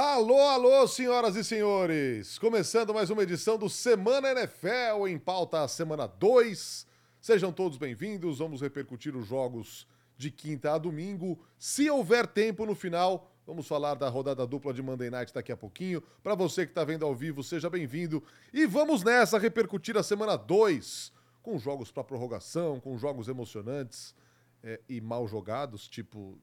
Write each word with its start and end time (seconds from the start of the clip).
Alô, 0.00 0.38
alô, 0.38 0.86
senhoras 0.86 1.34
e 1.34 1.42
senhores! 1.42 2.38
Começando 2.38 2.94
mais 2.94 3.10
uma 3.10 3.24
edição 3.24 3.58
do 3.58 3.68
Semana 3.68 4.30
NFL 4.30 5.08
em 5.08 5.18
pauta 5.18 5.66
semana 5.66 6.06
2. 6.06 6.86
Sejam 7.20 7.52
todos 7.52 7.76
bem-vindos. 7.76 8.38
Vamos 8.38 8.60
repercutir 8.60 9.16
os 9.16 9.26
jogos 9.26 9.88
de 10.16 10.30
quinta 10.30 10.72
a 10.72 10.78
domingo. 10.78 11.36
Se 11.58 11.90
houver 11.90 12.28
tempo 12.28 12.64
no 12.64 12.76
final, 12.76 13.28
vamos 13.44 13.66
falar 13.66 13.96
da 13.96 14.08
rodada 14.08 14.46
dupla 14.46 14.72
de 14.72 14.80
Monday 14.80 15.10
Night 15.10 15.34
daqui 15.34 15.50
a 15.50 15.56
pouquinho. 15.56 16.00
Para 16.22 16.36
você 16.36 16.64
que 16.64 16.70
está 16.70 16.84
vendo 16.84 17.04
ao 17.04 17.12
vivo, 17.12 17.42
seja 17.42 17.68
bem-vindo. 17.68 18.22
E 18.52 18.66
vamos 18.66 19.02
nessa 19.02 19.36
repercutir 19.36 19.96
a 19.96 20.04
semana 20.04 20.36
2 20.36 21.12
com 21.42 21.58
jogos 21.58 21.90
para 21.90 22.04
prorrogação, 22.04 22.78
com 22.78 22.96
jogos 22.96 23.26
emocionantes 23.26 24.14
é, 24.62 24.80
e 24.88 25.00
mal 25.00 25.26
jogados, 25.26 25.88
tipo. 25.88 26.38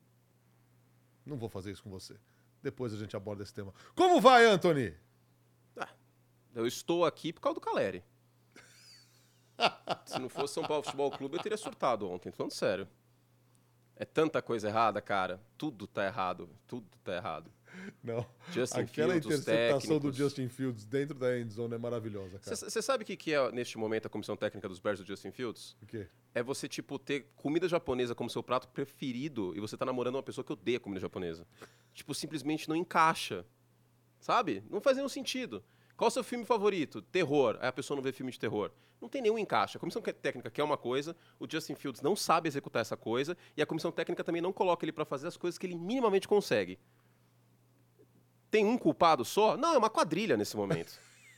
Não 1.25 1.37
vou 1.37 1.47
fazer 1.47 1.71
isso 1.71 1.83
com 1.83 1.89
você. 1.89 2.17
Depois 2.65 2.91
a 2.91 2.97
gente 2.97 3.15
aborda 3.15 3.43
esse 3.43 3.53
tema. 3.53 3.71
Como 3.93 4.19
vai, 4.19 4.43
Anthony? 4.43 4.91
Ah, 5.77 5.87
eu 6.55 6.65
estou 6.65 7.05
aqui 7.05 7.31
por 7.31 7.39
causa 7.39 7.59
do 7.59 7.61
Caleri. 7.61 8.03
Se 10.03 10.17
não 10.17 10.27
fosse 10.27 10.55
São 10.55 10.63
Paulo 10.63 10.81
Futebol 10.81 11.11
Clube, 11.11 11.37
eu 11.37 11.43
teria 11.43 11.59
surtado 11.59 12.09
ontem, 12.09 12.31
falando 12.31 12.53
sério. 12.53 12.87
É 13.95 14.03
tanta 14.03 14.41
coisa 14.41 14.67
errada, 14.67 14.99
cara. 14.99 15.39
Tudo 15.55 15.85
tá 15.85 16.03
errado. 16.05 16.49
Tudo 16.65 16.87
tá 17.03 17.13
errado. 17.13 17.51
Não. 18.03 18.25
Justin 18.51 18.81
Aquela 18.81 19.13
Fields, 19.13 19.41
interceptação 19.41 19.99
do. 19.99 20.11
Justin 20.11 20.47
Fields 20.47 20.85
dentro 20.85 21.15
da 21.15 21.39
endzone 21.39 21.73
é 21.73 21.77
maravilhosa, 21.77 22.39
cara. 22.39 22.55
Você 22.55 22.81
sabe 22.81 23.03
o 23.03 23.05
que, 23.05 23.15
que 23.15 23.33
é, 23.33 23.51
neste 23.51 23.77
momento, 23.77 24.05
a 24.05 24.09
comissão 24.09 24.35
técnica 24.35 24.67
dos 24.67 24.79
Bears 24.79 24.99
do 24.99 25.05
Justin 25.05 25.31
Fields? 25.31 25.75
O 25.81 25.85
quê? 25.85 26.07
É 26.33 26.43
você, 26.43 26.67
tipo, 26.67 26.99
ter 26.99 27.31
comida 27.35 27.67
japonesa 27.67 28.13
como 28.13 28.29
seu 28.29 28.43
prato 28.43 28.67
preferido 28.67 29.53
e 29.55 29.59
você 29.59 29.77
tá 29.77 29.85
namorando 29.85 30.15
uma 30.15 30.23
pessoa 30.23 30.43
que 30.43 30.53
odeia 30.53 30.79
comida 30.79 30.99
japonesa. 30.99 31.47
Tipo, 31.93 32.13
simplesmente 32.13 32.67
não 32.67 32.75
encaixa. 32.75 33.45
Sabe? 34.19 34.63
Não 34.69 34.81
faz 34.81 34.97
nenhum 34.97 35.09
sentido. 35.09 35.63
Qual 35.95 36.09
o 36.09 36.11
seu 36.11 36.23
filme 36.23 36.43
favorito? 36.43 37.01
Terror. 37.01 37.57
Aí 37.61 37.69
a 37.69 37.71
pessoa 37.71 37.95
não 37.95 38.03
vê 38.03 38.11
filme 38.11 38.31
de 38.31 38.39
terror. 38.39 38.71
Não 38.99 39.07
tem 39.07 39.21
nenhum 39.21 39.37
encaixe. 39.37 39.77
A 39.77 39.79
comissão 39.79 40.01
técnica 40.01 40.49
quer 40.49 40.63
uma 40.63 40.77
coisa, 40.77 41.15
o 41.39 41.47
Justin 41.49 41.75
Fields 41.75 42.01
não 42.01 42.15
sabe 42.15 42.49
executar 42.49 42.81
essa 42.81 42.97
coisa, 42.97 43.37
e 43.55 43.61
a 43.61 43.65
comissão 43.65 43.91
técnica 43.91 44.23
também 44.23 44.41
não 44.41 44.51
coloca 44.51 44.83
ele 44.83 44.91
pra 44.91 45.05
fazer 45.05 45.27
as 45.27 45.37
coisas 45.37 45.57
que 45.57 45.65
ele 45.65 45.75
minimamente 45.75 46.27
consegue. 46.27 46.77
Tem 48.55 48.65
um 48.65 48.77
culpado 48.77 49.25
só? 49.25 49.57
Não, 49.57 49.73
é 49.73 49.77
uma 49.77 49.89
quadrilha 49.89 50.37
nesse 50.37 50.55
momento. 50.55 50.93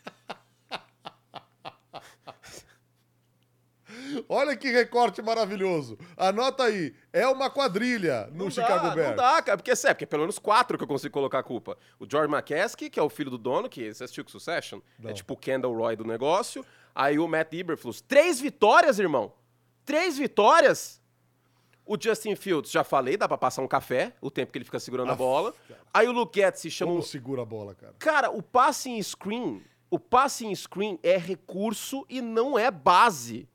Olha 4.30 4.56
que 4.56 4.70
recorte 4.70 5.20
maravilhoso. 5.20 5.98
Anota 6.16 6.66
aí. 6.66 6.94
É 7.12 7.28
uma 7.28 7.50
quadrilha 7.50 8.28
no 8.28 8.44
Não 8.44 8.52
Chicago 8.52 8.90
dá, 8.90 8.94
Bears. 8.94 9.10
Não 9.10 9.16
dá, 9.16 9.42
cara, 9.42 9.58
porque, 9.58 9.72
é, 9.72 9.76
porque 9.76 10.04
é 10.04 10.08
pelo 10.08 10.22
menos 10.22 10.38
quatro 10.38 10.78
que 10.78 10.84
eu 10.84 10.88
consigo 10.88 11.12
colocar 11.12 11.40
a 11.40 11.44
culpa. 11.44 11.76
O 12.00 12.06
George 12.08 12.32
McCaskey, 12.32 12.88
que 12.88 13.00
é 13.00 13.04
o 13.04 13.10
filho 13.10 13.32
do 13.32 13.38
dono, 13.40 13.68
que 13.68 13.92
você 13.92 14.04
assistiu 14.04 14.24
com 14.24 14.30
Succession, 14.30 14.80
Não. 15.00 15.10
é 15.10 15.14
tipo 15.14 15.34
o 15.34 15.38
Kendall 15.38 15.76
Roy 15.76 15.96
do 15.96 16.06
negócio. 16.06 16.64
Aí 16.94 17.18
o 17.18 17.28
Matt 17.28 17.52
Eberflus. 17.52 18.00
Três 18.00 18.40
vitórias, 18.40 19.00
irmão! 19.00 19.34
Três 19.84 20.20
vitórias! 20.20 21.02
O 21.88 21.98
Justin 22.00 22.36
Fields, 22.36 22.70
já 22.72 22.84
falei, 22.84 23.16
dá 23.16 23.28
pra 23.28 23.38
passar 23.38 23.62
um 23.62 23.68
café, 23.68 24.14
o 24.20 24.30
tempo 24.30 24.52
que 24.52 24.58
ele 24.58 24.66
fica 24.66 24.80
segurando 24.80 25.10
a 25.10 25.14
Aff, 25.14 25.18
bola. 25.20 25.54
cara. 25.68 25.82
Aí 25.94 26.08
o 26.08 26.12
Luke 26.12 26.40
Getz 26.40 26.62
chama 26.72 26.92
Como 26.92 27.04
segura 27.04 27.42
a 27.44 27.46
bola, 27.46 27.74
cara? 27.74 27.96
Cara, 27.98 28.30
o 28.30 28.44
passing 28.44 29.02
screen, 29.02 29.64
o 29.90 29.98
passing 29.98 30.54
screen 30.54 31.00
é 31.02 31.18
recurso 31.18 32.06
e 32.10 32.22
não 32.22 32.60
é 32.60 32.70
base. 32.70 33.48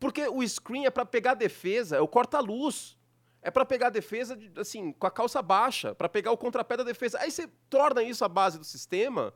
Porque 0.00 0.26
o 0.28 0.46
screen 0.46 0.84
é 0.86 0.90
pra 0.90 1.06
pegar 1.06 1.30
a 1.30 1.34
defesa, 1.34 1.96
é 1.96 2.00
o 2.00 2.08
corta-luz. 2.08 2.98
É 3.40 3.50
pra 3.50 3.64
pegar 3.64 3.86
a 3.88 3.90
defesa, 3.90 4.34
de- 4.34 4.50
assim, 4.58 4.90
com 4.92 5.06
a 5.06 5.10
calça 5.10 5.40
baixa, 5.42 5.94
pra 5.94 6.08
pegar 6.08 6.32
o 6.32 6.36
contrapé 6.36 6.76
da 6.78 6.82
defesa. 6.82 7.18
Aí 7.20 7.30
você 7.30 7.46
torna 7.68 8.02
isso 8.02 8.24
a 8.24 8.28
base 8.28 8.58
do 8.58 8.64
sistema, 8.64 9.32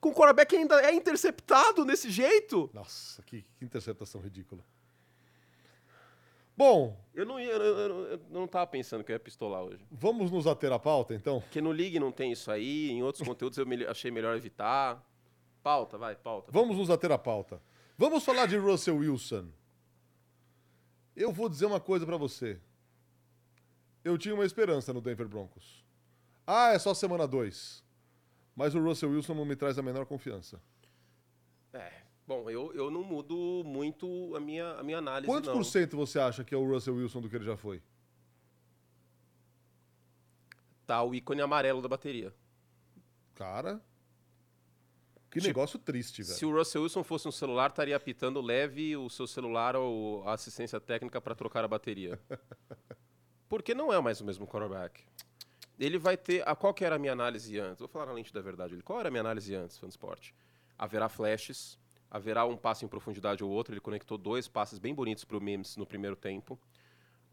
com 0.00 0.10
o 0.10 0.12
quarterback 0.12 0.50
que 0.50 0.56
ainda 0.56 0.80
é 0.82 0.92
interceptado 0.92 1.84
desse 1.84 2.10
jeito. 2.10 2.68
Nossa, 2.74 3.22
que, 3.22 3.42
que 3.56 3.64
interceptação 3.64 4.20
ridícula. 4.20 4.64
Bom, 6.56 7.00
Eu 7.14 7.26
não, 7.26 7.38
ia- 7.40 7.50
eu, 7.52 7.62
eu- 7.78 8.04
eu 8.12 8.20
não 8.30 8.46
tava 8.46 8.66
pensando 8.66 9.02
que 9.04 9.12
eu 9.12 9.14
ia 9.14 9.20
pistolar 9.20 9.62
hoje. 9.62 9.84
vamos 9.90 10.30
nos 10.30 10.46
ater 10.46 10.72
à 10.72 10.78
pauta, 10.78 11.14
então? 11.14 11.40
Porque 11.40 11.60
no 11.60 11.70
League 11.72 11.98
não 12.00 12.10
tem 12.12 12.32
isso 12.32 12.50
aí, 12.50 12.90
em 12.90 13.02
outros 13.02 13.26
conteúdos 13.26 13.58
eu 13.58 13.66
me- 13.66 13.84
achei 13.86 14.10
melhor 14.10 14.36
evitar. 14.36 15.02
Pauta, 15.62 15.96
vai, 15.98 16.14
pauta. 16.16 16.50
Vamos 16.50 16.76
nos 16.76 16.90
ater 16.90 17.10
à 17.12 17.18
pauta. 17.18 17.60
Vamos 17.98 18.24
falar 18.24 18.46
de 18.46 18.56
Russell 18.56 18.96
Wilson. 18.96 19.48
Eu 21.14 21.32
vou 21.32 21.48
dizer 21.48 21.66
uma 21.66 21.78
coisa 21.80 22.04
pra 22.06 22.16
você. 22.16 22.58
Eu 24.04 24.16
tinha 24.18 24.34
uma 24.34 24.44
esperança 24.44 24.92
no 24.92 25.00
Denver 25.00 25.28
Broncos. 25.28 25.84
Ah, 26.46 26.72
é 26.72 26.78
só 26.78 26.92
semana 26.94 27.26
2. 27.28 27.84
Mas 28.56 28.74
o 28.74 28.82
Russell 28.82 29.10
Wilson 29.10 29.34
não 29.34 29.44
me 29.44 29.54
traz 29.54 29.78
a 29.78 29.82
menor 29.82 30.04
confiança. 30.06 30.60
É, 31.72 32.01
bom, 32.26 32.48
eu, 32.50 32.72
eu 32.74 32.90
não 32.90 33.02
mudo 33.02 33.62
muito 33.64 34.34
a 34.36 34.40
minha, 34.40 34.72
a 34.74 34.82
minha 34.82 34.98
análise, 34.98 35.26
Quantos 35.30 35.48
não. 35.48 35.54
por 35.56 35.64
cento 35.64 35.96
você 35.96 36.18
acha 36.18 36.44
que 36.44 36.54
é 36.54 36.58
o 36.58 36.66
Russell 36.66 36.94
Wilson 36.96 37.20
do 37.20 37.28
que 37.28 37.36
ele 37.36 37.44
já 37.44 37.56
foi? 37.56 37.82
Tá 40.86 41.02
o 41.02 41.14
ícone 41.14 41.40
amarelo 41.40 41.80
da 41.80 41.88
bateria. 41.88 42.34
Cara. 43.34 43.80
Que 45.30 45.38
Tipo, 45.40 45.46
negócio 45.46 45.78
triste, 45.78 46.22
velho. 46.22 46.34
Se 46.34 46.44
o 46.44 46.52
Russell 46.54 46.82
Wilson 46.82 47.02
fosse 47.02 47.26
um 47.26 47.32
celular, 47.32 47.70
estaria 47.70 47.96
apitando 47.96 48.40
leve 48.40 48.96
o 48.96 49.08
seu 49.08 49.26
celular 49.26 49.74
ou 49.74 50.26
a 50.28 50.34
assistência 50.34 50.78
técnica 50.78 51.20
para 51.20 51.34
trocar 51.34 51.64
a 51.64 51.68
bateria. 51.68 52.20
Porque 53.48 53.74
não 53.74 53.92
é 53.92 54.00
mais 54.00 54.20
o 54.20 54.24
mesmo 54.24 54.46
quarterback. 54.46 55.02
Ele 55.78 55.98
vai 55.98 56.16
ter. 56.16 56.46
A, 56.46 56.54
qual 56.54 56.74
que 56.74 56.84
era 56.84 56.96
a 56.96 56.98
minha 56.98 57.12
análise 57.12 57.58
antes? 57.58 57.78
Vou 57.78 57.88
falar 57.88 58.06
na 58.06 58.12
lente 58.12 58.32
da 58.32 58.42
verdade. 58.42 58.80
Qual 58.82 58.98
era 59.00 59.08
a 59.08 59.10
minha 59.10 59.22
análise 59.22 59.54
antes, 59.54 59.78
fã 59.78 59.86
do 59.86 59.90
esporte? 59.90 60.34
Haverá 60.78 61.08
flashes, 61.08 61.78
haverá 62.12 62.44
um 62.44 62.58
passe 62.58 62.84
em 62.84 62.88
profundidade 62.88 63.42
ou 63.42 63.50
outro. 63.50 63.72
Ele 63.72 63.80
conectou 63.80 64.18
dois 64.18 64.46
passes 64.46 64.78
bem 64.78 64.94
bonitos 64.94 65.24
para 65.24 65.38
o 65.38 65.40
Mims 65.40 65.78
no 65.78 65.86
primeiro 65.86 66.14
tempo. 66.14 66.60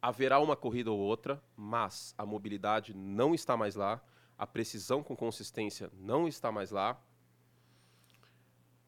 Haverá 0.02 0.40
uma 0.40 0.56
corrida 0.56 0.90
ou 0.90 0.98
outra, 0.98 1.44
mas 1.54 2.16
a 2.18 2.26
mobilidade 2.26 2.96
não 2.96 3.36
está 3.36 3.58
mais 3.58 3.76
lá. 3.76 4.02
A 4.38 4.48
precisão 4.48 5.04
com 5.04 5.18
consistência 5.18 5.92
não 6.00 6.30
está 6.30 6.50
mais 6.50 6.72
lá. 6.72 6.98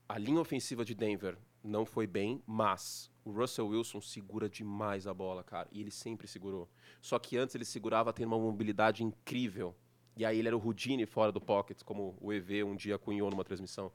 A 0.07 0.17
linha 0.17 0.39
ofensiva 0.39 0.85
de 0.85 0.95
Denver 0.95 1.37
não 1.61 1.85
foi 1.85 2.07
bem, 2.07 2.41
mas 2.47 3.11
o 3.25 3.31
Russell 3.31 3.67
Wilson 3.67 3.99
segura 3.99 4.47
demais 4.47 5.05
a 5.05 5.13
bola, 5.13 5.43
cara. 5.43 5.67
E 5.73 5.81
ele 5.81 5.91
sempre 5.91 6.25
segurou. 6.25 6.69
Só 7.01 7.19
que 7.19 7.37
antes 7.37 7.53
ele 7.53 7.65
segurava 7.65 8.13
tendo 8.13 8.27
uma 8.27 8.39
mobilidade 8.39 9.03
incrível. 9.03 9.75
E 10.15 10.23
aí 10.23 10.39
ele 10.39 10.47
era 10.47 10.57
o 10.57 10.65
Houdini 10.65 11.05
fora 11.05 11.33
do 11.33 11.41
pocket, 11.41 11.83
como 11.83 12.17
o 12.21 12.31
EV 12.31 12.63
um 12.63 12.77
dia 12.77 12.97
cunhou 12.97 13.29
numa 13.29 13.43
transmissão. 13.43 13.91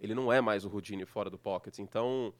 Ele 0.00 0.14
não 0.14 0.32
é 0.32 0.40
mais 0.40 0.64
o 0.64 0.68
Houdini 0.68 1.04
fora 1.04 1.28
do 1.28 1.38
pocket. 1.38 1.78
Então, 1.78 2.32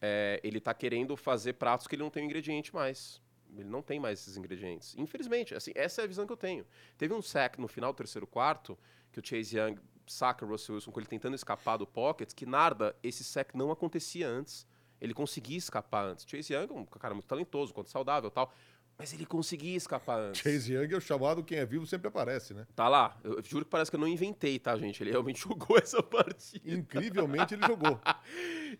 é, 0.00 0.40
ele 0.42 0.60
tá 0.60 0.72
querendo 0.72 1.16
fazer 1.16 1.54
pratos 1.54 1.86
que 1.86 1.94
ele 1.94 2.02
não 2.02 2.10
tem 2.10 2.22
o 2.22 2.26
ingrediente 2.26 2.74
mais. 2.74 3.20
Ele 3.54 3.68
não 3.68 3.82
tem 3.82 4.00
mais 4.00 4.20
esses 4.20 4.36
ingredientes. 4.36 4.94
Infelizmente, 4.96 5.54
assim, 5.54 5.72
essa 5.74 6.02
é 6.02 6.04
a 6.04 6.06
visão 6.06 6.26
que 6.26 6.32
eu 6.32 6.36
tenho. 6.36 6.66
Teve 6.96 7.14
um 7.14 7.22
sack 7.22 7.60
no 7.60 7.68
final 7.68 7.92
do 7.92 7.96
terceiro 7.96 8.26
quarto, 8.26 8.78
que 9.12 9.20
o 9.20 9.22
Chase 9.24 9.58
Young 9.58 9.76
saca 10.06 10.44
o 10.44 10.48
Russell 10.48 10.74
Wilson 10.74 10.90
com 10.90 11.00
ele 11.00 11.06
tentando 11.06 11.34
escapar 11.34 11.76
do 11.76 11.86
pocket, 11.86 12.32
que 12.34 12.46
nada, 12.46 12.96
esse 13.02 13.24
sack 13.24 13.56
não 13.56 13.70
acontecia 13.70 14.28
antes. 14.28 14.66
Ele 15.00 15.12
conseguia 15.12 15.58
escapar 15.58 16.06
antes. 16.06 16.24
Chase 16.28 16.54
Young 16.54 16.68
é 16.70 16.72
um 16.72 16.84
cara 16.86 17.14
muito 17.14 17.26
talentoso, 17.26 17.74
quanto 17.74 17.90
saudável 17.90 18.30
tal, 18.30 18.52
mas 18.98 19.12
ele 19.12 19.26
conseguia 19.26 19.76
escapar 19.76 20.18
antes. 20.18 20.40
Chase 20.40 20.72
Young 20.72 20.94
é 20.94 20.96
o 20.96 21.00
chamado 21.00 21.44
quem 21.44 21.58
é 21.58 21.66
vivo 21.66 21.86
sempre 21.86 22.08
aparece, 22.08 22.54
né? 22.54 22.66
Tá 22.74 22.88
lá. 22.88 23.18
Eu 23.22 23.42
juro 23.44 23.64
que 23.64 23.70
parece 23.70 23.90
que 23.90 23.96
eu 23.96 24.00
não 24.00 24.08
inventei, 24.08 24.58
tá, 24.58 24.76
gente? 24.78 25.02
Ele 25.02 25.10
realmente 25.10 25.40
jogou 25.46 25.76
essa 25.76 26.02
partida. 26.02 26.70
Incrivelmente 26.70 27.54
ele 27.54 27.66
jogou. 27.66 28.00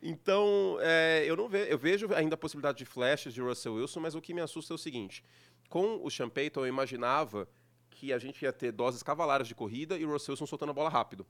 Então, 0.02 0.76
é, 0.80 1.24
eu 1.26 1.36
não 1.36 1.48
vejo, 1.48 1.70
eu 1.70 1.78
vejo 1.78 2.12
ainda 2.12 2.34
a 2.34 2.36
possibilidade 2.36 2.76
de 2.76 2.84
flashes 2.84 3.32
de 3.32 3.40
Russell 3.40 3.74
Wilson, 3.74 4.00
mas 4.00 4.14
o 4.14 4.20
que 4.20 4.34
me 4.34 4.42
assusta 4.42 4.74
é 4.74 4.76
o 4.76 4.78
seguinte: 4.78 5.24
com 5.70 6.04
o 6.04 6.10
Sean 6.10 6.28
Payton, 6.28 6.60
eu 6.60 6.66
imaginava 6.66 7.48
que 7.88 8.12
a 8.12 8.18
gente 8.18 8.42
ia 8.42 8.52
ter 8.52 8.72
doses 8.72 9.02
cavalares 9.02 9.48
de 9.48 9.54
corrida 9.54 9.96
e 9.96 10.04
o 10.04 10.10
Russell 10.10 10.32
Wilson 10.32 10.44
soltando 10.46 10.70
a 10.70 10.74
bola 10.74 10.90
rápido. 10.90 11.26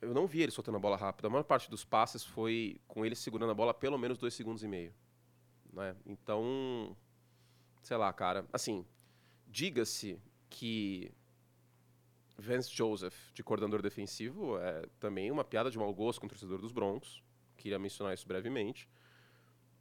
Eu 0.00 0.14
não 0.14 0.26
vi 0.26 0.42
ele 0.42 0.52
soltando 0.52 0.76
a 0.76 0.80
bola 0.80 0.96
rápido. 0.96 1.26
A 1.26 1.30
maior 1.30 1.42
parte 1.42 1.68
dos 1.70 1.84
passes 1.84 2.22
foi 2.22 2.80
com 2.86 3.04
ele 3.04 3.16
segurando 3.16 3.50
a 3.50 3.54
bola 3.54 3.74
pelo 3.74 3.98
menos 3.98 4.18
dois 4.18 4.34
segundos 4.34 4.62
e 4.62 4.68
meio. 4.68 4.94
Né? 5.72 5.96
Então, 6.06 6.96
sei 7.86 7.96
lá, 7.96 8.12
cara. 8.12 8.44
Assim, 8.52 8.84
diga-se 9.46 10.18
que 10.50 11.12
Vance 12.36 12.68
Joseph, 12.74 13.14
de 13.32 13.44
coordenador 13.44 13.80
defensivo, 13.80 14.58
é 14.58 14.86
também 14.98 15.30
uma 15.30 15.44
piada 15.44 15.70
de 15.70 15.78
mau 15.78 15.94
gosto 15.94 16.18
com 16.20 16.26
o 16.26 16.28
torcedor 16.28 16.60
dos 16.60 16.72
Broncos. 16.72 17.22
Queria 17.56 17.78
mencionar 17.78 18.12
isso 18.12 18.26
brevemente. 18.26 18.88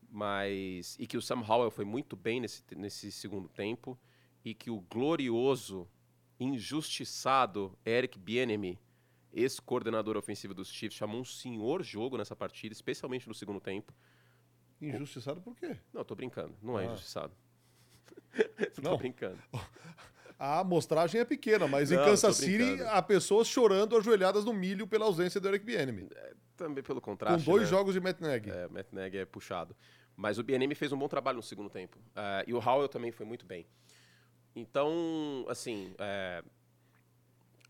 Mas. 0.07 0.95
E 0.99 1.07
que 1.07 1.17
o 1.17 1.21
Sam 1.21 1.41
Howell 1.41 1.71
foi 1.71 1.83
muito 1.83 2.15
bem 2.15 2.39
nesse, 2.39 2.63
nesse 2.75 3.11
segundo 3.11 3.49
tempo. 3.49 3.99
E 4.43 4.53
que 4.53 4.69
o 4.69 4.79
glorioso, 4.81 5.87
injustiçado 6.39 7.75
Eric 7.83 8.19
Bieniemy, 8.19 8.77
ex-coordenador 9.33 10.15
ofensivo 10.15 10.53
dos 10.53 10.69
Chiefs, 10.71 10.95
chamou 10.95 11.21
um 11.21 11.25
senhor 11.25 11.81
jogo 11.81 12.17
nessa 12.17 12.35
partida, 12.35 12.71
especialmente 12.71 13.27
no 13.27 13.33
segundo 13.33 13.59
tempo. 13.59 13.91
Injustiçado 14.79 15.41
por 15.41 15.55
quê? 15.55 15.75
Não, 15.91 16.05
tô 16.05 16.13
brincando. 16.13 16.55
Não 16.61 16.77
é 16.79 16.83
Ah. 16.83 16.85
injustiçado. 16.85 17.35
Não. 18.81 18.91
tô 18.91 18.97
brincando. 18.97 19.37
A 20.37 20.59
amostragem 20.59 21.21
é 21.21 21.25
pequena, 21.25 21.67
mas 21.67 21.89
Não, 21.89 22.01
em 22.01 22.05
Kansas 22.05 22.35
City 22.35 22.81
há 22.83 23.01
pessoas 23.01 23.47
chorando 23.47 23.95
ajoelhadas 23.95 24.43
no 24.43 24.53
milho 24.53 24.85
pela 24.85 25.05
ausência 25.05 25.39
do 25.39 25.47
Eric 25.47 25.65
Bieniemy. 25.65 26.09
Também 26.57 26.83
pelo 26.83 26.99
Com 27.01 27.11
contraste. 27.11 27.45
dois 27.45 27.63
né? 27.63 27.69
jogos 27.69 27.93
de 27.93 27.99
Matt 27.99 28.19
Nagy. 28.19 28.49
É, 28.49 28.67
Matt 28.67 28.87
Nagy 28.91 29.17
é 29.17 29.25
puxado. 29.25 29.75
Mas 30.15 30.37
o 30.37 30.43
BNM 30.43 30.73
fez 30.75 30.91
um 30.91 30.97
bom 30.97 31.07
trabalho 31.07 31.37
no 31.37 31.43
segundo 31.43 31.69
tempo. 31.69 31.97
É, 32.15 32.45
e 32.47 32.53
o 32.53 32.57
Howell 32.57 32.87
também 32.87 33.11
foi 33.11 33.25
muito 33.25 33.45
bem. 33.45 33.65
Então, 34.55 35.45
assim, 35.49 35.93
é, 35.97 36.43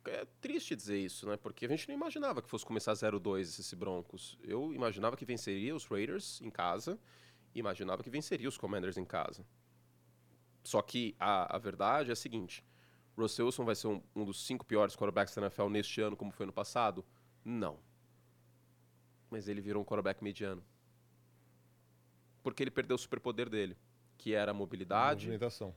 é 0.07 0.25
triste 0.39 0.75
dizer 0.75 0.97
isso, 0.97 1.27
né? 1.27 1.37
Porque 1.37 1.65
a 1.65 1.69
gente 1.69 1.87
não 1.87 1.95
imaginava 1.95 2.41
que 2.41 2.49
fosse 2.49 2.65
começar 2.65 2.93
0-2 2.93 3.41
esse 3.41 3.75
Broncos. 3.75 4.37
Eu 4.43 4.73
imaginava 4.73 5.15
que 5.15 5.25
venceria 5.25 5.75
os 5.75 5.85
Raiders 5.85 6.39
em 6.41 6.49
casa 6.51 6.99
imaginava 7.59 8.03
que 8.03 8.09
venceria 8.09 8.49
os 8.49 8.57
Commanders 8.57 8.97
em 8.97 9.05
casa. 9.05 9.45
Só 10.65 10.81
que 10.81 11.15
a, 11.19 11.55
a 11.55 11.59
verdade 11.59 12.09
é 12.09 12.13
a 12.13 12.15
seguinte: 12.15 12.65
Russell 13.15 13.45
Wilson 13.45 13.63
vai 13.63 13.75
ser 13.75 13.87
um, 13.87 14.01
um 14.15 14.25
dos 14.25 14.45
cinco 14.45 14.65
piores 14.65 14.95
quarterbacks 14.95 15.33
da 15.35 15.43
NFL 15.43 15.69
neste 15.69 16.01
ano, 16.01 16.17
como 16.17 16.31
foi 16.31 16.47
no 16.47 16.51
passado? 16.51 17.05
Não. 17.43 17.77
Mas 19.29 19.47
ele 19.47 19.61
virou 19.61 19.83
um 19.83 19.85
quarterback 19.85 20.23
mediano. 20.23 20.63
Porque 22.41 22.63
ele 22.63 22.71
perdeu 22.71 22.95
o 22.95 22.97
superpoder 22.97 23.47
dele, 23.47 23.77
que 24.17 24.33
era 24.33 24.51
a 24.51 24.53
mobilidade, 24.53 25.29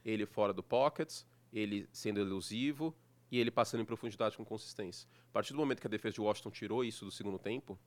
ele 0.04 0.24
fora 0.24 0.52
do 0.54 0.62
pocket, 0.62 1.22
ele 1.52 1.86
sendo 1.92 2.18
elusivo 2.18 2.94
e 3.30 3.38
ele 3.38 3.50
passando 3.50 3.82
em 3.82 3.84
profundidade 3.84 4.36
com 4.38 4.44
consistência. 4.44 5.06
A 5.28 5.32
partir 5.32 5.52
do 5.52 5.58
momento 5.58 5.80
que 5.80 5.86
a 5.86 5.90
defesa 5.90 6.14
de 6.14 6.20
Washington 6.20 6.50
tirou 6.50 6.82
isso 6.82 7.04
do 7.04 7.10
segundo 7.10 7.38
tempo, 7.38 7.78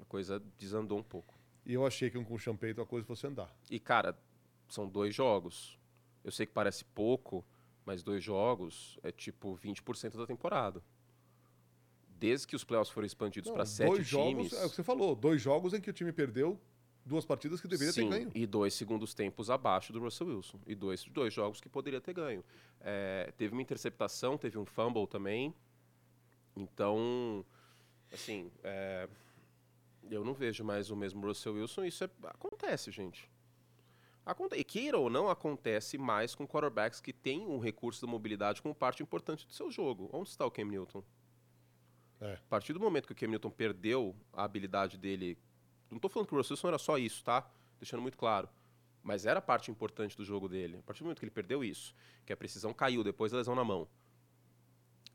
a 0.00 0.04
coisa 0.04 0.38
desandou 0.58 0.98
um 0.98 1.02
pouco. 1.02 1.34
E 1.64 1.72
eu 1.72 1.86
achei 1.86 2.10
que 2.10 2.22
com 2.22 2.34
o 2.34 2.38
Champeito 2.38 2.82
a 2.82 2.86
coisa 2.86 3.06
fosse 3.06 3.26
andar. 3.26 3.50
E, 3.70 3.80
cara, 3.80 4.18
são 4.68 4.88
dois 4.88 5.14
jogos. 5.14 5.78
Eu 6.22 6.30
sei 6.32 6.46
que 6.46 6.52
parece 6.52 6.84
pouco, 6.84 7.44
mas 7.84 8.02
dois 8.02 8.22
jogos 8.24 8.98
é 9.02 9.12
tipo 9.12 9.56
20% 9.56 10.16
da 10.16 10.26
temporada. 10.26 10.82
Desde 12.18 12.46
que 12.46 12.56
os 12.56 12.64
playoffs 12.64 12.92
foram 12.92 13.06
expandidos 13.06 13.50
para 13.50 13.66
sete 13.66 13.88
dois 13.88 14.08
times. 14.08 14.50
jogos, 14.50 14.52
é 14.54 14.64
o 14.64 14.70
que 14.70 14.76
você 14.76 14.82
falou, 14.82 15.14
dois 15.14 15.42
jogos 15.42 15.74
em 15.74 15.80
que 15.80 15.90
o 15.90 15.92
time 15.92 16.12
perdeu 16.12 16.58
duas 17.04 17.26
partidas 17.26 17.60
que 17.60 17.68
deveria 17.68 17.92
Sim, 17.92 18.08
ter 18.08 18.18
ganho. 18.18 18.30
e 18.34 18.46
dois 18.46 18.72
segundos 18.72 19.12
tempos 19.12 19.50
abaixo 19.50 19.92
do 19.92 20.00
Russell 20.00 20.28
Wilson. 20.28 20.58
E 20.66 20.74
dois, 20.74 21.04
dois 21.04 21.34
jogos 21.34 21.60
que 21.60 21.68
poderia 21.68 22.00
ter 22.00 22.14
ganho. 22.14 22.42
É, 22.80 23.30
teve 23.36 23.52
uma 23.52 23.60
interceptação, 23.60 24.38
teve 24.38 24.56
um 24.58 24.64
fumble 24.64 25.06
também. 25.06 25.54
Então, 26.56 27.44
assim, 28.10 28.50
é, 28.62 29.06
eu 30.10 30.24
não 30.24 30.32
vejo 30.32 30.64
mais 30.64 30.90
o 30.90 30.96
mesmo 30.96 31.26
Russell 31.26 31.54
Wilson. 31.54 31.84
Isso 31.84 32.04
é- 32.04 32.10
acontece, 32.24 32.90
gente. 32.90 33.30
Aconte 34.24 34.56
e 34.56 34.64
queira 34.64 34.98
ou 34.98 35.10
não, 35.10 35.28
acontece 35.28 35.98
mais 35.98 36.34
com 36.34 36.48
quarterbacks 36.48 37.00
que 37.00 37.12
têm 37.12 37.46
um 37.46 37.58
recurso 37.58 38.06
da 38.06 38.10
mobilidade 38.10 38.62
como 38.62 38.74
parte 38.74 39.02
importante 39.02 39.46
do 39.46 39.52
seu 39.52 39.70
jogo. 39.70 40.08
Onde 40.12 40.30
está 40.30 40.46
o 40.46 40.50
Cam 40.50 40.64
Newton? 40.64 41.04
É. 42.20 42.32
A 42.34 42.48
partir 42.48 42.72
do 42.72 42.80
momento 42.80 43.06
que 43.06 43.12
o 43.12 43.16
Cam 43.16 43.28
Newton 43.28 43.50
perdeu 43.50 44.16
a 44.32 44.44
habilidade 44.44 44.96
dele. 44.96 45.36
Não 45.90 45.96
estou 45.96 46.10
falando 46.10 46.26
que 46.26 46.34
o 46.34 46.38
Russell 46.38 46.54
Wilson 46.54 46.68
era 46.68 46.78
só 46.78 46.96
isso, 46.96 47.22
tá? 47.22 47.46
Deixando 47.78 48.00
muito 48.00 48.16
claro. 48.16 48.48
Mas 49.02 49.26
era 49.26 49.42
parte 49.42 49.70
importante 49.70 50.16
do 50.16 50.24
jogo 50.24 50.48
dele. 50.48 50.78
A 50.78 50.82
partir 50.82 51.00
do 51.00 51.04
momento 51.04 51.18
que 51.18 51.24
ele 51.26 51.30
perdeu 51.30 51.62
isso, 51.62 51.94
que 52.24 52.32
a 52.32 52.36
precisão 52.36 52.72
caiu 52.72 53.04
depois 53.04 53.30
da 53.30 53.38
lesão 53.38 53.54
na 53.54 53.62
mão, 53.62 53.86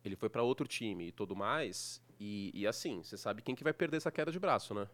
ele 0.04 0.16
foi 0.16 0.30
para 0.30 0.44
outro 0.44 0.68
time 0.68 1.08
e 1.08 1.12
tudo 1.12 1.36
mais. 1.36 2.00
E, 2.20 2.52
e 2.54 2.68
assim, 2.68 3.02
você 3.02 3.18
sabe 3.18 3.42
quem 3.42 3.56
que 3.56 3.64
vai 3.64 3.74
perder 3.74 3.98
essa 3.98 4.12
queda 4.12 4.32
de 4.32 4.40
braço, 4.40 4.76
né? 4.76 4.88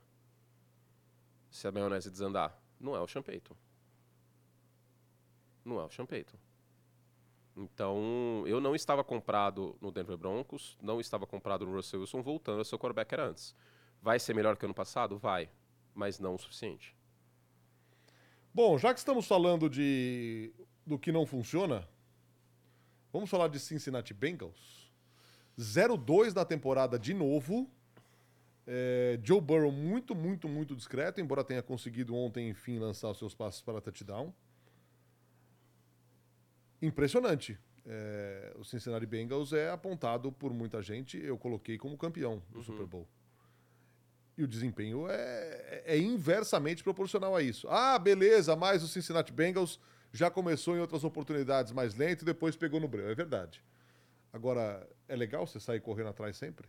Se 1.52 1.68
a 1.68 1.72
maionese 1.72 2.10
desandar. 2.10 2.58
Não 2.80 2.96
é 2.96 3.00
o 3.02 3.08
Sean 3.08 3.22
Payton. 3.22 3.56
Não 5.66 5.80
é 5.82 5.84
o 5.84 5.90
Sean 5.90 6.06
Payton. 6.06 6.38
Então, 7.58 8.44
eu 8.46 8.62
não 8.62 8.76
estava 8.76 9.04
comprado 9.04 9.76
no 9.82 9.92
Denver 9.92 10.18
Broncos, 10.18 10.78
não 10.82 11.02
estava 11.02 11.26
comprado 11.26 11.66
no 11.66 11.74
Russell 11.74 12.02
Wilson, 12.02 12.22
voltando 12.22 12.62
a 12.62 12.66
ser 12.66 12.76
o 12.76 12.80
quarterback 12.80 13.12
era 13.14 13.28
antes. 13.28 13.56
Vai 14.02 14.20
ser 14.20 14.36
melhor 14.36 14.56
que 14.56 14.66
ano 14.66 14.74
passado? 14.74 15.18
Vai. 15.18 15.50
Mas 15.94 16.20
não 16.20 16.36
o 16.36 16.38
suficiente. 16.38 16.96
Bom, 18.54 18.78
já 18.78 18.94
que 18.94 19.00
estamos 19.00 19.28
falando 19.28 19.70
de 19.70 20.54
do 20.86 21.00
que 21.00 21.12
não 21.12 21.26
funciona, 21.26 21.88
vamos 23.12 23.30
falar 23.30 23.48
de 23.48 23.60
Cincinnati 23.60 24.14
Bengals. 24.14 24.92
0-2 25.58 26.34
na 26.34 26.46
temporada 26.46 27.00
de 27.00 27.14
novo. 27.14 27.70
É, 28.68 29.20
Joe 29.24 29.42
Burrow 29.42 29.72
muito, 29.72 30.14
muito, 30.14 30.48
muito 30.48 30.76
discreto, 30.76 31.22
embora 31.22 31.44
tenha 31.44 31.64
conseguido 31.64 32.16
ontem, 32.16 32.50
enfim, 32.50 32.80
lançar 32.80 33.10
os 33.10 33.18
seus 33.18 33.34
passos 33.34 33.62
para 33.62 33.82
touchdown. 33.82 34.34
Impressionante. 36.82 37.58
É, 37.86 38.54
o 38.58 38.64
Cincinnati 38.64 39.06
Bengals 39.06 39.54
é 39.54 39.70
apontado 39.70 40.32
por 40.32 40.52
muita 40.52 40.82
gente, 40.82 41.18
eu 41.24 41.38
coloquei 41.38 41.78
como 41.78 41.98
campeão 41.98 42.42
do 42.50 42.64
Super 42.64 42.86
Bowl. 42.86 43.08
E 44.38 44.44
o 44.44 44.48
desempenho 44.48 45.08
é, 45.08 45.84
é 45.86 45.98
inversamente 45.98 46.84
proporcional 46.84 47.36
a 47.36 47.42
isso. 47.42 47.68
Ah, 47.70 47.98
beleza, 47.98 48.56
mas 48.56 48.84
o 48.84 48.88
Cincinnati 48.88 49.32
Bengals 49.32 49.80
já 50.12 50.30
começou 50.30 50.76
em 50.76 50.80
outras 50.80 51.04
oportunidades 51.04 51.72
mais 51.72 51.96
lento 51.96 52.24
e 52.24 52.26
depois 52.26 52.56
pegou 52.56 52.80
no 52.80 52.88
breu. 52.88 53.10
É 53.10 53.16
verdade. 53.16 53.64
Agora, 54.34 54.88
é 55.08 55.16
legal 55.16 55.46
você 55.48 55.60
sair 55.60 55.80
correndo 55.80 56.10
atrás 56.10 56.36
sempre? 56.36 56.68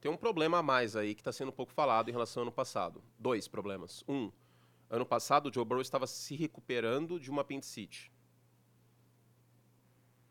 Tem 0.00 0.10
um 0.10 0.16
problema 0.16 0.58
a 0.58 0.62
mais 0.62 0.94
aí 0.94 1.14
que 1.14 1.20
está 1.20 1.32
sendo 1.32 1.48
um 1.48 1.52
pouco 1.52 1.72
falado 1.72 2.08
em 2.08 2.12
relação 2.12 2.42
ao 2.42 2.44
ano 2.44 2.52
passado. 2.52 3.02
Dois 3.18 3.48
problemas. 3.48 4.04
Um, 4.06 4.30
ano 4.88 5.06
passado 5.06 5.48
o 5.48 5.52
Joe 5.52 5.64
Burrow 5.64 5.82
estava 5.82 6.06
se 6.06 6.36
recuperando 6.36 7.18
de 7.18 7.30
uma 7.30 7.42
apendicite. 7.42 8.12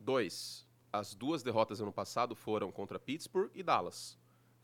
Dois, 0.05 0.67
as 0.93 1.15
duas 1.15 1.41
derrotas 1.41 1.81
ano 1.81 1.91
passado 1.91 2.35
foram 2.35 2.71
contra 2.71 2.99
Pittsburgh 2.99 3.49
e 3.55 3.63
Dallas. 3.63 4.19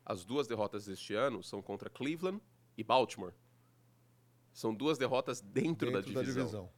As 0.05 0.23
duas 0.23 0.45
derrotas 0.47 0.85
deste 0.85 1.15
ano 1.15 1.41
são 1.41 1.63
contra 1.63 1.89
Cleveland 1.89 2.39
e 2.77 2.83
Baltimore. 2.83 3.33
São 4.53 4.71
duas 4.71 4.99
derrotas 4.99 5.41
dentro, 5.41 5.89
Dentro 5.91 5.91
da 5.93 6.01
divisão. 6.01 6.23
da 6.23 6.41
divisão. 6.41 6.69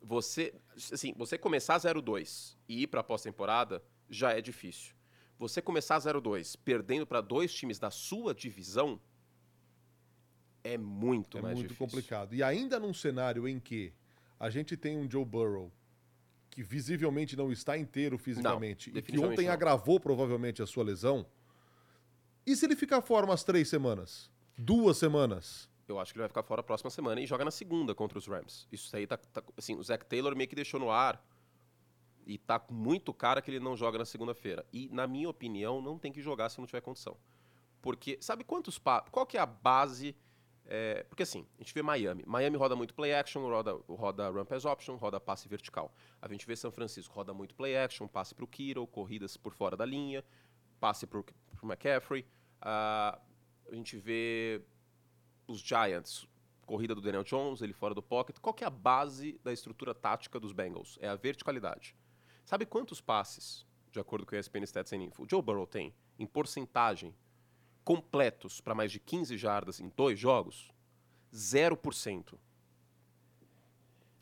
Você, 0.00 0.54
assim, 0.90 1.12
você 1.18 1.36
começar 1.36 1.76
0-2 1.76 2.56
e 2.66 2.82
ir 2.82 2.86
para 2.86 3.00
a 3.00 3.04
pós-temporada 3.04 3.84
já 4.08 4.32
é 4.32 4.40
difícil. 4.40 4.94
Você 5.38 5.60
começar 5.60 5.98
0-2 5.98 6.56
perdendo 6.64 7.06
para 7.06 7.20
dois 7.20 7.52
times 7.52 7.78
da 7.78 7.90
sua 7.90 8.34
divisão 8.34 8.98
é 10.64 10.78
muito 10.78 11.36
É 11.38 11.42
mais 11.42 11.56
muito 11.56 11.68
difícil. 11.68 11.86
complicado. 11.86 12.34
E 12.34 12.42
ainda 12.42 12.80
num 12.80 12.94
cenário 12.94 13.46
em 13.46 13.60
que 13.60 13.92
a 14.40 14.48
gente 14.48 14.78
tem 14.78 14.96
um 14.96 15.10
Joe 15.10 15.26
Burrow 15.26 15.70
que 16.52 16.62
visivelmente 16.62 17.34
não 17.34 17.50
está 17.50 17.78
inteiro 17.78 18.18
fisicamente 18.18 18.92
e 18.94 19.00
que 19.00 19.18
ontem 19.18 19.46
não. 19.46 19.52
agravou 19.52 19.98
provavelmente 19.98 20.62
a 20.62 20.66
sua 20.66 20.84
lesão. 20.84 21.26
E 22.46 22.54
se 22.54 22.66
ele 22.66 22.76
ficar 22.76 23.00
fora 23.00 23.24
umas 23.24 23.42
três 23.42 23.68
semanas? 23.68 24.30
Duas 24.56 24.98
semanas? 24.98 25.68
Eu 25.88 25.98
acho 25.98 26.12
que 26.12 26.18
ele 26.18 26.24
vai 26.24 26.28
ficar 26.28 26.42
fora 26.42 26.60
a 26.60 26.64
próxima 26.64 26.90
semana 26.90 27.22
e 27.22 27.26
joga 27.26 27.42
na 27.42 27.50
segunda 27.50 27.94
contra 27.94 28.18
os 28.18 28.26
Rams. 28.26 28.68
Isso 28.70 28.94
aí 28.94 29.06
tá, 29.06 29.16
tá- 29.16 29.42
assim, 29.56 29.74
o 29.74 29.82
Zach 29.82 30.04
Taylor 30.04 30.36
meio 30.36 30.46
que 30.46 30.54
deixou 30.54 30.78
no 30.78 30.90
ar 30.90 31.24
e 32.26 32.36
tá 32.36 32.62
muito 32.70 33.14
cara 33.14 33.40
que 33.40 33.50
ele 33.50 33.58
não 33.58 33.74
joga 33.74 33.98
na 33.98 34.04
segunda-feira. 34.04 34.66
E 34.70 34.90
na 34.92 35.06
minha 35.06 35.30
opinião, 35.30 35.80
não 35.80 35.98
tem 35.98 36.12
que 36.12 36.20
jogar 36.20 36.50
se 36.50 36.58
não 36.58 36.66
tiver 36.66 36.82
condição. 36.82 37.16
Porque 37.80 38.18
sabe 38.20 38.44
quantos 38.44 38.78
pa 38.78 39.00
qual 39.10 39.24
que 39.24 39.38
é 39.38 39.40
a 39.40 39.46
base 39.46 40.14
é, 40.64 41.02
porque 41.04 41.22
assim, 41.22 41.46
a 41.58 41.62
gente 41.62 41.74
vê 41.74 41.82
Miami. 41.82 42.24
Miami 42.26 42.56
roda 42.56 42.76
muito 42.76 42.94
play 42.94 43.12
action, 43.12 43.42
roda, 43.42 43.72
roda 43.88 44.28
run 44.30 44.44
pass 44.44 44.64
option, 44.64 44.96
roda 44.96 45.20
passe 45.20 45.48
vertical. 45.48 45.92
A 46.20 46.28
gente 46.28 46.46
vê 46.46 46.56
São 46.56 46.70
Francisco, 46.70 47.14
roda 47.14 47.34
muito 47.34 47.54
play 47.54 47.76
action, 47.76 48.06
passe 48.06 48.34
para 48.34 48.44
o 48.44 48.48
Kiro, 48.48 48.86
corridas 48.86 49.36
por 49.36 49.52
fora 49.52 49.76
da 49.76 49.84
linha, 49.84 50.24
passe 50.80 51.06
para 51.06 51.18
o 51.18 51.24
McCaffrey. 51.62 52.24
Ah, 52.60 53.20
a 53.70 53.74
gente 53.74 53.96
vê 53.96 54.62
os 55.46 55.60
Giants, 55.60 56.26
corrida 56.64 56.94
do 56.94 57.00
Daniel 57.00 57.24
Jones, 57.24 57.60
ele 57.60 57.72
fora 57.72 57.94
do 57.94 58.02
pocket. 58.02 58.38
Qual 58.38 58.54
que 58.54 58.64
é 58.64 58.66
a 58.66 58.70
base 58.70 59.38
da 59.42 59.52
estrutura 59.52 59.94
tática 59.94 60.38
dos 60.38 60.52
Bengals? 60.52 60.98
É 61.00 61.08
a 61.08 61.16
verticalidade. 61.16 61.96
Sabe 62.44 62.66
quantos 62.66 63.00
passes, 63.00 63.66
de 63.90 64.00
acordo 64.00 64.24
com 64.24 64.34
a 64.34 64.38
ESPN 64.38 64.64
Stats 64.64 64.92
and 64.92 65.02
Info, 65.02 65.24
o 65.24 65.26
Joe 65.28 65.42
Burrow 65.42 65.66
tem 65.66 65.94
em 66.18 66.26
porcentagem 66.26 67.14
completos 67.84 68.60
para 68.60 68.74
mais 68.74 68.90
de 68.92 68.98
15 69.00 69.36
jardas 69.36 69.80
em 69.80 69.88
dois 69.96 70.18
jogos? 70.18 70.70
0%. 71.34 72.34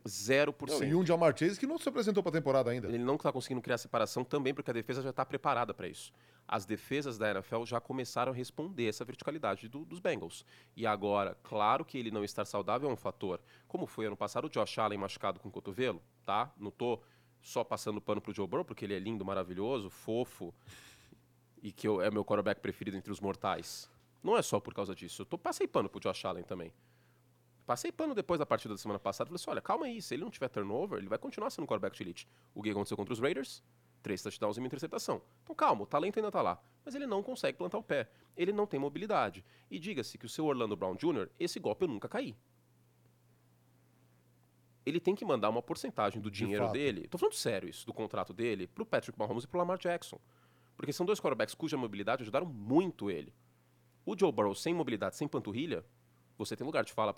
0%. 0.06 0.88
E 0.88 0.94
um 0.94 1.04
Jamar 1.04 1.36
Chase 1.36 1.60
que 1.60 1.66
não 1.66 1.76
se 1.78 1.86
apresentou 1.88 2.22
para 2.22 2.30
a 2.30 2.32
temporada 2.40 2.70
ainda. 2.70 2.88
Ele 2.88 2.98
não 2.98 3.16
está 3.16 3.30
conseguindo 3.30 3.60
criar 3.60 3.76
separação 3.76 4.24
também 4.24 4.54
porque 4.54 4.70
a 4.70 4.74
defesa 4.74 5.02
já 5.02 5.10
está 5.10 5.26
preparada 5.26 5.74
para 5.74 5.86
isso. 5.88 6.10
As 6.48 6.64
defesas 6.64 7.18
da 7.18 7.30
NFL 7.30 7.64
já 7.64 7.80
começaram 7.80 8.32
a 8.32 8.34
responder 8.34 8.86
essa 8.88 9.04
verticalidade 9.04 9.68
do- 9.68 9.84
dos 9.84 10.00
Bengals. 10.00 10.44
E 10.74 10.86
agora, 10.86 11.36
claro 11.42 11.84
que 11.84 11.98
ele 11.98 12.10
não 12.10 12.24
estar 12.24 12.44
saudável 12.46 12.88
é 12.88 12.92
um 12.92 12.96
fator. 12.96 13.40
Como 13.68 13.86
foi 13.86 14.06
ano 14.06 14.16
passado 14.16 14.46
o 14.46 14.48
Josh 14.50 14.78
Allen 14.78 14.98
machucado 14.98 15.38
com 15.38 15.48
o 15.48 15.52
cotovelo, 15.52 16.02
tá? 16.24 16.50
Não 16.56 16.70
tô 16.70 16.98
só 17.42 17.62
passando 17.62 18.00
pano 18.00 18.20
pro 18.22 18.34
Joe 18.34 18.46
Burrow 18.46 18.64
porque 18.64 18.84
ele 18.86 18.94
é 18.94 18.98
lindo, 18.98 19.24
maravilhoso, 19.24 19.90
fofo 19.90 20.52
e 21.62 21.70
que 21.72 21.86
eu- 21.86 22.00
é 22.02 22.10
meu 22.10 22.24
quarterback 22.24 22.60
preferido 22.60 22.96
entre 22.96 23.12
os 23.12 23.20
mortais. 23.20 23.90
Não 24.22 24.36
é 24.36 24.42
só 24.42 24.60
por 24.60 24.74
causa 24.74 24.94
disso. 24.94 25.22
Eu 25.22 25.26
tô, 25.26 25.38
passei 25.38 25.66
pano 25.66 25.88
pro 25.88 26.00
Josh 26.00 26.24
Allen 26.24 26.44
também. 26.44 26.72
passei 27.66 27.92
pano 27.92 28.14
depois 28.16 28.38
da 28.40 28.44
partida 28.44 28.74
da 28.74 28.78
semana 28.78 28.98
passada. 28.98 29.28
Falei 29.28 29.36
assim: 29.36 29.50
olha, 29.50 29.60
calma 29.60 29.86
aí, 29.86 30.02
se 30.02 30.12
ele 30.14 30.24
não 30.24 30.30
tiver 30.30 30.48
turnover, 30.48 30.98
ele 30.98 31.08
vai 31.08 31.18
continuar 31.18 31.50
sendo 31.50 31.66
quarterback 31.68 31.96
de 31.96 32.02
elite. 32.02 32.28
O 32.52 32.60
que 32.62 32.70
aconteceu 32.70 32.96
contra 32.96 33.12
os 33.14 33.20
Raiders? 33.20 33.62
Três 34.02 34.20
touchdowns 34.22 34.56
e 34.56 34.60
uma 34.60 34.66
interceptação. 34.66 35.22
Então 35.44 35.54
calma, 35.54 35.82
o 35.82 35.86
talento 35.86 36.18
ainda 36.18 36.32
tá 36.32 36.42
lá. 36.42 36.60
Mas 36.84 36.94
ele 36.96 37.06
não 37.06 37.22
consegue 37.22 37.56
plantar 37.56 37.78
o 37.78 37.82
pé. 37.82 38.08
Ele 38.36 38.50
não 38.52 38.66
tem 38.66 38.80
mobilidade. 38.80 39.44
E 39.70 39.78
diga-se 39.78 40.18
que 40.18 40.26
o 40.26 40.28
seu 40.28 40.46
Orlando 40.46 40.74
Brown 40.74 40.96
Jr., 40.96 41.28
esse 41.38 41.60
golpe 41.60 41.84
eu 41.84 41.88
nunca 41.88 42.08
caí. 42.08 42.34
Ele 44.84 44.98
tem 44.98 45.14
que 45.14 45.24
mandar 45.24 45.48
uma 45.50 45.62
porcentagem 45.62 46.20
do 46.20 46.30
dinheiro 46.30 46.64
fato. 46.64 46.72
dele, 46.72 47.06
tô 47.06 47.18
falando 47.18 47.34
sério 47.34 47.68
isso, 47.68 47.86
do 47.86 47.92
contrato 47.92 48.32
dele, 48.32 48.66
pro 48.66 48.84
Patrick 48.86 49.18
Mahomes 49.18 49.44
e 49.44 49.46
pro 49.46 49.58
Lamar 49.58 49.78
Jackson. 49.78 50.18
Porque 50.80 50.94
são 50.94 51.04
dois 51.04 51.20
quarterbacks 51.20 51.54
cuja 51.54 51.76
mobilidade 51.76 52.22
ajudaram 52.22 52.46
muito 52.46 53.10
ele. 53.10 53.34
O 54.06 54.18
Joe 54.18 54.32
Burrow 54.32 54.54
sem 54.54 54.72
mobilidade, 54.72 55.14
sem 55.14 55.28
panturrilha, 55.28 55.84
você 56.38 56.56
tem 56.56 56.64
lugar 56.64 56.82
de 56.86 56.92
fala 56.94 57.14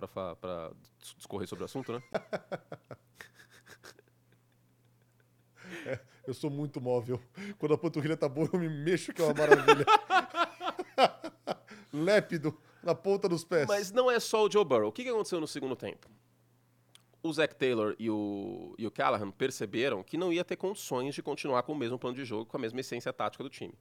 dis- 0.98 1.14
discorrer 1.16 1.46
sobre 1.46 1.62
o 1.62 1.66
assunto, 1.66 1.92
né? 1.92 2.02
Eu 6.26 6.34
sou 6.34 6.50
muito 6.50 6.80
móvel. 6.80 7.22
Quando 7.56 7.74
a 7.74 7.78
panturrilha 7.78 8.16
tá 8.16 8.28
boa, 8.28 8.48
eu 8.52 8.58
me 8.58 8.68
mexo, 8.68 9.12
que 9.12 9.22
é 9.22 9.24
uma 9.24 9.32
maravilha. 9.34 9.86
Lépido, 11.92 12.58
na 12.82 12.96
ponta 12.96 13.28
dos 13.28 13.44
pés. 13.44 13.66
Mas 13.68 13.92
não 13.92 14.10
é 14.10 14.18
só 14.18 14.44
o 14.44 14.50
Joe 14.50 14.64
Burrow. 14.64 14.88
O 14.88 14.92
que 14.92 15.08
aconteceu 15.08 15.40
no 15.40 15.46
segundo 15.46 15.76
tempo? 15.76 16.08
O 17.22 17.32
Zach 17.32 17.54
Taylor 17.54 17.94
e 17.98 18.10
o, 18.10 18.74
e 18.76 18.84
o 18.86 18.90
Callahan 18.90 19.30
perceberam 19.30 20.02
que 20.02 20.16
não 20.16 20.32
ia 20.32 20.44
ter 20.44 20.56
condições 20.56 21.14
de 21.14 21.22
continuar 21.22 21.62
com 21.62 21.72
o 21.72 21.76
mesmo 21.76 21.96
plano 21.98 22.16
de 22.16 22.24
jogo, 22.24 22.46
com 22.46 22.56
a 22.56 22.60
mesma 22.60 22.80
essência 22.80 23.12
tática 23.12 23.44
do 23.44 23.50
time. 23.50 23.74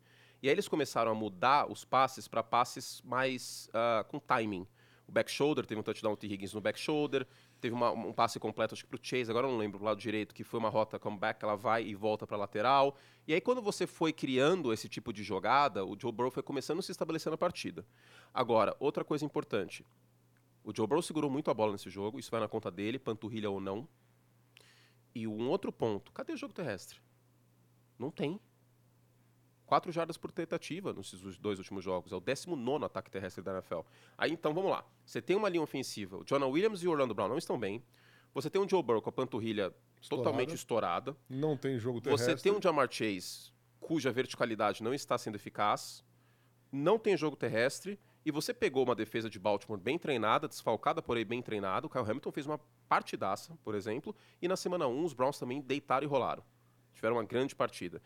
E 0.43 0.47
aí 0.47 0.53
eles 0.53 0.67
começaram 0.67 1.11
a 1.11 1.15
mudar 1.15 1.71
os 1.71 1.83
passes 1.83 2.27
para 2.27 2.43
passes 2.43 3.01
mais 3.03 3.67
ah, 3.73 4.05
com 4.07 4.19
timing. 4.19 4.67
O 5.07 5.11
back 5.11 5.29
shoulder, 5.29 5.65
teve 5.65 5.79
um 5.79 5.83
touchdown 5.83 6.13
do 6.13 6.17
T. 6.17 6.27
Higgins 6.27 6.53
no 6.53 6.61
back 6.61 6.79
shoulder, 6.79 7.27
teve 7.59 7.73
uma- 7.75 7.91
um 7.91 8.13
passe 8.13 8.39
completo, 8.39 8.75
acho 8.75 8.83
que 8.83 8.89
pro 8.89 8.99
Chase, 9.01 9.29
agora 9.29 9.47
não 9.47 9.57
lembro, 9.57 9.77
pro 9.79 9.85
lado 9.87 9.99
direito, 9.99 10.33
que 10.33 10.43
foi 10.43 10.59
uma 10.59 10.69
rota 10.69 10.97
comeback, 10.99 11.43
ela 11.43 11.55
vai 11.55 11.83
e 11.83 11.95
volta 11.95 12.25
para 12.27 12.37
lateral. 12.37 12.95
E 13.27 13.33
aí 13.33 13.41
quando 13.41 13.61
você 13.61 13.85
foi 13.87 14.13
criando 14.13 14.71
esse 14.71 14.87
tipo 14.87 15.11
de 15.11 15.23
jogada, 15.23 15.83
o 15.83 15.97
Joe 15.99 16.11
Burrow 16.11 16.31
foi 16.31 16.43
começando 16.43 16.79
a 16.79 16.81
se 16.83 16.91
estabelecer 16.91 17.31
na 17.31 17.37
partida. 17.37 17.85
Agora, 18.33 18.75
outra 18.79 19.03
coisa 19.03 19.25
importante, 19.25 19.83
o 20.63 20.75
Joe 20.75 20.87
Burrow 20.87 21.01
segurou 21.01 21.29
muito 21.29 21.49
a 21.49 21.53
bola 21.53 21.71
nesse 21.71 21.89
jogo, 21.89 22.19
isso 22.19 22.31
vai 22.31 22.39
na 22.39 22.47
conta 22.47 22.69
dele, 22.69 22.99
panturrilha 22.99 23.49
ou 23.49 23.59
não. 23.59 23.87
E 25.13 25.27
um 25.27 25.49
outro 25.49 25.71
ponto, 25.71 26.11
cadê 26.11 26.33
o 26.33 26.37
jogo 26.37 26.53
terrestre? 26.53 26.99
Não 27.97 28.09
tem. 28.09 28.39
Quatro 29.65 29.91
jardas 29.91 30.17
por 30.17 30.31
tentativa 30.31 30.93
nesses 30.93 31.21
dois 31.37 31.57
últimos 31.57 31.83
jogos. 31.83 32.11
É 32.11 32.15
o 32.15 32.19
19 32.19 32.85
ataque 32.85 33.09
terrestre 33.09 33.41
da 33.43 33.53
NFL. 33.53 33.81
Aí 34.17 34.31
então, 34.31 34.53
vamos 34.53 34.69
lá. 34.69 34.85
Você 35.05 35.21
tem 35.21 35.35
uma 35.35 35.47
linha 35.47 35.63
ofensiva. 35.63 36.17
O 36.17 36.25
Jonah 36.25 36.47
Williams 36.47 36.83
e 36.83 36.87
o 36.87 36.91
Orlando 36.91 37.13
Brown 37.13 37.29
não 37.29 37.37
estão 37.37 37.57
bem. 37.57 37.83
Você 38.33 38.49
tem 38.49 38.61
um 38.61 38.67
Joe 38.67 38.83
Burrow 38.83 39.01
com 39.01 39.09
a 39.09 39.13
panturrilha 39.13 39.73
totalmente 40.09 40.53
estourada. 40.53 41.15
Não 41.29 41.55
tem 41.55 41.77
jogo 41.79 42.01
terrestre. 42.01 42.37
Você 42.37 42.43
tem 42.43 42.51
um 42.51 42.61
Jamar 42.61 42.91
Chase 42.91 43.51
cuja 43.81 44.11
verticalidade 44.11 44.83
não 44.83 44.93
está 44.93 45.17
sendo 45.17 45.35
eficaz, 45.35 46.05
não 46.71 46.97
tem 46.97 47.17
jogo 47.17 47.35
terrestre, 47.35 47.99
e 48.25 48.31
você 48.31 48.53
pegou 48.53 48.83
uma 48.83 48.95
defesa 48.95 49.29
de 49.29 49.39
Baltimore 49.39 49.79
bem 49.79 49.97
treinada, 49.97 50.47
desfalcada, 50.47 51.01
porém 51.01 51.25
bem 51.25 51.41
treinada. 51.41 51.87
O 51.87 51.89
Kyle 51.89 52.03
Hamilton 52.03 52.31
fez 52.31 52.45
uma 52.45 52.59
partidaça, 52.87 53.57
por 53.63 53.73
exemplo, 53.73 54.15
e 54.41 54.47
na 54.47 54.55
semana 54.55 54.87
1 54.87 55.03
os 55.03 55.13
Browns 55.13 55.39
também 55.39 55.61
deitaram 55.61 56.05
e 56.05 56.09
rolaram. 56.09 56.43
Tiveram 56.93 57.15
uma 57.15 57.23
grande 57.23 57.55
partida. 57.55 58.01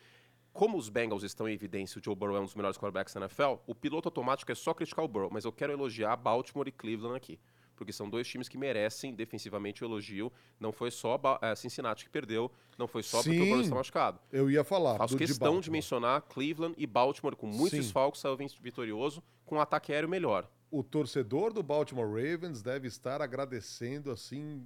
Como 0.53 0.77
os 0.77 0.88
Bengals 0.88 1.24
estão 1.24 1.50
em 1.50 1.53
evidência, 1.53 2.00
o 2.00 2.03
Joe 2.03 2.15
Burrow 2.15 2.38
é 2.38 2.39
um 2.39 2.45
dos 2.45 2.55
melhores 2.55 2.77
quarterbacks 2.77 3.13
da 3.13 3.19
NFL, 3.19 3.55
o 3.67 3.75
piloto 3.75 4.07
automático 4.07 4.50
é 4.50 4.55
só 4.55 4.74
criticar 4.74 5.03
o 5.03 5.07
Burrow, 5.07 5.29
mas 5.29 5.43
eu 5.43 5.51
quero 5.51 5.74
elogiar 5.74 6.15
Baltimore 6.15 6.69
e 6.69 6.72
Cleveland 6.72 7.17
aqui. 7.17 7.38
Porque 7.75 7.91
são 7.91 8.10
dois 8.10 8.25
times 8.25 8.48
que 8.48 8.57
merecem 8.57 9.13
defensivamente 9.13 9.84
o 9.84 9.86
elogio. 9.86 10.31
Não 10.57 10.72
foi 10.72 10.89
só 10.91 11.19
eh, 11.41 11.55
Cincinnati 11.55 12.05
que 12.05 12.10
perdeu, 12.10 12.50
não 12.77 12.88
foi 12.88 13.03
só 13.03 13.22
porque 13.22 13.38
o 13.38 13.43
Burrow 13.43 13.57
Sim. 13.57 13.63
está 13.63 13.75
machucado. 13.75 14.19
Eu 14.31 14.50
ia 14.50 14.63
falar. 14.63 14.95
Faço 14.98 15.17
de 15.17 15.25
questão 15.25 15.50
de 15.50 15.55
Baltimore. 15.55 15.72
mencionar 15.74 16.22
Cleveland 16.22 16.74
e 16.77 16.88
Baltimore 16.88 17.36
com 17.36 17.48
muitos 17.48 17.72
Sim. 17.72 17.81
desfalques, 17.81 18.22
saiu 18.22 18.38
vitorioso, 18.62 19.22
com 19.46 19.56
um 19.56 19.62
ataque 19.62 19.94
aéreo 19.94 20.10
melhor. 20.10 20.50
O 20.72 20.84
torcedor 20.84 21.54
do 21.54 21.64
Baltimore 21.64 22.08
Ravens 22.08 22.62
deve 22.62 22.88
estar 22.88 23.22
agradecendo, 23.22 24.12
assim, 24.12 24.66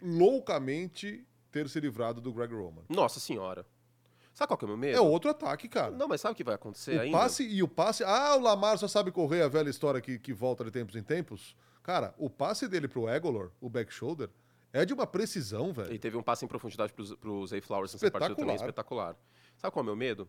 loucamente 0.00 1.26
ter 1.50 1.68
se 1.68 1.78
livrado 1.80 2.20
do 2.20 2.32
Greg 2.32 2.54
Roman. 2.54 2.82
Nossa 2.88 3.20
senhora. 3.20 3.66
Sabe 4.32 4.48
qual 4.48 4.56
que 4.56 4.64
é 4.64 4.66
o 4.66 4.68
meu 4.68 4.78
medo? 4.78 4.96
É 4.96 5.00
outro 5.00 5.30
ataque, 5.30 5.68
cara. 5.68 5.90
Não, 5.90 6.08
mas 6.08 6.20
sabe 6.20 6.32
o 6.32 6.36
que 6.36 6.44
vai 6.44 6.54
acontecer 6.54 6.96
o 6.96 7.00
ainda? 7.02 7.18
passe 7.18 7.46
e 7.46 7.62
o 7.62 7.68
passe. 7.68 8.02
Ah, 8.02 8.34
o 8.34 8.40
Lamar 8.40 8.78
só 8.78 8.88
sabe 8.88 9.12
correr, 9.12 9.42
a 9.42 9.48
velha 9.48 9.68
história 9.68 10.00
que, 10.00 10.18
que 10.18 10.32
volta 10.32 10.64
de 10.64 10.70
tempos 10.70 10.96
em 10.96 11.02
tempos. 11.02 11.54
Cara, 11.82 12.14
o 12.16 12.30
passe 12.30 12.66
dele 12.66 12.88
pro 12.88 13.08
Egolor, 13.08 13.50
o 13.60 13.68
back 13.68 13.92
shoulder, 13.92 14.30
é 14.72 14.86
de 14.86 14.94
uma 14.94 15.06
precisão, 15.06 15.72
velho. 15.72 15.90
Ele 15.90 15.98
teve 15.98 16.16
um 16.16 16.22
passe 16.22 16.44
em 16.44 16.48
profundidade 16.48 16.92
pro, 16.94 17.16
pro 17.18 17.46
Zay 17.46 17.60
Flowers 17.60 17.92
nessa 17.92 18.10
partida 18.10 18.34
também 18.34 18.54
espetacular. 18.54 19.16
Sabe 19.58 19.72
qual 19.72 19.82
é 19.82 19.84
o 19.84 19.86
meu 19.86 19.96
medo? 19.96 20.26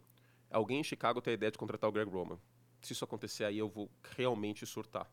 Alguém 0.51 0.81
em 0.81 0.83
Chicago 0.83 1.21
ter 1.21 1.31
a 1.31 1.33
ideia 1.33 1.51
de 1.51 1.57
contratar 1.57 1.89
o 1.89 1.93
Greg 1.93 2.11
Roman. 2.11 2.37
Se 2.83 2.93
isso 2.93 3.03
acontecer 3.03 3.45
aí, 3.45 3.57
eu 3.57 3.67
vou 3.69 3.89
realmente 4.15 4.65
surtar. 4.65 5.09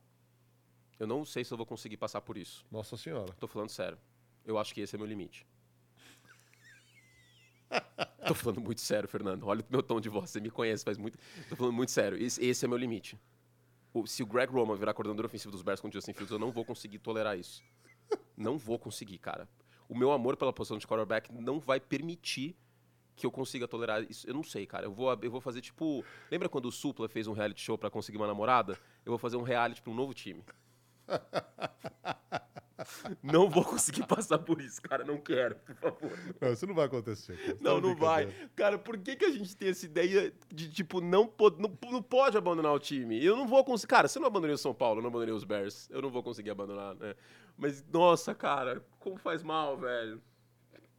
Eu 0.98 1.06
não 1.06 1.24
sei 1.24 1.44
se 1.44 1.52
eu 1.52 1.56
vou 1.56 1.64
conseguir 1.64 1.96
passar 1.96 2.20
por 2.20 2.36
isso. 2.36 2.66
Nossa 2.70 2.96
senhora. 2.96 3.32
Tô 3.34 3.46
falando 3.46 3.70
sério. 3.70 3.96
Eu 4.44 4.58
acho 4.58 4.74
que 4.74 4.80
esse 4.82 4.94
é 4.94 4.98
meu 4.98 5.06
limite. 5.06 5.46
Tô 8.26 8.34
falando 8.34 8.60
muito 8.60 8.80
sério, 8.80 9.08
Fernando. 9.08 9.46
Olha 9.46 9.60
o 9.62 9.64
meu 9.70 9.82
tom 9.82 10.00
de 10.00 10.08
voz, 10.08 10.30
você 10.30 10.40
me 10.40 10.50
conhece, 10.50 10.84
faz 10.84 10.98
muito. 10.98 11.18
Tô 11.48 11.56
falando 11.56 11.72
muito 11.72 11.90
sério. 11.90 12.18
Esse, 12.20 12.44
esse 12.44 12.64
é 12.64 12.68
meu 12.68 12.76
limite. 12.76 13.18
O- 13.94 14.06
se 14.06 14.22
o 14.22 14.26
Greg 14.26 14.52
Roman 14.52 14.76
virar 14.76 14.92
coordenador 14.94 15.24
ofensivo 15.26 15.50
dos 15.52 15.62
Bears 15.62 15.80
com 15.80 15.88
o 15.88 15.92
Justin 15.92 16.12
Fields, 16.12 16.32
eu 16.32 16.38
não 16.38 16.50
vou 16.52 16.64
conseguir 16.64 16.98
tolerar 16.98 17.38
isso. 17.38 17.62
Não 18.36 18.58
vou 18.58 18.78
conseguir, 18.78 19.18
cara. 19.18 19.48
O 19.88 19.96
meu 19.96 20.12
amor 20.12 20.36
pela 20.36 20.52
posição 20.52 20.78
de 20.78 20.86
quarterback 20.86 21.32
não 21.32 21.58
vai 21.60 21.80
permitir 21.80 22.56
que 23.20 23.26
eu 23.26 23.30
consiga 23.30 23.68
tolerar 23.68 24.02
isso. 24.10 24.26
Eu 24.28 24.34
não 24.34 24.42
sei, 24.42 24.66
cara. 24.66 24.86
Eu 24.86 24.92
vou, 24.92 25.16
eu 25.22 25.30
vou 25.30 25.40
fazer 25.40 25.60
tipo. 25.60 26.04
Lembra 26.30 26.48
quando 26.48 26.66
o 26.66 26.72
Supla 26.72 27.08
fez 27.08 27.26
um 27.26 27.32
reality 27.32 27.60
show 27.60 27.76
pra 27.78 27.90
conseguir 27.90 28.16
uma 28.18 28.26
namorada? 28.26 28.78
Eu 29.04 29.10
vou 29.12 29.18
fazer 29.18 29.36
um 29.36 29.42
reality 29.42 29.82
pra 29.82 29.92
um 29.92 29.94
novo 29.94 30.12
time. 30.14 30.42
Não 33.22 33.50
vou 33.50 33.62
conseguir 33.62 34.06
passar 34.06 34.38
por 34.38 34.58
isso, 34.60 34.80
cara. 34.80 35.04
Não 35.04 35.18
quero, 35.18 35.54
por 35.56 35.74
favor. 35.76 36.10
Não, 36.40 36.50
isso 36.52 36.66
não 36.66 36.74
vai 36.74 36.86
acontecer. 36.86 37.36
cara. 37.36 37.52
Você 37.54 37.62
Não, 37.62 37.78
não 37.80 37.94
vai. 37.94 38.24
brincadeira. 38.24 38.50
Cara, 38.56 38.78
por 38.78 38.96
que, 38.96 39.16
que 39.16 39.24
a 39.26 39.30
gente 39.30 39.54
tem 39.54 39.68
essa 39.68 39.84
ideia 39.84 40.32
de, 40.48 40.70
tipo, 40.70 40.98
não, 41.00 41.26
po- 41.26 41.50
não, 41.58 41.76
não 41.92 42.02
pode 42.02 42.38
abandonar 42.38 42.72
o 42.72 42.78
time? 42.78 43.22
Eu 43.22 43.36
não 43.36 43.46
vou 43.46 43.62
conseguir. 43.64 43.90
Cara, 43.90 44.08
se 44.08 44.16
eu 44.16 44.20
não 44.20 44.28
abandonei 44.28 44.54
o 44.54 44.58
São 44.58 44.72
Paulo, 44.72 44.98
eu 45.00 45.02
não 45.02 45.10
abandonei 45.10 45.34
os 45.34 45.44
Bears. 45.44 45.90
Eu 45.90 46.00
não 46.00 46.08
vou 46.08 46.22
conseguir 46.22 46.48
abandonar, 46.50 46.94
né? 46.94 47.14
Mas, 47.58 47.84
nossa, 47.92 48.34
cara, 48.34 48.82
como 48.98 49.18
faz 49.18 49.42
mal, 49.42 49.76
velho. 49.76 50.22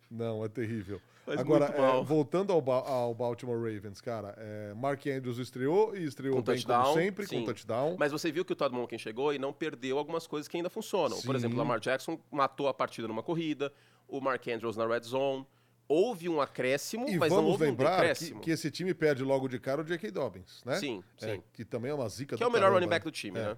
Não, 0.10 0.46
é 0.46 0.50
terrível. 0.50 1.02
Faz 1.36 1.40
Agora, 1.42 1.68
muito 1.68 1.82
é, 1.82 2.04
voltando 2.04 2.52
ao, 2.52 2.62
Ba- 2.62 2.84
ao 2.88 3.14
Baltimore 3.16 3.58
Ravens, 3.58 4.02
cara, 4.02 4.36
é, 4.38 4.74
Mark 4.74 5.06
Andrews 5.08 5.38
estreou 5.38 5.96
e 5.96 6.04
estreou 6.04 6.36
Com 6.36 6.42
bem 6.42 6.56
touchdown, 6.56 6.84
como 6.84 6.94
sempre, 6.96 7.26
sim. 7.28 7.40
com 7.40 7.46
touchdown. 7.46 7.96
Mas 7.98 8.12
você 8.12 8.32
viu 8.32 8.44
que 8.44 8.52
o 8.54 8.56
Todd 8.56 8.74
Monken 8.76 9.00
chegou 9.00 9.34
e 9.34 9.40
não 9.40 9.54
perdeu 9.54 9.98
algumas 9.98 10.28
coisas 10.28 10.48
que 10.48 10.58
ainda 10.58 10.70
funcionam. 10.70 11.16
Por 11.22 11.32
Sim. 11.34 11.36
exemplo, 11.36 11.56
o 11.56 11.60
Lamar 11.60 11.80
Jackson 11.80 12.20
matou 12.30 12.68
a 12.68 12.74
partida 12.74 13.08
numa 13.08 13.24
corrida, 13.24 13.72
o 14.08 14.20
Mark 14.20 14.46
Andrews 14.48 14.76
na 14.76 14.86
red 14.86 15.02
zone. 15.02 15.46
Houve 15.88 16.30
um 16.30 16.40
acréscimo, 16.40 17.08
E 17.10 17.18
mas 17.18 17.30
não 17.30 17.38
vamos 17.38 17.52
houve 17.52 17.64
um 17.64 17.68
lembrar 17.68 17.96
que, 17.96 18.02
decréscimo. 18.02 18.42
que 18.42 18.52
esse 18.52 18.72
time 18.72 18.94
perde 18.94 19.24
logo 19.24 19.48
de 19.50 19.60
cara 19.60 19.82
o 19.82 19.84
J.K. 19.84 20.10
Dobbins, 20.12 20.64
né? 20.66 20.76
Sim, 20.78 21.04
É, 21.22 21.36
sim. 21.36 21.44
que 21.52 21.66
também 21.66 21.92
é 21.92 21.94
uma 21.94 22.08
zica 22.08 22.38
Que 22.38 22.44
é 22.44 22.48
o 22.48 22.50
melhor 22.50 22.68
caramba, 22.68 22.80
running 22.80 22.90
back 22.90 23.04
do 23.04 23.12
time, 23.12 23.38
É. 23.40 23.44
né? 23.48 23.58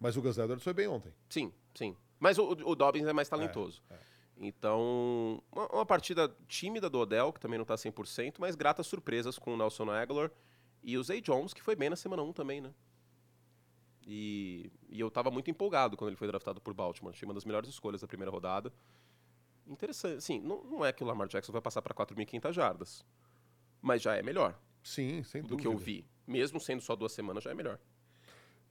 Mas 0.00 0.16
o 0.16 0.22
Gus 0.22 0.38
Edwards 0.38 0.62
foi 0.64 0.72
bem 0.72 0.88
ontem. 0.88 1.12
Sim, 1.28 1.52
sim. 1.74 1.94
Mas 2.18 2.38
o, 2.38 2.48
o 2.64 2.74
Dobbins 2.74 3.06
é 3.06 3.12
mais 3.12 3.28
talentoso. 3.28 3.82
Então, 4.36 5.42
uma, 5.50 5.66
uma 5.68 5.86
partida 5.86 6.34
tímida 6.48 6.90
do 6.90 6.98
Odell, 6.98 7.32
que 7.32 7.40
também 7.40 7.58
não 7.58 7.64
tá 7.64 7.74
100%, 7.74 8.34
mas 8.38 8.56
gratas 8.56 8.86
surpresas 8.86 9.38
com 9.38 9.54
o 9.54 9.56
Nelson 9.56 9.90
Aguilar 9.90 10.30
e 10.82 10.98
o 10.98 11.02
Zay 11.02 11.20
Jones, 11.20 11.54
que 11.54 11.62
foi 11.62 11.76
bem 11.76 11.88
na 11.88 11.96
semana 11.96 12.22
1 12.22 12.32
também, 12.32 12.60
né? 12.60 12.72
E, 14.06 14.70
e 14.88 15.00
eu 15.00 15.10
tava 15.10 15.30
muito 15.30 15.50
empolgado 15.50 15.96
quando 15.96 16.08
ele 16.10 16.16
foi 16.16 16.26
draftado 16.26 16.60
por 16.60 16.74
Baltimore. 16.74 17.12
Achei 17.12 17.26
uma 17.26 17.34
das 17.34 17.44
melhores 17.44 17.70
escolhas 17.70 18.02
da 18.02 18.06
primeira 18.06 18.30
rodada. 18.30 18.72
Interessante. 19.66 20.22
Sim, 20.22 20.40
não, 20.40 20.62
não 20.64 20.84
é 20.84 20.92
que 20.92 21.02
o 21.02 21.06
Lamar 21.06 21.26
Jackson 21.26 21.52
vai 21.52 21.62
passar 21.62 21.80
para 21.80 21.94
4.500 21.94 22.52
jardas, 22.52 23.04
mas 23.80 24.02
já 24.02 24.14
é 24.14 24.22
melhor 24.22 24.58
Sim, 24.82 25.22
sem 25.22 25.40
do 25.40 25.48
dúvida. 25.48 25.62
que 25.62 25.74
eu 25.74 25.78
vi. 25.78 26.06
Mesmo 26.26 26.60
sendo 26.60 26.82
só 26.82 26.94
duas 26.94 27.12
semanas, 27.12 27.42
já 27.42 27.50
é 27.50 27.54
melhor. 27.54 27.78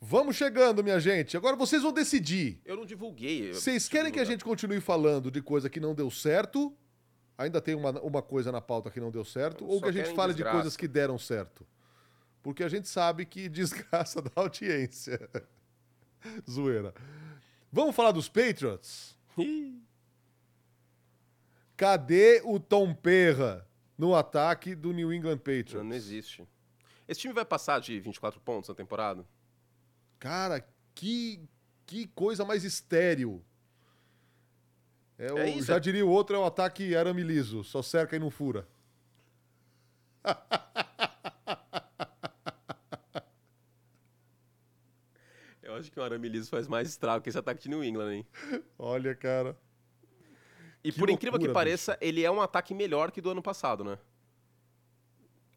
Vamos 0.05 0.35
chegando, 0.35 0.83
minha 0.83 0.99
gente. 0.99 1.37
Agora 1.37 1.55
vocês 1.55 1.81
vão 1.81 1.93
decidir. 1.93 2.59
Eu 2.65 2.75
não 2.75 2.85
divulguei. 2.85 3.53
Vocês 3.53 3.87
querem 3.87 4.11
que 4.11 4.19
a 4.19 4.25
gente 4.25 4.43
continue 4.43 4.81
falando 4.81 5.31
de 5.31 5.41
coisa 5.41 5.69
que 5.69 5.79
não 5.79 5.95
deu 5.95 6.11
certo? 6.11 6.75
Ainda 7.37 7.61
tem 7.61 7.73
uma, 7.73 7.89
uma 8.01 8.21
coisa 8.21 8.51
na 8.51 8.59
pauta 8.59 8.91
que 8.91 8.99
não 8.99 9.09
deu 9.09 9.23
certo? 9.23 9.65
Ou 9.65 9.81
que 9.81 9.87
a 9.87 9.93
gente 9.93 10.13
fale 10.13 10.33
de 10.33 10.39
desgraça. 10.39 10.57
coisas 10.57 10.75
que 10.75 10.89
deram 10.89 11.17
certo? 11.17 11.65
Porque 12.41 12.65
a 12.65 12.67
gente 12.67 12.89
sabe 12.89 13.25
que 13.25 13.47
desgraça 13.49 14.21
da 14.21 14.29
audiência. 14.35 15.17
Zoeira. 16.51 16.93
Vamos 17.71 17.95
falar 17.95 18.11
dos 18.11 18.27
Patriots? 18.27 19.17
Cadê 21.77 22.41
o 22.43 22.59
Tom 22.59 22.93
Perra 22.93 23.65
no 23.97 24.13
ataque 24.13 24.75
do 24.75 24.91
New 24.91 25.13
England 25.13 25.37
Patriots? 25.37 25.75
Não, 25.75 25.85
não 25.85 25.95
existe. 25.95 26.45
Esse 27.07 27.21
time 27.21 27.33
vai 27.33 27.45
passar 27.45 27.79
de 27.79 28.01
24 28.01 28.41
pontos 28.41 28.67
na 28.67 28.75
temporada? 28.75 29.25
Cara, 30.23 30.65
que, 30.95 31.43
que 31.85 32.07
coisa 32.07 32.45
mais 32.45 32.63
estéril. 32.63 33.43
É, 35.17 35.33
o, 35.33 35.37
É 35.37 35.49
isso, 35.49 35.67
já 35.67 35.75
é- 35.75 35.79
diria 35.81 36.05
o 36.05 36.09
outro, 36.09 36.33
é 36.33 36.39
o 36.39 36.45
ataque 36.45 36.95
arame 36.95 37.21
liso, 37.21 37.61
só 37.61 37.81
cerca 37.81 38.15
e 38.15 38.19
não 38.19 38.31
fura. 38.31 38.65
Eu 45.61 45.75
acho 45.75 45.91
que 45.91 45.99
o 45.99 46.03
arame 46.03 46.29
liso 46.29 46.49
faz 46.49 46.69
mais 46.69 46.87
estrago 46.87 47.21
que 47.21 47.27
esse 47.27 47.37
ataque 47.37 47.63
de 47.63 47.67
New 47.67 47.83
England, 47.83 48.13
hein? 48.13 48.25
Olha, 48.79 49.13
cara. 49.13 49.57
E 50.81 50.93
Que 50.93 50.99
por 50.99 51.09
incrível 51.09 51.37
que 51.37 51.47
loucura, 51.47 51.65
pareça, 51.65 51.97
ele 51.99 52.23
é 52.23 52.31
um 52.31 52.41
ataque 52.41 52.73
melhor 52.73 53.11
que 53.11 53.19
do 53.19 53.29
ano 53.29 53.43
passado, 53.43 53.83
né? 53.83 53.99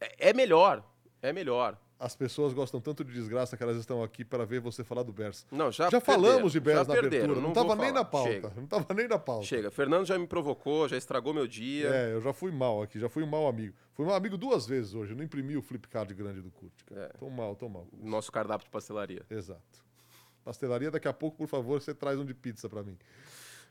É, 0.00 0.30
é 0.30 0.32
melhor. 0.32 0.84
É 1.22 1.32
melhor. 1.32 1.78
As 1.98 2.14
pessoas 2.14 2.52
gostam 2.52 2.78
tanto 2.78 3.02
de 3.02 3.10
desgraça 3.12 3.56
que 3.56 3.62
elas 3.62 3.78
estão 3.78 4.02
aqui 4.02 4.22
para 4.22 4.44
ver 4.44 4.60
você 4.60 4.84
falar 4.84 5.02
do 5.02 5.12
Bears. 5.14 5.46
Não, 5.50 5.72
já, 5.72 5.84
Já, 5.88 5.98
perderam, 5.98 6.22
falamos 6.22 6.52
de 6.52 6.60
Bears 6.60 6.86
já 6.86 6.94
na 6.94 7.00
perderam, 7.00 7.24
abertura, 7.24 7.40
não, 7.48 7.54
vou 7.54 7.66
tava 7.66 7.82
nem 7.82 7.92
na 7.92 8.04
pauta. 8.04 8.30
Chega, 8.32 8.52
Não 8.54 8.66
tava 8.66 8.94
nem 8.94 9.08
na 9.08 9.18
pauta. 9.18 9.46
chega. 9.46 9.70
Fernando 9.70 10.04
já 10.04 10.18
me 10.18 10.26
provocou, 10.26 10.86
já 10.88 10.96
estragou 10.98 11.32
meu 11.32 11.46
dia. 11.46 11.88
É, 11.88 12.12
eu 12.12 12.20
já 12.20 12.34
fui 12.34 12.52
mal 12.52 12.82
aqui, 12.82 13.00
já 13.00 13.08
fui 13.08 13.22
um 13.22 13.26
mau 13.26 13.48
amigo. 13.48 13.74
Fui 13.94 14.04
mau 14.04 14.14
amigo 14.14 14.36
duas 14.36 14.66
vezes 14.66 14.92
hoje, 14.92 15.14
não 15.14 15.24
imprimi 15.24 15.56
o 15.56 15.62
flip 15.62 15.88
card 15.88 16.12
grande 16.12 16.42
do 16.42 16.50
Kurt. 16.50 16.72
Cara. 16.84 17.00
É. 17.14 17.18
Tô 17.18 17.30
mal, 17.30 17.56
tô 17.56 17.66
mal. 17.66 17.86
Nosso 17.98 18.30
cardápio 18.30 18.66
de 18.66 18.70
pastelaria. 18.70 19.22
Exato. 19.30 19.62
Pastelaria, 20.44 20.90
daqui 20.90 21.08
a 21.08 21.12
pouco, 21.14 21.38
por 21.38 21.48
favor, 21.48 21.80
você 21.80 21.94
traz 21.94 22.18
um 22.18 22.24
de 22.26 22.34
pizza 22.34 22.68
pra 22.68 22.82
mim. 22.82 22.96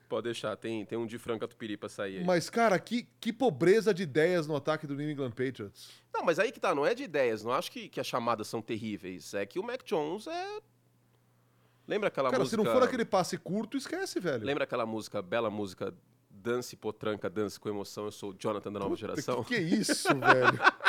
Pode 0.07 0.25
deixar, 0.25 0.55
tem, 0.55 0.85
tem 0.85 0.97
um 0.97 1.05
de 1.05 1.17
franca 1.17 1.47
tupiri 1.47 1.75
pra 1.77 1.89
sair 1.89 2.19
aí. 2.19 2.24
Mas, 2.24 2.50
cara, 2.50 2.77
que, 2.79 3.07
que 3.19 3.33
pobreza 3.33 3.93
de 3.93 4.03
ideias 4.03 4.47
no 4.47 4.55
ataque 4.55 4.85
do 4.85 4.95
New 4.95 5.09
England 5.09 5.31
Patriots. 5.31 5.89
Não, 6.13 6.24
mas 6.24 6.39
aí 6.39 6.51
que 6.51 6.59
tá, 6.59 6.74
não 6.75 6.85
é 6.85 6.93
de 6.93 7.03
ideias. 7.03 7.43
Não 7.43 7.51
acho 7.51 7.71
que, 7.71 7.89
que 7.89 8.00
as 8.00 8.07
chamadas 8.07 8.47
são 8.47 8.62
terríveis. 8.62 9.33
É 9.33 9.45
que 9.45 9.59
o 9.59 9.63
Mac 9.63 9.83
Jones 9.83 10.27
é. 10.27 10.59
Lembra 11.88 12.07
aquela 12.07 12.29
cara, 12.29 12.43
música. 12.43 12.62
se 12.62 12.65
não 12.65 12.71
for 12.71 12.83
aquele 12.83 13.05
passe 13.05 13.38
curto, 13.38 13.77
esquece, 13.77 14.19
velho. 14.19 14.43
Lembra 14.43 14.63
aquela 14.63 14.85
música, 14.85 15.21
bela 15.21 15.50
música, 15.50 15.93
Dance 16.29 16.75
Potranca, 16.75 17.29
Dance 17.29 17.59
com 17.59 17.69
Emoção, 17.69 18.05
eu 18.05 18.12
sou 18.12 18.31
o 18.31 18.35
Jonathan 18.38 18.71
da 18.71 18.79
nova 18.79 18.95
geração? 18.95 19.43
Que, 19.43 19.55
que 19.55 19.62
isso, 19.62 20.07
velho? 20.15 20.59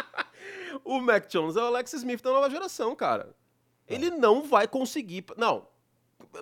O 0.85 1.01
Mac 1.01 1.27
Jones 1.27 1.57
é 1.57 1.61
o 1.61 1.65
Alex 1.65 1.95
Smith 1.95 2.23
da 2.23 2.31
nova 2.31 2.51
geração, 2.51 2.95
cara. 2.95 3.35
Ele 3.89 4.11
não 4.11 4.43
vai 4.43 4.69
conseguir. 4.69 5.25
Não. 5.37 5.67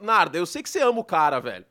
Narda, 0.03 0.39
eu 0.39 0.47
sei 0.47 0.63
que 0.63 0.69
você 0.69 0.81
ama 0.81 1.01
o 1.01 1.05
cara, 1.05 1.41
velho. 1.41 1.65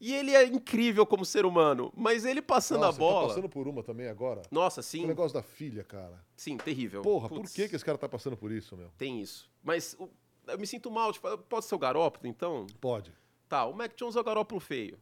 E 0.00 0.12
ele 0.12 0.34
é 0.34 0.44
incrível 0.44 1.06
como 1.06 1.24
ser 1.24 1.46
humano, 1.46 1.92
mas 1.96 2.24
ele 2.24 2.42
passando 2.42 2.80
Nossa, 2.80 2.96
a 2.96 2.98
bola. 2.98 3.20
tá 3.22 3.28
passando 3.28 3.48
por 3.48 3.66
uma 3.68 3.82
também 3.82 4.08
agora. 4.08 4.42
Nossa, 4.50 4.80
O 4.80 4.82
sim. 4.82 5.06
negócio 5.06 5.32
da 5.34 5.42
filha, 5.42 5.84
cara. 5.84 6.22
Sim, 6.36 6.56
terrível. 6.58 7.00
Porra, 7.02 7.28
por 7.28 7.44
que, 7.48 7.68
que 7.68 7.76
esse 7.76 7.84
cara 7.84 7.96
tá 7.96 8.08
passando 8.08 8.36
por 8.36 8.50
isso, 8.52 8.76
meu? 8.76 8.90
Tem 8.98 9.20
isso. 9.22 9.48
Mas 9.62 9.96
o- 9.98 10.10
eu 10.48 10.58
me 10.58 10.66
sinto 10.66 10.90
mal, 10.90 11.12
tipo, 11.12 11.38
pode 11.38 11.64
ser 11.64 11.74
o 11.74 11.78
Garópolo, 11.78 12.26
então? 12.26 12.66
Pode. 12.80 13.12
Tá, 13.48 13.64
o 13.64 13.72
Mac 13.72 13.92
Jones 13.96 14.16
é 14.16 14.20
o 14.20 14.24
Garópolo 14.24 14.60
feio. 14.60 14.98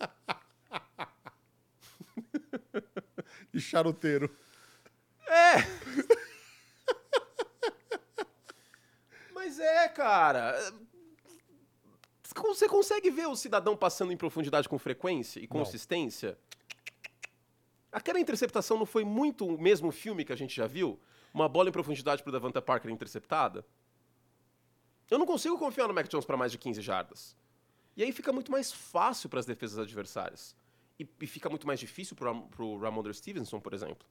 E 3.52 3.60
charuteiro. 3.60 4.34
É! 5.26 5.54
Mas 9.34 9.58
é, 9.58 9.88
cara. 9.88 10.54
Você 12.42 12.68
consegue 12.68 13.10
ver 13.10 13.26
o 13.26 13.36
cidadão 13.36 13.76
passando 13.76 14.12
em 14.12 14.16
profundidade 14.16 14.68
com 14.68 14.78
frequência 14.78 15.40
e 15.40 15.46
consistência? 15.46 16.38
Aquela 17.90 18.20
interceptação 18.20 18.78
não 18.78 18.86
foi 18.86 19.04
muito 19.04 19.46
o 19.46 19.60
mesmo 19.60 19.90
filme 19.90 20.24
que 20.24 20.32
a 20.32 20.36
gente 20.36 20.54
já 20.54 20.66
viu? 20.66 21.00
Uma 21.32 21.48
bola 21.48 21.68
em 21.68 21.72
profundidade 21.72 22.22
pro 22.22 22.32
Davanta 22.32 22.60
Parker 22.60 22.90
interceptada? 22.90 23.66
Eu 25.10 25.18
não 25.18 25.26
consigo 25.26 25.58
confiar 25.58 25.86
no 25.88 25.94
Mac 25.94 26.08
Jones 26.08 26.26
para 26.26 26.36
mais 26.36 26.52
de 26.52 26.58
15 26.58 26.80
jardas. 26.82 27.36
E 27.96 28.02
aí 28.02 28.12
fica 28.12 28.32
muito 28.32 28.50
mais 28.50 28.72
fácil 28.72 29.28
para 29.28 29.40
as 29.40 29.46
defesas 29.46 29.78
adversárias. 29.78 30.54
E, 30.98 31.08
e 31.20 31.26
fica 31.26 31.48
muito 31.48 31.66
mais 31.66 31.78
difícil 31.78 32.16
pro, 32.16 32.42
pro 32.48 32.78
Ramondre 32.78 33.14
Stevenson, 33.14 33.60
por 33.60 33.72
exemplo. 33.72 34.06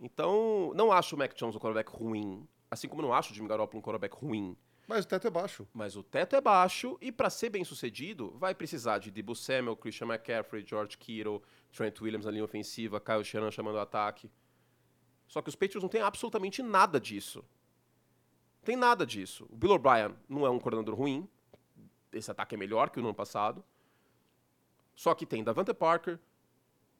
Então, 0.00 0.72
não 0.74 0.90
acho 0.90 1.14
o 1.14 1.18
Mac 1.18 1.34
Jones 1.34 1.54
um 1.54 1.58
quarterback 1.58 1.90
ruim. 1.90 2.48
Assim 2.70 2.88
como 2.88 3.02
não 3.02 3.12
acho 3.12 3.32
o 3.32 3.34
Jimmy 3.34 3.48
Garoppolo 3.48 3.78
um 3.80 3.82
quarterback 3.82 4.16
ruim. 4.16 4.56
Mas 4.90 5.04
o 5.04 5.08
teto 5.08 5.28
é 5.28 5.30
baixo. 5.30 5.68
Mas 5.72 5.94
o 5.94 6.02
teto 6.02 6.34
é 6.34 6.40
baixo 6.40 6.98
e 7.00 7.12
para 7.12 7.30
ser 7.30 7.48
bem 7.48 7.62
sucedido, 7.62 8.32
vai 8.36 8.52
precisar 8.52 8.98
de 8.98 9.08
Debo 9.08 9.36
Samuel, 9.36 9.76
Christian 9.76 10.08
McCaffrey, 10.08 10.66
George 10.66 10.98
Kittle, 10.98 11.40
Trent 11.72 12.00
Williams 12.00 12.24
na 12.24 12.32
linha 12.32 12.44
ofensiva, 12.44 13.00
Kyle 13.00 13.22
Shanahan 13.22 13.52
chamando 13.52 13.76
o 13.76 13.78
ataque. 13.78 14.28
Só 15.28 15.40
que 15.40 15.48
os 15.48 15.54
Patriots 15.54 15.80
não 15.80 15.88
têm 15.88 16.00
absolutamente 16.00 16.60
nada 16.60 16.98
disso. 16.98 17.44
Tem 18.64 18.74
nada 18.74 19.06
disso. 19.06 19.46
O 19.48 19.54
Bill 19.54 19.70
O'Brien 19.70 20.12
não 20.28 20.44
é 20.44 20.50
um 20.50 20.58
coordenador 20.58 20.96
ruim. 20.96 21.28
Esse 22.12 22.32
ataque 22.32 22.56
é 22.56 22.58
melhor 22.58 22.90
que 22.90 22.98
o 22.98 23.02
no 23.02 23.10
ano 23.10 23.14
passado. 23.14 23.62
Só 24.96 25.14
que 25.14 25.24
tem 25.24 25.44
Davante 25.44 25.72
Parker, 25.72 26.18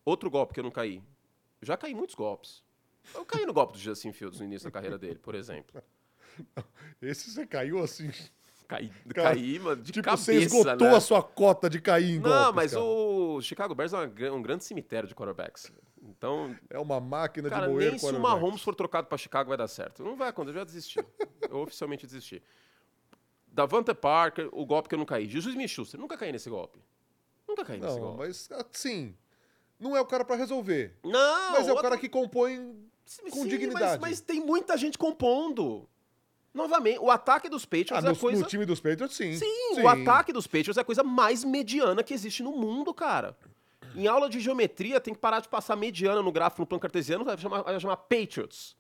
outro 0.05 0.31
golpe 0.31 0.55
que 0.55 0.61
eu 0.61 0.65
não 0.65 0.71
caí. 0.71 1.03
Eu 1.61 1.67
já 1.67 1.77
caí 1.77 1.93
muitos 1.93 2.15
golpes. 2.15 2.63
Eu 3.13 3.25
caí 3.25 3.45
no 3.45 3.53
golpe 3.53 3.73
do 3.73 3.81
Justin 3.81 4.13
Fields 4.13 4.39
no 4.39 4.47
início 4.47 4.69
da 4.69 4.71
carreira 4.71 4.97
dele, 4.97 5.19
por 5.19 5.35
exemplo. 5.35 5.83
Esse 7.03 7.31
você 7.31 7.47
caiu 7.47 7.83
assim. 7.83 8.11
Caí, 8.69 8.89
Cara, 9.13 9.31
caí 9.31 9.59
mano, 9.59 9.83
de 9.83 9.91
tipo, 9.91 10.05
cabeça, 10.05 10.25
você 10.27 10.35
esgotou 10.39 10.89
né? 10.91 10.95
a 10.97 11.01
sua 11.01 11.21
cota 11.21 11.69
de 11.69 11.81
cair 11.81 12.15
em 12.17 12.21
Não, 12.21 12.31
golpes, 12.31 12.55
mas 12.55 12.71
cara. 12.73 12.85
o 12.85 13.41
Chicago 13.43 13.75
Bears 13.75 13.93
é 13.93 14.31
um 14.31 14.41
grande 14.41 14.65
cemitério 14.65 15.09
de 15.09 15.15
quarterbacks. 15.15 15.73
Então, 16.03 16.55
É 16.71 16.79
uma 16.79 17.01
máquina 17.01 17.51
cara, 17.51 17.67
de 17.67 17.73
moer 17.73 17.91
nem 17.91 17.99
se 17.99 18.07
o. 18.07 18.21
Mahomes 18.21 18.63
for 18.63 18.75
trocado 18.75 19.09
pra 19.09 19.19
Chicago 19.19 19.49
vai 19.49 19.59
dar 19.59 19.67
certo. 19.67 20.05
Não 20.05 20.17
vai 20.17 20.29
acontecer, 20.29 20.57
eu 20.57 20.61
já 20.61 20.65
desisti. 20.65 21.01
eu 21.51 21.57
oficialmente 21.59 22.07
desisti. 22.07 22.41
Davante 23.53 23.93
Parker, 23.93 24.49
o 24.53 24.65
golpe 24.65 24.89
que 24.89 24.95
eu 24.95 24.99
não 24.99 25.05
caí. 25.07 25.29
Jesus 25.29 25.53
Smith-Schuster, 25.55 25.99
nunca 25.99 26.17
caí 26.17 26.31
nesse 26.31 26.49
golpe. 26.49 26.79
Nunca 27.49 27.65
caí 27.65 27.81
nesse 27.81 27.95
Não, 27.97 28.01
golpe. 28.01 28.19
mas 28.19 28.49
assim, 28.73 29.15
não 29.81 29.97
é 29.97 30.01
o 30.01 30.07
cara 30.07 30.25
pra 30.25 30.37
resolver. 30.37 30.97
Não, 31.03 31.51
mas 31.53 31.67
é 31.67 31.73
o 31.73 31.75
outra- 31.75 31.91
cara 31.91 31.99
que 32.01 32.09
compõe 32.09 32.77
Sim, 33.05 33.29
com 33.31 33.41
mas- 33.41 33.49
dignidade. 33.49 34.01
Mas, 34.01 34.21
tem 34.21 34.41
muita 34.41 34.77
gente 34.77 34.97
compondo. 34.97 35.89
Novamente, 36.53 36.99
o 36.99 37.11
ataque 37.11 37.49
dos 37.49 37.65
Patriots 37.65 37.93
Ah, 38.05 38.09
é 38.09 38.11
no, 38.11 38.17
a 38.17 38.17
coisa... 38.17 38.43
no 38.43 38.47
time 38.49 38.67
dos 38.67 38.81
Patriots, 38.81 39.17
sim. 39.17 39.35
Sim, 39.37 39.81
o 39.81 39.89
ataque 39.89 40.33
dos 40.33 40.47
Patriots 40.47 40.77
é 40.77 40.81
a 40.81 40.85
coisa 40.85 41.03
mais 41.05 41.45
mediana 41.45 42.03
que 42.03 42.13
existe 42.13 42.43
no 42.43 42.53
mundo, 42.53 42.93
cara. 42.93 43.37
Em 43.95 44.07
aula 44.07 44.29
de 44.29 44.41
geometria, 44.41 45.01
tem 45.01 45.15
que 45.15 45.21
parar 45.21 45.41
de 45.41 45.49
passar 45.49 45.77
mediana 45.77 46.23
no 46.23 46.33
gráfico 46.33 46.63
no 46.63 46.67
plano 46.67 46.81
cartesiano, 46.81 47.25
vai 47.25 47.39
chamar, 47.39 47.63
vai 47.63 47.79
chamar 47.79 47.97
Patriots. 47.97 48.77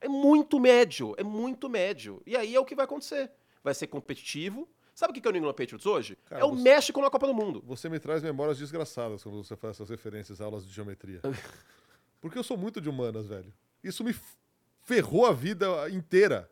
É 0.00 0.08
muito 0.08 0.60
médio, 0.60 1.14
é 1.16 1.22
muito 1.24 1.68
médio. 1.68 2.22
E 2.26 2.36
aí 2.36 2.54
é 2.54 2.60
o 2.60 2.64
que 2.64 2.74
vai 2.74 2.84
acontecer. 2.84 3.30
Vai 3.62 3.72
ser 3.74 3.86
competitivo. 3.86 4.68
Sabe 4.94 5.10
o 5.10 5.20
que 5.20 5.26
é 5.26 5.30
o 5.30 5.32
New 5.32 5.40
England 5.40 5.54
Patriots 5.54 5.86
hoje? 5.86 6.16
Cara, 6.26 6.42
é 6.42 6.44
o 6.44 6.50
você- 6.50 6.62
México 6.62 7.00
na 7.00 7.10
Copa 7.10 7.26
do 7.26 7.34
Mundo. 7.34 7.62
Você 7.66 7.88
me 7.88 7.98
traz 7.98 8.22
memórias 8.22 8.58
desgraçadas 8.58 9.22
quando 9.22 9.42
você 9.42 9.56
faz 9.56 9.76
essas 9.76 9.88
referências 9.88 10.40
a 10.40 10.44
aulas 10.44 10.66
de 10.66 10.72
geometria. 10.72 11.20
Porque 12.20 12.38
eu 12.38 12.42
sou 12.44 12.56
muito 12.56 12.80
de 12.80 12.88
humanas, 12.88 13.26
velho. 13.26 13.52
Isso 13.82 14.04
me 14.04 14.14
ferrou 14.82 15.26
a 15.26 15.32
vida 15.32 15.66
inteira. 15.90 16.50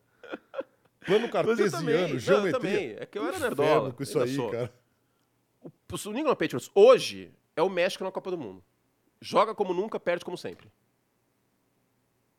Plano 1.04 1.28
cartesiano, 1.28 1.90
não, 1.90 2.18
geometria. 2.18 2.52
também. 2.52 2.96
É 2.98 3.06
que 3.06 3.18
eu 3.18 3.26
era 3.26 3.38
nerdola. 3.38 3.92
com 3.92 4.02
isso 4.02 4.18
aí, 4.20 4.34
sou. 4.36 4.50
cara. 4.50 4.72
O, 5.60 5.68
o 5.68 6.12
New 6.12 6.20
England 6.20 6.36
Patriots 6.36 6.70
hoje 6.74 7.32
é 7.56 7.62
o 7.62 7.68
México 7.68 8.04
na 8.04 8.12
Copa 8.12 8.30
do 8.30 8.38
Mundo. 8.38 8.62
Joga 9.20 9.54
como 9.54 9.74
nunca, 9.74 9.98
perde 9.98 10.24
como 10.24 10.38
sempre. 10.38 10.70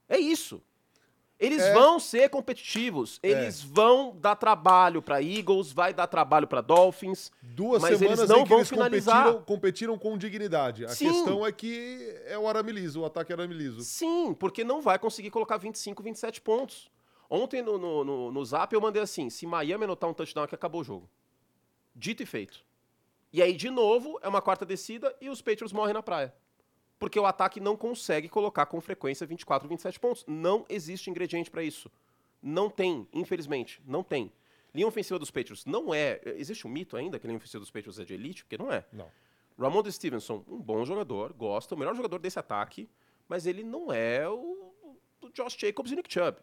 É 0.07 0.17
isso. 0.17 0.61
Eles 1.39 1.61
É. 1.61 1.73
vão 1.73 1.99
ser 1.99 2.29
competitivos. 2.29 3.19
Eles 3.21 3.61
vão 3.61 4.15
dar 4.17 4.35
trabalho 4.35 5.01
para 5.01 5.21
Eagles, 5.21 5.71
vai 5.73 5.93
dar 5.93 6.07
trabalho 6.07 6.47
para 6.47 6.61
Dolphins. 6.61 7.31
Duas 7.41 7.81
Mas 7.81 7.97
semanas 7.97 8.19
eles 8.19 8.29
não 8.29 8.39
em 8.39 8.43
que 8.43 8.49
vão 8.49 8.59
eles 8.59 8.69
finalizar. 8.69 9.23
competiram, 9.25 9.43
competiram 9.45 9.97
com 9.97 10.17
dignidade. 10.17 10.85
A 10.85 10.89
Sim. 10.89 11.07
questão 11.09 11.45
é 11.45 11.51
que 11.51 12.17
é 12.27 12.37
o 12.37 12.47
arame 12.47 12.71
liso, 12.71 13.01
o 13.01 13.05
ataque 13.05 13.33
arame 13.33 13.53
liso. 13.53 13.81
Sim, 13.81 14.33
porque 14.39 14.63
não 14.63 14.81
vai 14.81 14.97
conseguir 14.97 15.31
colocar 15.31 15.57
25, 15.57 16.01
27 16.01 16.39
pontos. 16.39 16.89
Ontem 17.35 17.63
no, 17.63 17.79
no, 17.79 18.03
no, 18.03 18.31
no 18.31 18.45
Zap 18.45 18.71
eu 18.71 18.79
mandei 18.79 19.01
assim: 19.01 19.27
se 19.27 19.47
Miami 19.47 19.85
anotar 19.85 20.07
um 20.07 20.13
touchdown 20.13 20.43
aqui, 20.43 20.53
acabou 20.53 20.81
o 20.81 20.83
jogo. 20.83 21.09
Dito 21.95 22.21
e 22.21 22.27
feito. 22.27 22.63
E 23.31 23.41
aí, 23.41 23.55
de 23.55 23.71
novo, 23.71 24.19
é 24.21 24.27
uma 24.27 24.39
quarta 24.39 24.63
descida 24.63 25.15
e 25.19 25.29
os 25.29 25.41
Patriots 25.41 25.73
morrem 25.73 25.95
na 25.95 26.03
praia. 26.03 26.31
Porque 26.99 27.19
o 27.19 27.25
ataque 27.25 27.59
não 27.59 27.75
consegue 27.75 28.29
colocar 28.29 28.67
com 28.67 28.79
frequência 28.79 29.25
24, 29.25 29.67
27 29.67 29.99
pontos. 29.99 30.23
Não 30.27 30.63
existe 30.69 31.09
ingrediente 31.09 31.49
para 31.49 31.63
isso. 31.63 31.89
Não 32.39 32.69
tem, 32.69 33.07
infelizmente. 33.11 33.81
Não 33.83 34.03
tem. 34.03 34.31
Linha 34.71 34.87
ofensiva 34.87 35.17
dos 35.17 35.31
Patriots 35.31 35.65
não 35.65 35.91
é. 35.91 36.21
Existe 36.35 36.67
um 36.67 36.69
mito 36.69 36.95
ainda 36.95 37.17
que 37.17 37.25
a 37.25 37.29
linha 37.29 37.37
ofensiva 37.37 37.61
dos 37.61 37.71
Patriots 37.71 37.97
é 37.97 38.05
de 38.05 38.13
elite? 38.13 38.43
Porque 38.43 38.59
não 38.59 38.71
é. 38.71 38.85
Não. 38.93 39.09
Ramon 39.57 39.89
Stevenson, 39.89 40.45
um 40.47 40.61
bom 40.61 40.85
jogador, 40.85 41.33
gosta, 41.33 41.73
o 41.73 41.77
melhor 41.79 41.95
jogador 41.95 42.19
desse 42.19 42.37
ataque, 42.37 42.87
mas 43.27 43.47
ele 43.47 43.63
não 43.63 43.91
é 43.91 44.29
o, 44.29 44.71
o 45.19 45.29
Josh 45.31 45.57
Jacobs 45.57 45.91
e 45.91 45.95
Nick 45.95 46.13
Chubb. 46.13 46.37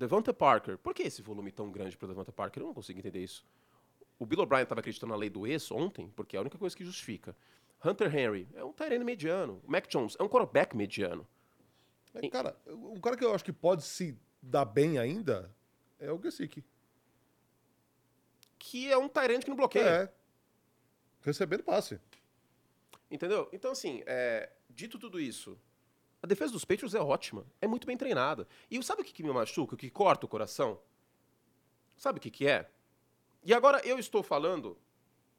Devonta 0.00 0.32
Parker, 0.32 0.78
por 0.78 0.94
que 0.94 1.02
esse 1.02 1.20
volume 1.20 1.52
tão 1.52 1.70
grande 1.70 1.94
para 1.94 2.08
Devonta 2.08 2.32
Parker? 2.32 2.62
Eu 2.62 2.68
não 2.68 2.74
consigo 2.74 2.98
entender 2.98 3.22
isso. 3.22 3.44
O 4.18 4.24
Bill 4.24 4.40
O'Brien 4.40 4.62
estava 4.62 4.80
acreditando 4.80 5.12
na 5.12 5.18
lei 5.18 5.28
do 5.28 5.46
ex 5.46 5.70
ontem, 5.70 6.10
porque 6.16 6.36
é 6.36 6.38
a 6.38 6.40
única 6.40 6.56
coisa 6.56 6.74
que 6.74 6.82
justifica. 6.82 7.36
Hunter 7.84 8.14
Henry 8.16 8.48
é 8.54 8.64
um 8.64 8.72
Tyrene 8.72 9.04
mediano. 9.04 9.60
O 9.62 9.70
Mac 9.70 9.86
Jones 9.88 10.16
é 10.18 10.22
um 10.22 10.28
quarterback 10.28 10.74
mediano. 10.74 11.28
É, 12.14 12.26
cara, 12.30 12.56
um 12.66 12.98
cara 12.98 13.14
que 13.14 13.22
eu 13.22 13.34
acho 13.34 13.44
que 13.44 13.52
pode 13.52 13.82
se 13.82 14.18
dar 14.40 14.64
bem 14.64 14.98
ainda 14.98 15.54
é 15.98 16.10
o 16.10 16.18
Gesicki. 16.18 16.64
Que 18.58 18.90
é 18.90 18.96
um 18.96 19.06
Tyrene 19.06 19.44
que 19.44 19.50
não 19.50 19.56
bloqueia. 19.56 19.84
É. 19.84 20.12
Recebendo 21.20 21.62
passe. 21.62 22.00
Entendeu? 23.10 23.50
Então, 23.52 23.72
assim, 23.72 24.02
é, 24.06 24.50
dito 24.70 24.98
tudo 24.98 25.20
isso, 25.20 25.60
a 26.22 26.26
defesa 26.26 26.52
dos 26.52 26.64
Patriots 26.64 26.94
é 26.94 27.00
ótima, 27.00 27.46
é 27.60 27.66
muito 27.66 27.86
bem 27.86 27.96
treinada. 27.96 28.46
E 28.70 28.82
sabe 28.82 29.02
o 29.02 29.04
que, 29.04 29.12
que 29.12 29.22
me 29.22 29.32
machuca, 29.32 29.74
o 29.74 29.78
que 29.78 29.90
corta 29.90 30.26
o 30.26 30.28
coração? 30.28 30.78
Sabe 31.96 32.18
o 32.18 32.20
que, 32.20 32.30
que 32.30 32.46
é? 32.46 32.70
E 33.42 33.54
agora 33.54 33.80
eu 33.86 33.98
estou 33.98 34.22
falando, 34.22 34.76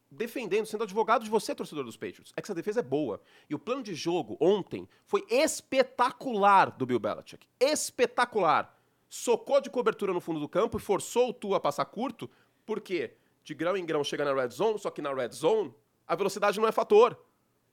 defendendo, 0.09 0.65
sendo 0.65 0.83
advogado 0.83 1.23
de 1.23 1.29
você, 1.29 1.53
torcedor 1.53 1.83
dos 1.83 1.97
Patriots. 1.97 2.33
É 2.35 2.41
que 2.41 2.47
essa 2.47 2.55
defesa 2.55 2.79
é 2.79 2.83
boa. 2.83 3.21
E 3.47 3.53
o 3.53 3.59
plano 3.59 3.83
de 3.83 3.93
jogo 3.93 4.37
ontem 4.39 4.87
foi 5.05 5.23
espetacular 5.29 6.71
do 6.71 6.85
Bill 6.85 6.99
Belichick. 6.99 7.47
Espetacular. 7.59 8.75
Socou 9.07 9.61
de 9.61 9.69
cobertura 9.69 10.13
no 10.13 10.21
fundo 10.21 10.39
do 10.39 10.49
campo 10.49 10.77
e 10.77 10.81
forçou 10.81 11.29
o 11.29 11.33
Tua 11.33 11.57
a 11.57 11.59
passar 11.59 11.85
curto. 11.85 12.29
Por 12.65 12.81
quê? 12.81 13.13
De 13.43 13.53
grão 13.53 13.77
em 13.77 13.85
grão 13.85 14.03
chega 14.03 14.25
na 14.25 14.33
red 14.33 14.49
zone, 14.49 14.79
só 14.79 14.89
que 14.89 15.01
na 15.01 15.13
red 15.13 15.29
zone 15.29 15.73
a 16.07 16.15
velocidade 16.15 16.59
não 16.59 16.67
é 16.67 16.71
fator. 16.71 17.19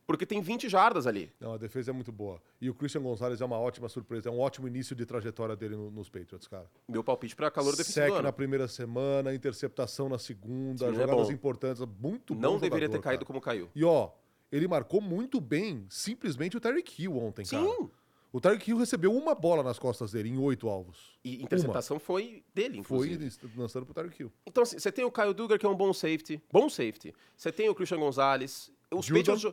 Porque 0.08 0.24
tem 0.24 0.40
20 0.40 0.70
jardas 0.70 1.06
ali. 1.06 1.30
Não, 1.38 1.52
a 1.52 1.58
defesa 1.58 1.90
é 1.90 1.92
muito 1.92 2.10
boa. 2.10 2.40
E 2.60 2.70
o 2.70 2.74
Christian 2.74 3.02
Gonzalez 3.02 3.42
é 3.42 3.44
uma 3.44 3.58
ótima 3.58 3.90
surpresa. 3.90 4.30
É 4.30 4.32
um 4.32 4.40
ótimo 4.40 4.66
início 4.66 4.96
de 4.96 5.04
trajetória 5.04 5.54
dele 5.54 5.76
no- 5.76 5.90
nos 5.90 6.08
Patriots, 6.08 6.48
cara. 6.48 6.64
Meu 6.88 7.04
palpite 7.04 7.36
para 7.36 7.50
calor 7.50 7.76
defensivo. 7.76 8.06
Sec 8.14 8.22
na 8.22 8.32
primeira 8.32 8.66
semana, 8.66 9.34
interceptação 9.34 10.08
na 10.08 10.18
segunda, 10.18 10.86
Sim, 10.86 10.92
é 10.92 11.00
jogadas 11.00 11.26
bom. 11.26 11.32
importantes. 11.32 11.82
Muito 12.00 12.34
bom 12.34 12.40
Não 12.40 12.54
deveria 12.58 12.86
jogador, 12.86 12.92
ter 12.98 13.04
caído 13.04 13.18
cara. 13.20 13.26
como 13.26 13.38
caiu. 13.40 13.68
E 13.74 13.84
ó, 13.84 14.10
ele 14.50 14.66
marcou 14.66 15.02
muito 15.02 15.42
bem, 15.42 15.84
simplesmente 15.90 16.56
o 16.56 16.60
Tyreek 16.60 17.02
Hill 17.02 17.14
ontem, 17.18 17.44
cara. 17.44 17.62
Sim. 17.62 17.90
O 18.32 18.40
Tyreek 18.40 18.70
Hill 18.70 18.78
recebeu 18.78 19.14
uma 19.14 19.34
bola 19.34 19.62
nas 19.62 19.78
costas 19.78 20.12
dele, 20.12 20.30
em 20.30 20.38
oito 20.38 20.70
alvos. 20.70 21.18
E 21.22 21.42
interceptação 21.42 21.98
foi 21.98 22.42
dele, 22.54 22.82
Foi 22.82 23.08
inclusive. 23.10 23.50
lançando 23.56 23.84
pro 23.84 23.94
Tyreek 23.94 24.22
Hill. 24.22 24.32
Então, 24.46 24.62
assim, 24.62 24.78
você 24.78 24.90
tem 24.90 25.04
o 25.04 25.12
Kyle 25.12 25.34
Duggar, 25.34 25.58
que 25.58 25.66
é 25.66 25.68
um 25.68 25.74
bom 25.76 25.92
safety. 25.92 26.42
Bom 26.50 26.70
safety. 26.70 27.14
Você 27.36 27.52
tem 27.52 27.68
o 27.68 27.74
Christian 27.74 27.98
Gonzalez. 27.98 28.70
Os. 28.90 29.06
Patriots, 29.10 29.44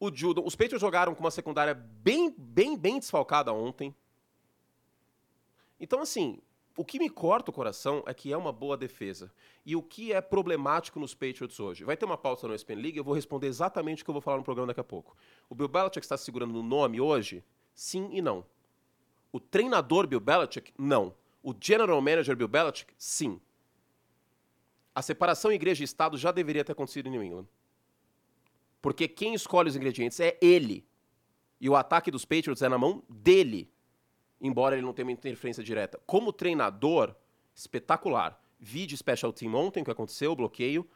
o 0.00 0.14
Judon. 0.14 0.44
Os 0.44 0.54
Patriots 0.54 0.80
jogaram 0.80 1.14
com 1.14 1.20
uma 1.20 1.30
secundária 1.30 1.74
bem, 1.74 2.34
bem, 2.36 2.76
bem 2.76 2.98
desfalcada 2.98 3.52
ontem. 3.52 3.94
Então, 5.80 6.00
assim, 6.00 6.40
o 6.76 6.84
que 6.84 6.98
me 6.98 7.10
corta 7.10 7.50
o 7.50 7.54
coração 7.54 8.04
é 8.06 8.14
que 8.14 8.32
é 8.32 8.36
uma 8.36 8.52
boa 8.52 8.76
defesa. 8.76 9.32
E 9.66 9.74
o 9.74 9.82
que 9.82 10.12
é 10.12 10.20
problemático 10.20 11.00
nos 11.00 11.14
Patriots 11.14 11.58
hoje? 11.58 11.84
Vai 11.84 11.96
ter 11.96 12.04
uma 12.04 12.16
pauta 12.16 12.46
no 12.46 12.54
ESPN 12.54 12.76
League, 12.76 12.96
eu 12.96 13.04
vou 13.04 13.14
responder 13.14 13.48
exatamente 13.48 14.02
o 14.02 14.04
que 14.04 14.10
eu 14.10 14.14
vou 14.14 14.20
falar 14.20 14.38
no 14.38 14.44
programa 14.44 14.68
daqui 14.68 14.80
a 14.80 14.84
pouco. 14.84 15.16
O 15.50 15.54
Bill 15.54 15.68
Belichick 15.68 16.04
está 16.04 16.16
se 16.16 16.24
segurando 16.24 16.52
no 16.52 16.62
nome 16.62 17.00
hoje? 17.00 17.44
Sim 17.74 18.08
e 18.12 18.22
não. 18.22 18.44
O 19.32 19.40
treinador 19.40 20.06
Bill 20.06 20.20
Belichick? 20.20 20.72
Não. 20.78 21.14
O 21.42 21.54
general 21.58 22.00
manager 22.00 22.36
Bill 22.36 22.48
Belichick? 22.48 22.92
Sim. 22.96 23.40
A 24.94 25.02
separação 25.02 25.52
igreja 25.52 25.82
e 25.82 25.84
Estado 25.84 26.16
já 26.16 26.32
deveria 26.32 26.64
ter 26.64 26.72
acontecido 26.72 27.08
em 27.08 27.10
New 27.10 27.22
England. 27.22 27.46
Porque 28.80 29.08
quem 29.08 29.34
escolhe 29.34 29.68
os 29.68 29.76
ingredientes 29.76 30.18
é 30.20 30.38
ele. 30.40 30.86
E 31.60 31.68
o 31.68 31.74
ataque 31.74 32.10
dos 32.10 32.24
Patriots 32.24 32.62
é 32.62 32.68
na 32.68 32.78
mão 32.78 33.02
dele. 33.08 33.70
Embora 34.40 34.76
ele 34.76 34.86
não 34.86 34.92
tenha 34.92 35.06
uma 35.06 35.12
interferência 35.12 35.62
direta. 35.64 36.00
Como 36.06 36.32
treinador, 36.32 37.14
espetacular. 37.54 38.40
Vi 38.60 38.86
de 38.86 38.96
special 38.96 39.32
team 39.32 39.54
ontem 39.54 39.82
o 39.82 39.84
que 39.84 39.90
aconteceu, 39.90 40.32
o 40.32 40.36
bloqueio. 40.36 40.88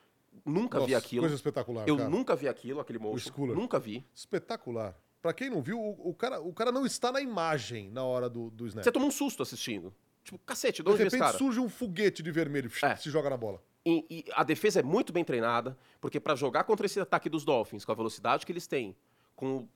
Nunca 0.44 0.78
vi 0.80 0.92
Nossa, 0.92 1.04
aquilo. 1.04 1.22
Coisa 1.22 1.34
espetacular, 1.34 1.86
Eu 1.88 1.96
cara. 1.96 2.08
nunca 2.08 2.34
vi 2.36 2.48
aquilo, 2.48 2.80
aquele. 2.80 2.98
Schooler. 3.18 3.56
Nunca 3.56 3.78
vi. 3.78 4.04
Espetacular. 4.14 4.96
Pra 5.20 5.32
quem 5.32 5.50
não 5.50 5.60
viu, 5.62 5.78
o, 5.78 6.10
o 6.10 6.14
cara, 6.14 6.40
o 6.40 6.52
cara 6.52 6.72
não 6.72 6.84
está 6.86 7.12
na 7.12 7.20
imagem 7.20 7.90
na 7.90 8.02
hora 8.02 8.28
do, 8.28 8.50
do 8.50 8.66
snap. 8.66 8.82
Você 8.84 8.90
toma 8.90 9.06
um 9.06 9.10
susto 9.10 9.42
assistindo. 9.42 9.94
Tipo, 10.24 10.38
cacete, 10.38 10.82
de 10.82 10.86
De 10.86 10.90
onde 10.90 11.04
repente 11.04 11.36
surge 11.36 11.60
um 11.60 11.68
foguete 11.68 12.22
de 12.22 12.30
vermelho 12.30 12.70
É. 12.82 12.96
se 12.96 13.10
joga 13.10 13.28
na 13.30 13.36
bola. 13.36 13.62
E, 13.84 14.06
e 14.08 14.24
a 14.32 14.44
defesa 14.44 14.80
é 14.80 14.82
muito 14.82 15.12
bem 15.12 15.24
treinada, 15.24 15.76
porque 16.00 16.20
para 16.20 16.36
jogar 16.36 16.64
contra 16.64 16.86
esse 16.86 17.00
ataque 17.00 17.28
dos 17.28 17.44
Dolphins, 17.44 17.84
com 17.84 17.92
a 17.92 17.94
velocidade 17.94 18.46
que 18.46 18.52
eles 18.52 18.66
têm, 18.66 18.96
com 19.34 19.56
o 19.56 19.68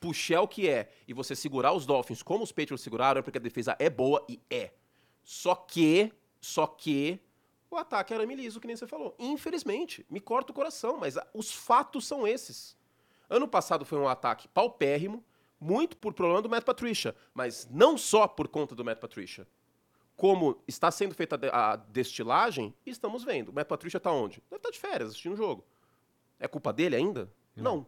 puxel 0.00 0.48
que 0.48 0.68
é, 0.68 0.90
e 1.06 1.14
você 1.14 1.36
segurar 1.36 1.72
os 1.72 1.86
Dolphins 1.86 2.22
como 2.22 2.42
os 2.42 2.50
Patriots 2.50 2.82
seguraram, 2.82 3.20
é 3.20 3.22
porque 3.22 3.38
a 3.38 3.40
defesa 3.40 3.76
é 3.78 3.88
boa 3.88 4.24
e 4.28 4.40
é. 4.50 4.72
Só 5.22 5.54
que, 5.54 6.12
só 6.40 6.66
que, 6.66 7.20
o 7.70 7.76
ataque 7.76 8.12
era 8.12 8.24
liso, 8.24 8.60
que 8.60 8.66
nem 8.66 8.76
você 8.76 8.86
falou. 8.86 9.14
Infelizmente, 9.18 10.04
me 10.10 10.20
corta 10.20 10.52
o 10.52 10.54
coração, 10.54 10.96
mas 10.96 11.16
os 11.32 11.52
fatos 11.52 12.06
são 12.06 12.26
esses. 12.26 12.76
Ano 13.28 13.48
passado 13.48 13.84
foi 13.84 13.98
um 13.98 14.08
ataque 14.08 14.48
paupérrimo, 14.48 15.24
muito 15.60 15.96
por 15.96 16.12
problema 16.12 16.42
do 16.42 16.48
Matt 16.48 16.64
Patricia, 16.64 17.16
mas 17.32 17.66
não 17.70 17.96
só 17.96 18.28
por 18.28 18.48
conta 18.48 18.74
do 18.74 18.84
Matt 18.84 18.98
Patricia 18.98 19.46
como 20.16 20.62
está 20.68 20.90
sendo 20.90 21.14
feita 21.14 21.34
a 21.34 21.38
de- 21.38 21.50
a 21.50 21.76
destilagem, 21.76 22.74
estamos 22.86 23.24
vendo. 23.24 23.48
O 23.50 23.52
Matt 23.52 23.66
Patricia 23.68 23.98
está 23.98 24.10
onde? 24.12 24.42
Deve 24.50 24.56
estar 24.56 24.70
de 24.70 24.78
férias, 24.78 25.08
assistindo 25.10 25.32
o 25.32 25.36
jogo. 25.36 25.64
É 26.38 26.46
culpa 26.48 26.72
dele 26.72 26.96
ainda? 26.96 27.30
Não. 27.56 27.86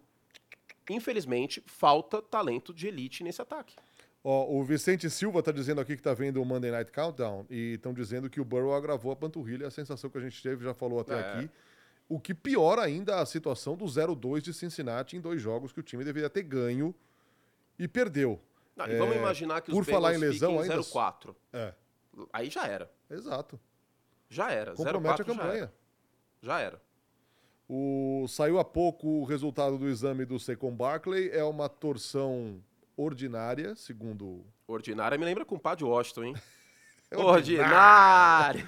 Infelizmente, 0.88 1.62
falta 1.66 2.22
talento 2.22 2.72
de 2.72 2.86
elite 2.86 3.24
nesse 3.24 3.42
ataque. 3.42 3.74
Ó, 4.22 4.52
o 4.52 4.64
Vicente 4.64 5.08
Silva 5.10 5.42
tá 5.42 5.52
dizendo 5.52 5.80
aqui 5.80 5.96
que 5.96 6.02
tá 6.02 6.14
vendo 6.14 6.40
o 6.40 6.44
Monday 6.44 6.70
Night 6.70 6.90
Countdown 6.92 7.46
e 7.48 7.74
estão 7.74 7.92
dizendo 7.92 8.28
que 8.28 8.40
o 8.40 8.44
Burrow 8.44 8.74
agravou 8.74 9.12
a 9.12 9.16
panturrilha, 9.16 9.66
a 9.66 9.70
sensação 9.70 10.10
que 10.10 10.18
a 10.18 10.20
gente 10.20 10.40
teve, 10.42 10.64
já 10.64 10.74
falou 10.74 11.00
até 11.00 11.14
É. 11.14 11.20
aqui. 11.20 11.50
O 12.08 12.20
que 12.20 12.34
piora 12.34 12.82
ainda 12.82 13.20
a 13.20 13.26
situação 13.26 13.76
do 13.76 13.84
0-2 13.86 14.40
de 14.42 14.52
Cincinnati 14.54 15.16
em 15.16 15.20
dois 15.20 15.40
jogos 15.42 15.72
que 15.72 15.80
o 15.80 15.82
time 15.82 16.04
deveria 16.04 16.30
ter 16.30 16.42
ganho 16.44 16.94
e 17.78 17.88
perdeu. 17.88 18.40
Ah, 18.76 18.88
e 18.88 18.96
vamos 18.96 19.16
É, 19.16 19.18
imaginar 19.18 19.60
que 19.60 19.70
os 19.70 19.76
por 19.76 19.84
falar 19.84 20.14
em 20.14 20.18
lesão 20.18 20.60
ainda- 20.60 20.74
0-4. 20.82 21.34
É, 21.52 21.72
Aí 22.32 22.50
já 22.50 22.66
era. 22.66 22.90
exato. 23.10 23.60
Já 24.28 24.50
era. 24.50 24.74
Compromete 24.74 25.20
0-4 25.20 25.20
a 25.20 25.24
campanha. 25.24 25.50
Já 25.52 25.56
era. 25.56 25.72
Já 26.42 26.60
era. 26.60 26.82
O, 27.68 28.26
saiu 28.28 28.58
há 28.58 28.64
pouco 28.64 29.08
o 29.08 29.24
resultado 29.24 29.76
do 29.76 29.88
exame 29.88 30.24
do 30.24 30.38
Saquon 30.38 30.74
Barkley, 30.74 31.30
é 31.30 31.42
uma 31.42 31.68
torção 31.68 32.62
ordinária, 32.96 33.74
segundo 33.74 34.46
Ordinária 34.68 35.18
me 35.18 35.24
lembra 35.24 35.44
com 35.44 35.56
o 35.56 35.60
Pá 35.60 35.74
de 35.74 35.84
Washington, 35.84 36.24
hein? 36.24 36.34
É 37.08 37.16
Ordinária! 37.16 38.66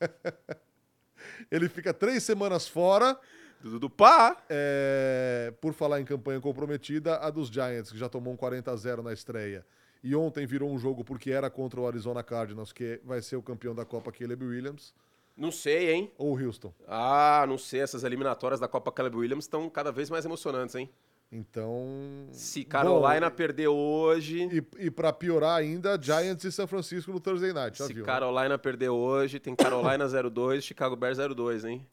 Ele 1.48 1.68
fica 1.68 1.94
três 1.94 2.24
semanas 2.24 2.66
fora. 2.66 3.16
Dudu 3.60 3.78
do 3.78 3.88
Pá. 3.88 4.36
É, 4.48 5.54
por 5.60 5.72
falar 5.72 6.00
em 6.00 6.04
campanha 6.04 6.40
comprometida, 6.40 7.16
a 7.18 7.30
dos 7.30 7.46
Giants, 7.46 7.92
que 7.92 7.98
já 7.98 8.08
tomou 8.08 8.34
um 8.34 8.36
40 8.36 8.72
a 8.72 8.76
0 8.76 9.04
na 9.04 9.12
estreia. 9.12 9.64
E 10.06 10.14
ontem 10.14 10.44
virou 10.46 10.70
um 10.70 10.78
jogo 10.78 11.02
porque 11.02 11.30
era 11.30 11.48
contra 11.48 11.80
o 11.80 11.86
Arizona 11.86 12.22
Cardinals, 12.22 12.72
que 12.74 13.00
vai 13.02 13.22
ser 13.22 13.36
o 13.36 13.42
campeão 13.42 13.74
da 13.74 13.86
Copa 13.86 14.12
Caleb 14.12 14.44
Williams, 14.44 14.94
Não 15.34 15.50
sei, 15.50 15.92
hein? 15.92 16.12
ou 16.18 16.38
Houston. 16.38 16.74
Ah, 16.86 17.46
não 17.48 17.56
sei. 17.56 17.80
Essas 17.80 18.04
eliminatórias 18.04 18.60
da 18.60 18.68
Copa 18.68 18.92
Caleb 18.92 19.16
Williams 19.16 19.44
estão 19.46 19.68
cada 19.70 19.90
vez 19.90 20.10
mais 20.10 20.26
emocionantes, 20.26 20.74
hein? 20.74 20.90
Então. 21.32 22.28
Se 22.32 22.64
Carolina 22.64 23.30
Bom, 23.30 23.34
perder 23.36 23.68
hoje. 23.68 24.46
e, 24.78 24.86
e 24.86 24.90
para 24.90 25.10
piorar 25.10 25.56
ainda, 25.58 25.98
Giants 26.00 26.44
e 26.44 26.52
São 26.52 26.66
Francisco 26.66 27.10
no 27.10 27.18
Thursday 27.18 27.54
Night. 27.54 27.82
Se 27.82 27.92
viu? 27.92 28.04
né? 28.04 28.12
Carolina 28.12 28.58
perder 28.58 28.90
hoje, 28.90 29.40
tem 29.40 29.56
Carolina 29.56 30.06
02, 30.30 30.62
Chicago 30.62 30.94
Bears 30.96 31.16
02, 31.18 31.64
hein? 31.64 31.84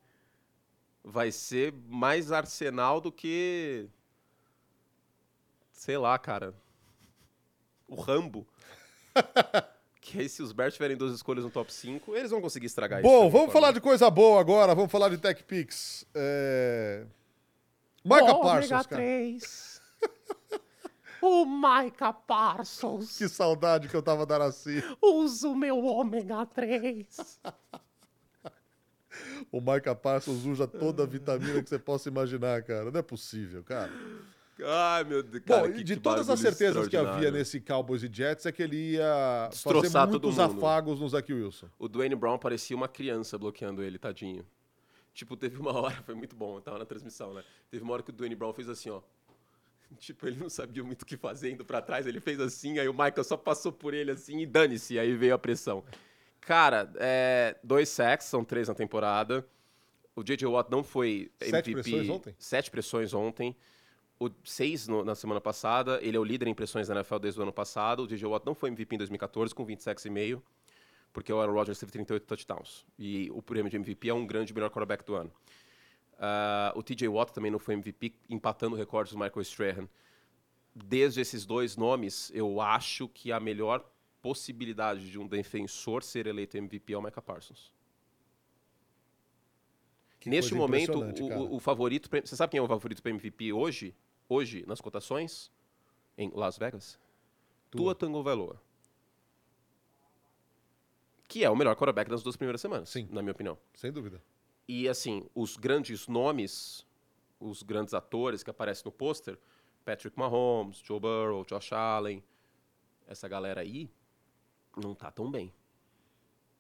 Vai 1.02 1.32
ser 1.32 1.74
mais 1.88 2.30
Arsenal 2.32 3.00
do 3.00 3.10
que. 3.12 3.88
Sei 5.71 5.97
lá, 5.97 6.19
cara. 6.19 6.54
O 7.92 8.02
Rambo. 8.02 8.48
que 10.00 10.20
aí, 10.20 10.30
se 10.30 10.42
os 10.42 10.54
Bears 10.54 10.74
tiverem 10.74 10.96
duas 10.96 11.14
escolhas 11.14 11.44
no 11.44 11.52
top 11.52 11.72
5, 11.72 12.16
eles 12.16 12.32
vão 12.32 12.40
conseguir 12.40 12.68
estragar 12.68 13.02
isso. 13.02 13.08
Bom, 13.08 13.24
vamos 13.24 13.36
alguma 13.36 13.52
falar 13.52 13.68
forma. 13.68 13.74
de 13.74 13.82
coisa 13.82 14.10
boa 14.10 14.40
agora. 14.40 14.74
Vamos 14.74 14.90
falar 14.90 15.10
de 15.10 15.18
Tech 15.18 15.44
Pix. 15.44 16.06
É... 16.16 17.06
Micah 18.04 18.34
Ômega 18.34 18.40
Parsons, 18.40 18.88
cara. 18.88 19.02
3. 19.02 19.82
o 21.22 21.46
Micah 21.46 22.14
Parsons. 22.14 23.18
Que 23.18 23.28
saudade 23.28 23.90
que 23.90 23.96
eu 23.96 24.02
tava 24.02 24.26
da 24.26 24.36
Araci. 24.36 24.82
Usa 25.02 25.50
o 25.50 25.56
meu 25.56 25.84
ômega 25.84 26.46
3. 26.46 27.40
O 29.52 29.60
Micah 29.60 29.94
Parsons 29.94 30.46
usa 30.46 30.66
toda 30.66 31.04
a 31.04 31.06
vitamina 31.06 31.62
que 31.62 31.68
você 31.68 31.78
possa 31.78 32.08
imaginar, 32.08 32.64
cara. 32.64 32.90
Não 32.90 33.00
é 33.00 33.04
possível, 33.04 33.62
cara. 33.62 33.92
Ai, 34.65 35.04
meu 35.04 35.24
Deus. 35.24 35.43
Cara, 35.45 35.67
Bom, 35.67 35.74
que- 35.74 35.84
de 35.84 35.95
que 35.95 36.02
todas 36.02 36.30
as 36.30 36.39
certezas 36.39 36.88
que 36.88 36.97
havia 36.97 37.32
nesse 37.32 37.60
Cowboys 37.60 38.04
e 38.04 38.10
Jets 38.12 38.45
é 38.45 38.52
que 38.52 38.62
ele 38.62 38.93
ia 38.93 39.47
Destroçar 39.50 39.91
fazer 39.91 40.12
muitos 40.12 40.39
afagos 40.39 41.00
no 41.00 41.08
Zach 41.10 41.32
Wilson. 41.34 41.67
O 41.80 41.88
Dwayne 41.88 42.15
Brown 42.15 42.38
parecia 42.38 42.76
uma 42.76 42.88
criança 42.88 43.38
bloqueando 43.38 43.82
ele, 43.84 43.97
tadinho. 43.97 44.45
Tipo, 45.13 45.36
teve 45.36 45.58
uma 45.58 45.74
hora, 45.74 45.95
foi 46.06 46.15
muito 46.15 46.36
bom, 46.36 46.56
eu 46.58 46.62
tava 46.62 46.80
na 46.80 46.86
transmissão, 46.86 47.34
né? 47.34 47.43
Teve 47.69 47.84
uma 47.84 47.93
hora 47.93 48.04
que 48.04 48.10
o 48.12 48.13
Dwayne 48.13 48.36
Brown 48.36 48.54
fez 48.54 48.69
assim, 48.69 48.89
ó. 48.89 49.02
Tipo, 50.00 50.26
ele 50.28 50.38
não 50.38 50.50
sabia 50.50 50.82
muito 50.84 51.02
o 51.02 51.06
que 51.06 51.17
fazer, 51.17 51.52
indo 51.52 51.65
pra 51.65 51.82
trás, 51.82 52.08
ele 52.08 52.21
fez 52.21 52.39
assim, 52.39 52.80
aí 52.80 52.88
o 52.88 52.93
Michael 52.93 53.24
só 53.26 53.36
passou 53.36 53.74
por 53.74 53.93
ele 53.93 54.10
assim 54.12 54.39
e 54.39 54.45
dane-se, 54.45 54.97
aí 54.97 55.13
veio 55.17 55.34
a 55.34 55.38
pressão. 55.38 55.84
Cara, 56.39 56.89
é, 56.95 57.58
dois 57.62 57.89
sacks, 57.89 58.26
são 58.28 58.43
três 58.43 58.69
na 58.69 58.74
temporada. 58.74 59.45
O 60.15 60.24
J.J. 60.24 60.45
Watt 60.47 60.69
não 60.71 60.84
foi 60.84 61.30
Sete 61.41 61.71
MVP. 61.71 61.74
pressões 61.91 62.10
ontem? 62.10 62.36
Sete 62.39 62.71
pressões 62.71 63.13
ontem. 63.13 63.56
O, 64.24 64.30
seis 64.44 64.88
no- 64.88 65.04
na 65.04 65.16
semana 65.16 65.42
passada. 65.42 66.00
Ele 66.02 66.16
é 66.16 66.20
o 66.20 66.24
líder 66.24 66.48
em 66.48 66.54
pressões 66.54 66.88
da 66.88 66.94
NFL 66.96 67.18
desde 67.20 67.40
o 67.40 67.44
ano 67.44 67.52
passado. 67.54 68.04
O 68.04 68.08
J.J. 68.08 68.28
Watt 68.28 68.46
não 68.46 68.54
foi 68.54 68.70
MVP 68.70 68.96
em 68.96 68.98
2014, 69.00 69.54
com 69.56 69.66
20 69.66 69.82
sacks 69.82 70.06
e 70.06 70.10
meio 70.10 70.42
porque 71.14 71.34
o 71.34 71.42
Aaron 71.42 71.52
Rodgers 71.52 71.78
teve 71.78 71.92
38 71.92 72.24
touchdowns. 72.26 72.86
E 72.98 73.30
o 73.32 73.42
prêmio 73.42 73.70
de 73.70 73.76
MVP 73.76 74.08
é 74.08 74.14
um 74.14 74.26
grande 74.26 74.54
melhor 74.54 74.70
quarterback 74.70 75.04
do 75.04 75.14
ano. 75.16 75.30
Ah, 76.18 76.72
o 76.74 76.82
TJ 76.82 77.10
Watt 77.10 77.34
também 77.34 77.52
não 77.52 77.60
foi 77.60 77.74
MVP, 77.74 78.14
empatando 78.30 78.78
recordes 78.78 79.12
do 79.12 79.20
Michael 79.20 79.42
Strahan. 79.42 79.90
Desde 80.74 81.20
esses 81.20 81.46
dois 81.46 81.76
nomes, 81.76 82.32
eu 82.34 82.62
acho 82.62 83.10
que 83.10 83.30
a 83.30 83.42
melhor 83.42 83.84
possibilidade 84.22 85.12
de 85.12 85.20
um 85.20 85.28
defensor 85.28 86.02
ser 86.02 86.28
eleito 86.28 86.56
MVP 86.56 86.94
é 86.94 86.98
o 86.98 87.02
Micah 87.02 87.22
Parsons. 87.22 87.74
Que 90.20 90.30
Neste 90.30 90.54
momento, 90.54 90.98
o, 91.00 91.56
o- 91.56 91.60
favorito. 91.60 92.10
Você 92.24 92.36
sabe 92.36 92.52
quem 92.52 92.60
é 92.60 92.62
o 92.62 92.68
favorito 92.68 93.02
para 93.02 93.10
MVP 93.12 93.52
hoje? 93.52 93.94
Hoje, 94.32 94.63
nas 94.65 94.80
cotações? 94.80 95.52
Em 96.17 96.32
Las 96.34 96.58
Vegas? 96.58 96.98
Tua. 97.70 97.82
Tua 97.82 97.96
Tango 97.96 98.24
Veloa. 98.24 98.62
Que 101.28 101.44
é 101.44 101.50
o 101.50 101.56
melhor 101.56 101.76
quarterback 101.76 102.10
das 102.10 102.24
duas 102.24 102.38
primeiras 102.38 102.62
semanas, 102.62 102.88
Sim. 102.89 103.10
na 103.12 103.22
minha 103.22 103.34
opinião. 103.34 103.58
Sem 103.74 103.91
dúvida. 103.91 104.24
E 104.70 104.88
assim, 104.88 105.28
os 105.36 105.58
grandes 105.58 106.08
nomes, 106.08 106.88
os 107.41 107.62
grandes 107.62 107.94
atores 107.94 108.41
que 108.41 108.50
aparecem 108.50 108.84
no 108.86 108.91
pôster, 108.94 109.38
Patrick 109.84 110.17
Mahomes, 110.17 110.78
Joe 110.78 110.98
Burrow, 111.02 111.44
Josh 111.44 111.74
Allen, 111.74 112.24
essa 113.08 113.28
galera 113.28 113.60
aí, 113.60 113.89
não 114.82 114.96
tá 114.96 115.12
tão 115.12 115.30
bem. 115.30 115.54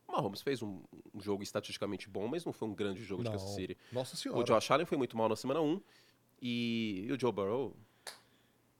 O 0.05 0.11
Mahomes 0.11 0.41
fez 0.41 0.61
um, 0.61 0.83
um 1.13 1.21
jogo 1.21 1.41
estatisticamente 1.41 2.09
bom, 2.09 2.27
mas 2.27 2.43
não 2.43 2.51
foi 2.51 2.67
um 2.67 2.75
grande 2.75 3.01
jogo 3.01 3.23
de 3.23 3.29
Não. 3.29 3.37
Kansas 3.37 3.55
City. 3.55 3.77
Nossa 3.93 4.15
O 4.15 4.17
senhora. 4.17 4.43
Josh 4.43 4.71
Allen 4.71 4.85
foi 4.85 4.97
muito 4.97 5.15
mal 5.15 5.29
na 5.29 5.37
semana 5.37 5.61
1 5.61 5.81
e, 6.41 7.05
e 7.07 7.11
o 7.11 7.19
Joe 7.19 7.31
Burrow, 7.31 7.75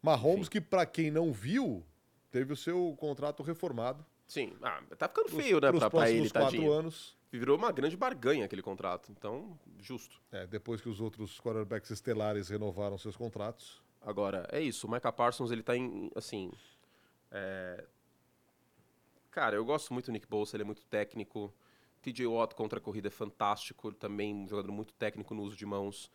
Mahomes, 0.02 0.50
que 0.50 0.60
pra 0.60 0.86
quem 0.86 1.12
não 1.12 1.32
viu, 1.32 1.86
teve 2.32 2.54
o 2.54 2.56
seu 2.56 2.96
contrato 2.98 3.44
reformado. 3.44 4.06
sim, 4.28 4.54
ah, 4.62 4.82
tá 4.98 5.08
ficando 5.08 5.26
pros- 5.30 5.44
feio, 5.44 5.60
né, 5.62 5.68
pros 5.70 5.80
pra, 5.80 5.90
pra 5.90 6.10
ele, 6.10 6.30
quatro 6.30 6.52
tadinho. 6.52 6.72
anos. 6.72 7.16
Virou 7.32 7.58
uma 7.58 7.72
grande 7.72 7.96
barganha 7.96 8.44
aquele 8.46 8.62
contrato, 8.62 9.10
então, 9.12 9.58
justo. 9.80 10.22
É, 10.32 10.46
depois 10.48 10.82
que 10.82 10.90
os 10.90 11.00
outros 11.00 11.40
quarterbacks 11.40 11.90
estelares 11.92 12.50
renovaram 12.50 12.98
seus 12.98 13.16
contratos. 13.16 13.82
Agora, 14.02 14.46
é 14.52 14.60
isso. 14.60 14.86
O 14.88 14.92
Micah 14.92 15.12
Parsons, 15.14 15.50
ele 15.52 15.64
tá 15.64 15.78
em, 15.78 16.10
assim... 16.16 16.52
é, 17.32 17.86
Cara, 19.30 19.56
eu 19.56 19.64
gosto 19.64 19.94
muito 19.94 20.08
do 20.08 20.12
Nick 20.12 20.28
Bolsa, 20.28 20.58
ele 20.58 20.64
é 20.64 20.66
muito 20.66 20.84
técnico. 20.86 21.54
TJ 22.02 22.28
Watt 22.28 22.54
contra 22.56 22.80
a 22.80 22.82
corrida 22.82 23.08
é 23.08 23.12
fantástico, 23.12 23.88
ele 23.88 23.96
também 23.96 24.36
um 24.36 24.48
jogador 24.48 24.72
muito 24.74 24.94
técnico 24.94 25.34
no 25.34 25.44
uso 25.44 25.56
de 25.56 25.66
mãos. 25.66 26.12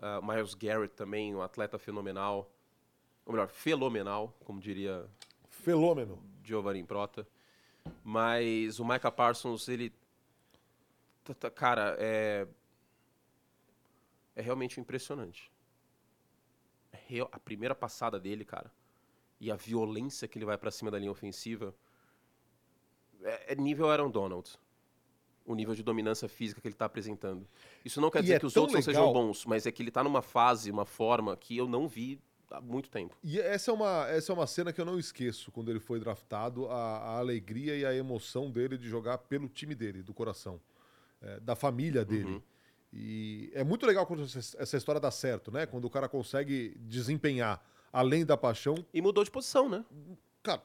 Ah, 0.00 0.20
Miles 0.22 0.54
Garrett 0.54 0.94
também, 0.94 1.34
um 1.34 1.42
atleta 1.42 1.78
fenomenal. 1.78 2.50
Ou 3.26 3.32
melhor, 3.32 3.48
fenomenal, 3.48 4.34
como 4.44 4.60
diria 4.60 5.06
Fenômeno. 5.48 6.22
Giovanni 6.42 6.82
Prota. 6.82 7.26
Mas 8.02 8.80
o 8.80 8.84
Micah 8.84 9.10
Parsons, 9.12 9.68
ele. 9.68 9.92
Cara, 11.54 11.96
é. 11.98 12.46
É 14.34 14.42
realmente 14.42 14.80
impressionante. 14.80 15.50
É 16.92 16.98
real- 17.06 17.28
A 17.30 17.38
primeira 17.38 17.74
passada 17.74 18.18
dele, 18.18 18.44
cara, 18.44 18.72
e 19.38 19.50
a 19.50 19.56
violência 19.56 20.26
que 20.26 20.38
ele 20.38 20.44
vai 20.46 20.56
pra 20.56 20.70
cima 20.70 20.90
da 20.90 20.98
linha 20.98 21.10
ofensiva. 21.10 21.74
É, 23.22 23.52
é 23.52 23.54
nível 23.54 23.90
Aaron 23.90 24.10
Donald. 24.10 24.58
O 25.50 25.54
nível 25.54 25.74
de 25.74 25.82
dominância 25.82 26.28
física 26.28 26.60
que 26.60 26.68
ele 26.68 26.74
tá 26.74 26.84
apresentando. 26.84 27.46
Isso 27.84 28.00
não 28.00 28.10
quer 28.10 28.20
E 28.20 28.22
dizer 28.22 28.34
é 28.34 28.38
que 28.38 28.46
os 28.46 28.56
outros 28.56 28.74
não 28.74 28.82
sejam 28.82 29.06
legal- 29.08 29.26
bons, 29.26 29.44
mas 29.44 29.66
é 29.66 29.72
que 29.72 29.82
ele 29.82 29.90
tá 29.90 30.04
numa 30.04 30.22
fase, 30.22 30.70
uma 30.70 30.84
forma 30.86 31.36
que 31.36 31.56
eu 31.56 31.68
não 31.68 31.88
vi 31.88 32.20
há 32.50 32.60
muito 32.60 32.88
tempo. 32.90 33.16
E 33.22 33.40
essa 33.40 33.70
é, 33.70 33.74
uma, 33.74 34.06
essa 34.08 34.32
é 34.32 34.34
uma 34.34 34.46
cena 34.46 34.72
que 34.72 34.80
eu 34.80 34.84
não 34.84 34.98
esqueço 34.98 35.50
quando 35.50 35.70
ele 35.70 35.80
foi 35.80 35.98
draftado, 35.98 36.66
a, 36.68 36.98
a 36.98 37.18
alegria 37.18 37.76
e 37.76 37.84
a 37.84 37.94
emoção 37.94 38.50
dele 38.50 38.78
de 38.78 38.88
jogar 38.88 39.18
pelo 39.18 39.48
time 39.48 39.74
dele, 39.74 40.02
do 40.02 40.14
coração, 40.14 40.60
é, 41.20 41.40
da 41.40 41.56
família 41.56 42.04
dele. 42.04 42.24
Uhum. 42.34 42.42
E 42.92 43.50
é 43.54 43.62
muito 43.62 43.86
legal 43.86 44.04
quando 44.06 44.22
essa 44.24 44.38
essa 44.58 44.76
história 44.76 45.00
dá 45.00 45.10
certo, 45.10 45.50
né? 45.52 45.64
Quando 45.66 45.84
o 45.84 45.90
cara 45.90 46.08
consegue 46.08 46.76
desempenhar 46.80 47.64
além 47.92 48.24
da 48.24 48.36
paixão. 48.36 48.84
E 48.92 49.00
mudou 49.00 49.22
de 49.24 49.30
posição, 49.30 49.68
né? 49.68 49.84
Cara, 50.42 50.62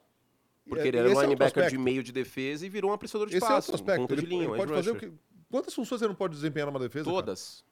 Porque 0.67 0.84
é- 0.84 0.88
ele 0.88 0.97
era 0.97 1.10
um 1.10 1.19
é 1.21 1.23
linebacker 1.23 1.54
de 1.54 1.60
aspecto. 1.67 1.80
meio 1.80 2.04
de 2.04 2.12
defesa 2.12 2.65
e 2.65 2.69
virou 2.69 2.91
um 2.91 2.93
apreciador 2.93 3.28
de 3.30 3.38
Esse 3.38 3.45
é 3.45 3.49
passe, 3.49 3.71
outro 3.71 3.84
um 3.84 3.97
ponta 3.97 4.15
de 4.15 4.25
linha, 4.25 4.43
ele 4.43 4.54
um 4.54 4.58
pode 4.58 4.73
fazer 4.73 4.91
o 4.91 4.95
que. 4.95 5.12
Quantas 5.49 5.73
funções 5.73 6.01
ele 6.01 6.10
não 6.10 6.15
pode 6.15 6.34
desempenhar 6.34 6.65
numa 6.65 6.80
defesa? 6.80 7.06
cara? 7.06 7.15
Todas. 7.17 7.63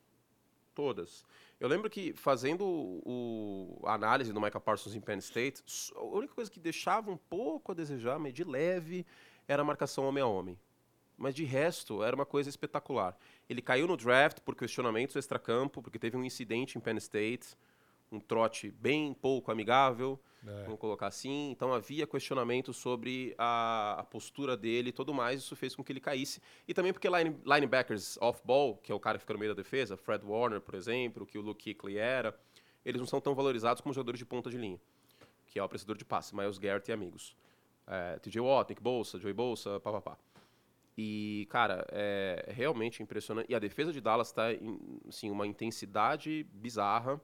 Todas. 0.75 1.25
Eu 1.59 1.67
lembro 1.67 1.89
que 1.89 2.13
fazendo 2.13 2.65
o, 2.65 3.79
a 3.85 3.93
análise 3.93 4.33
do 4.33 4.41
Micah 4.41 4.59
Parsons 4.59 4.95
em 4.95 5.01
Penn 5.01 5.17
State, 5.19 5.63
a 5.95 6.03
única 6.03 6.33
coisa 6.33 6.51
que 6.51 6.59
deixava 6.59 7.09
um 7.09 7.17
pouco 7.17 7.71
a 7.71 7.75
desejar, 7.75 8.19
mas 8.19 8.33
de 8.33 8.43
leve, 8.43 9.05
era 9.47 9.61
a 9.61 9.65
marcação 9.65 10.05
homem 10.05 10.21
a 10.21 10.27
homem. 10.27 10.57
Mas 11.17 11.35
de 11.35 11.43
resto, 11.43 12.03
era 12.03 12.15
uma 12.15 12.25
coisa 12.25 12.49
espetacular. 12.49 13.17
Ele 13.49 13.61
caiu 13.61 13.87
no 13.87 13.95
draft 13.95 14.39
por 14.41 14.55
questionamentos 14.55 15.15
extracampo, 15.15 15.81
porque 15.81 15.99
teve 15.99 16.17
um 16.17 16.23
incidente 16.23 16.77
em 16.77 16.81
Penn 16.81 16.97
State, 16.97 17.55
um 18.11 18.19
trote 18.19 18.71
bem 18.71 19.13
pouco 19.13 19.51
amigável, 19.51 20.19
É. 20.45 20.63
vamos 20.63 20.79
colocar 20.79 21.07
assim. 21.07 21.51
Então 21.51 21.73
havia 21.73 22.05
questionamento 22.05 22.73
sobre 22.73 23.33
a, 23.37 23.99
a 23.99 24.03
postura 24.03 24.57
dele 24.57 24.89
e 24.89 24.91
tudo 24.91 25.13
mais, 25.13 25.39
isso 25.39 25.55
fez 25.55 25.75
com 25.75 25.83
que 25.83 25.91
ele 25.91 25.99
caísse. 25.99 26.41
E 26.67 26.73
também 26.73 26.91
porque 26.91 27.07
line, 27.07 27.37
linebackers 27.45 28.17
off-ball, 28.21 28.77
que 28.77 28.91
é 28.91 28.95
o 28.95 28.99
cara 28.99 29.17
que 29.17 29.21
fica 29.21 29.33
no 29.33 29.39
meio 29.39 29.55
da 29.55 29.61
defesa, 29.61 29.95
Fred 29.95 30.25
Warner, 30.25 30.59
por 30.59 30.75
exemplo, 30.75 31.25
que 31.25 31.37
o 31.37 31.41
Luke 31.41 31.73
Kuechly 31.73 31.97
era, 31.97 32.37
eles 32.83 32.99
não 32.99 33.07
são 33.07 33.21
tão 33.21 33.33
valorizados 33.33 33.81
como 33.81 33.93
jogadores 33.93 34.19
de 34.19 34.25
ponta 34.25 34.49
de 34.49 34.57
linha, 34.57 34.79
que 35.47 35.57
é 35.57 35.61
o 35.61 35.65
apreciador 35.65 35.97
de 35.97 36.03
passe, 36.03 36.35
Miles 36.35 36.57
Garrett 36.57 36.89
e 36.89 36.93
amigos. 36.93 37.35
É, 37.87 38.17
TJ 38.19 38.39
Watt, 38.41 38.69
Nick 38.69 38.81
Bolsa, 38.81 39.19
Joey 39.19 39.33
Bolsa, 39.33 39.79
papapá. 39.79 40.17
E, 40.97 41.47
cara, 41.49 41.85
é 41.91 42.51
realmente 42.53 43.01
impressionante. 43.01 43.49
E 43.49 43.55
a 43.55 43.59
defesa 43.59 43.91
de 43.91 43.99
Dallas 43.99 44.27
está 44.27 44.53
em 44.53 44.79
assim, 45.07 45.31
uma 45.31 45.47
intensidade 45.47 46.45
bizarra. 46.53 47.19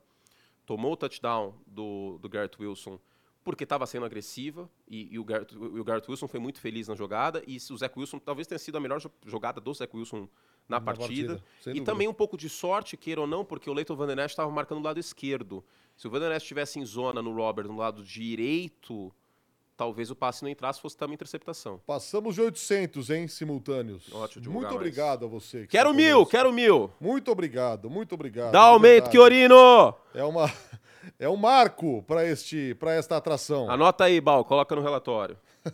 Tomou 0.65 0.93
o 0.93 0.97
touchdown 0.97 1.53
do, 1.67 2.17
do 2.19 2.27
Garrett 2.27 2.59
Wilson 2.59 2.99
porque 3.43 3.63
estava 3.63 3.85
sendo 3.87 4.05
agressiva 4.05 4.69
e, 4.87 5.13
e 5.13 5.17
o, 5.19 5.23
Garrett, 5.23 5.57
o 5.57 5.83
Garrett 5.83 6.09
Wilson 6.09 6.27
foi 6.27 6.39
muito 6.39 6.59
feliz 6.59 6.87
na 6.87 6.95
jogada. 6.95 7.41
E 7.47 7.57
o 7.71 7.77
Zach 7.77 7.97
Wilson 7.97 8.19
talvez 8.19 8.47
tenha 8.47 8.59
sido 8.59 8.77
a 8.77 8.79
melhor 8.81 8.99
jo- 8.99 9.11
jogada 9.25 9.59
do 9.61 9.73
Zach 9.73 9.95
Wilson 9.95 10.27
na, 10.67 10.77
Na 10.77 10.81
partida. 10.81 11.35
partida, 11.35 11.43
E 11.61 11.65
dúvida. 11.73 11.85
também 11.85 12.07
um 12.07 12.13
pouco 12.13 12.37
de 12.37 12.47
sorte, 12.49 12.95
queira 12.97 13.21
ou 13.21 13.27
não, 13.27 13.43
porque 13.45 13.69
o 13.69 13.73
Leighton 13.73 13.95
Van 13.95 14.07
Der 14.07 14.25
estava 14.25 14.51
marcando 14.51 14.79
o 14.79 14.83
lado 14.83 14.99
esquerdo. 14.99 15.63
Se 15.97 16.07
o 16.07 16.11
Van 16.11 16.19
Der 16.19 16.35
estivesse 16.37 16.79
em 16.79 16.85
zona 16.85 17.21
no 17.21 17.33
Robert 17.33 17.67
no 17.67 17.77
lado 17.77 18.03
direito, 18.03 19.11
talvez 19.75 20.11
o 20.11 20.15
passe 20.15 20.43
não 20.43 20.49
entrasse, 20.49 20.79
fosse 20.81 20.95
também 20.97 21.13
interceptação. 21.15 21.81
Passamos 21.87 22.35
de 22.35 22.41
800, 22.41 23.09
hein, 23.09 23.27
simultâneos. 23.27 24.03
Ótimo 24.13 24.17
Muito 24.19 24.41
divulgar 24.41 24.69
mais. 24.71 24.75
obrigado 24.75 25.25
a 25.25 25.27
você. 25.29 25.61
que 25.61 25.67
Quero 25.67 25.93
mil, 25.93 26.25
quero 26.25 26.51
mil! 26.51 26.91
Muito 26.99 27.31
obrigado, 27.31 27.89
muito 27.89 28.13
obrigado. 28.13 28.51
Dá 28.51 28.61
aumento. 28.61 29.09
Chiorino! 29.11 29.95
É 30.13 30.23
uma 30.23 30.51
é 31.17 31.27
um 31.29 31.35
marco 31.37 32.03
para 32.03 32.25
este 32.25 32.75
para 32.75 32.93
esta 32.93 33.17
atração. 33.17 33.69
Anota 33.69 34.03
aí, 34.05 34.19
Bal, 34.21 34.43
coloca 34.45 34.75
no 34.75 34.81
relatório. 34.81 35.37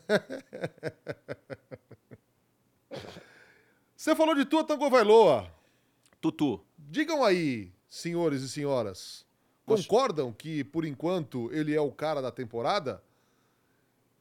Você 3.95 4.15
falou 4.15 4.35
de 4.35 4.45
Tua 4.45 4.63
Tango 4.63 4.89
Vailoa. 4.89 5.51
Tutu. 6.21 6.63
Digam 6.77 7.23
aí, 7.23 7.71
senhores 7.87 8.41
e 8.41 8.49
senhoras, 8.49 9.25
concordam 9.65 10.31
que 10.31 10.63
por 10.63 10.85
enquanto 10.85 11.51
ele 11.51 11.73
é 11.75 11.81
o 11.81 11.91
cara 11.91 12.21
da 12.21 12.31
temporada? 12.31 13.03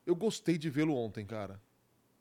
Eu 0.07 0.15
gostei 0.15 0.59
de 0.59 0.69
vê-lo 0.71 0.95
ontem, 0.95 1.25
cara. 1.25 1.61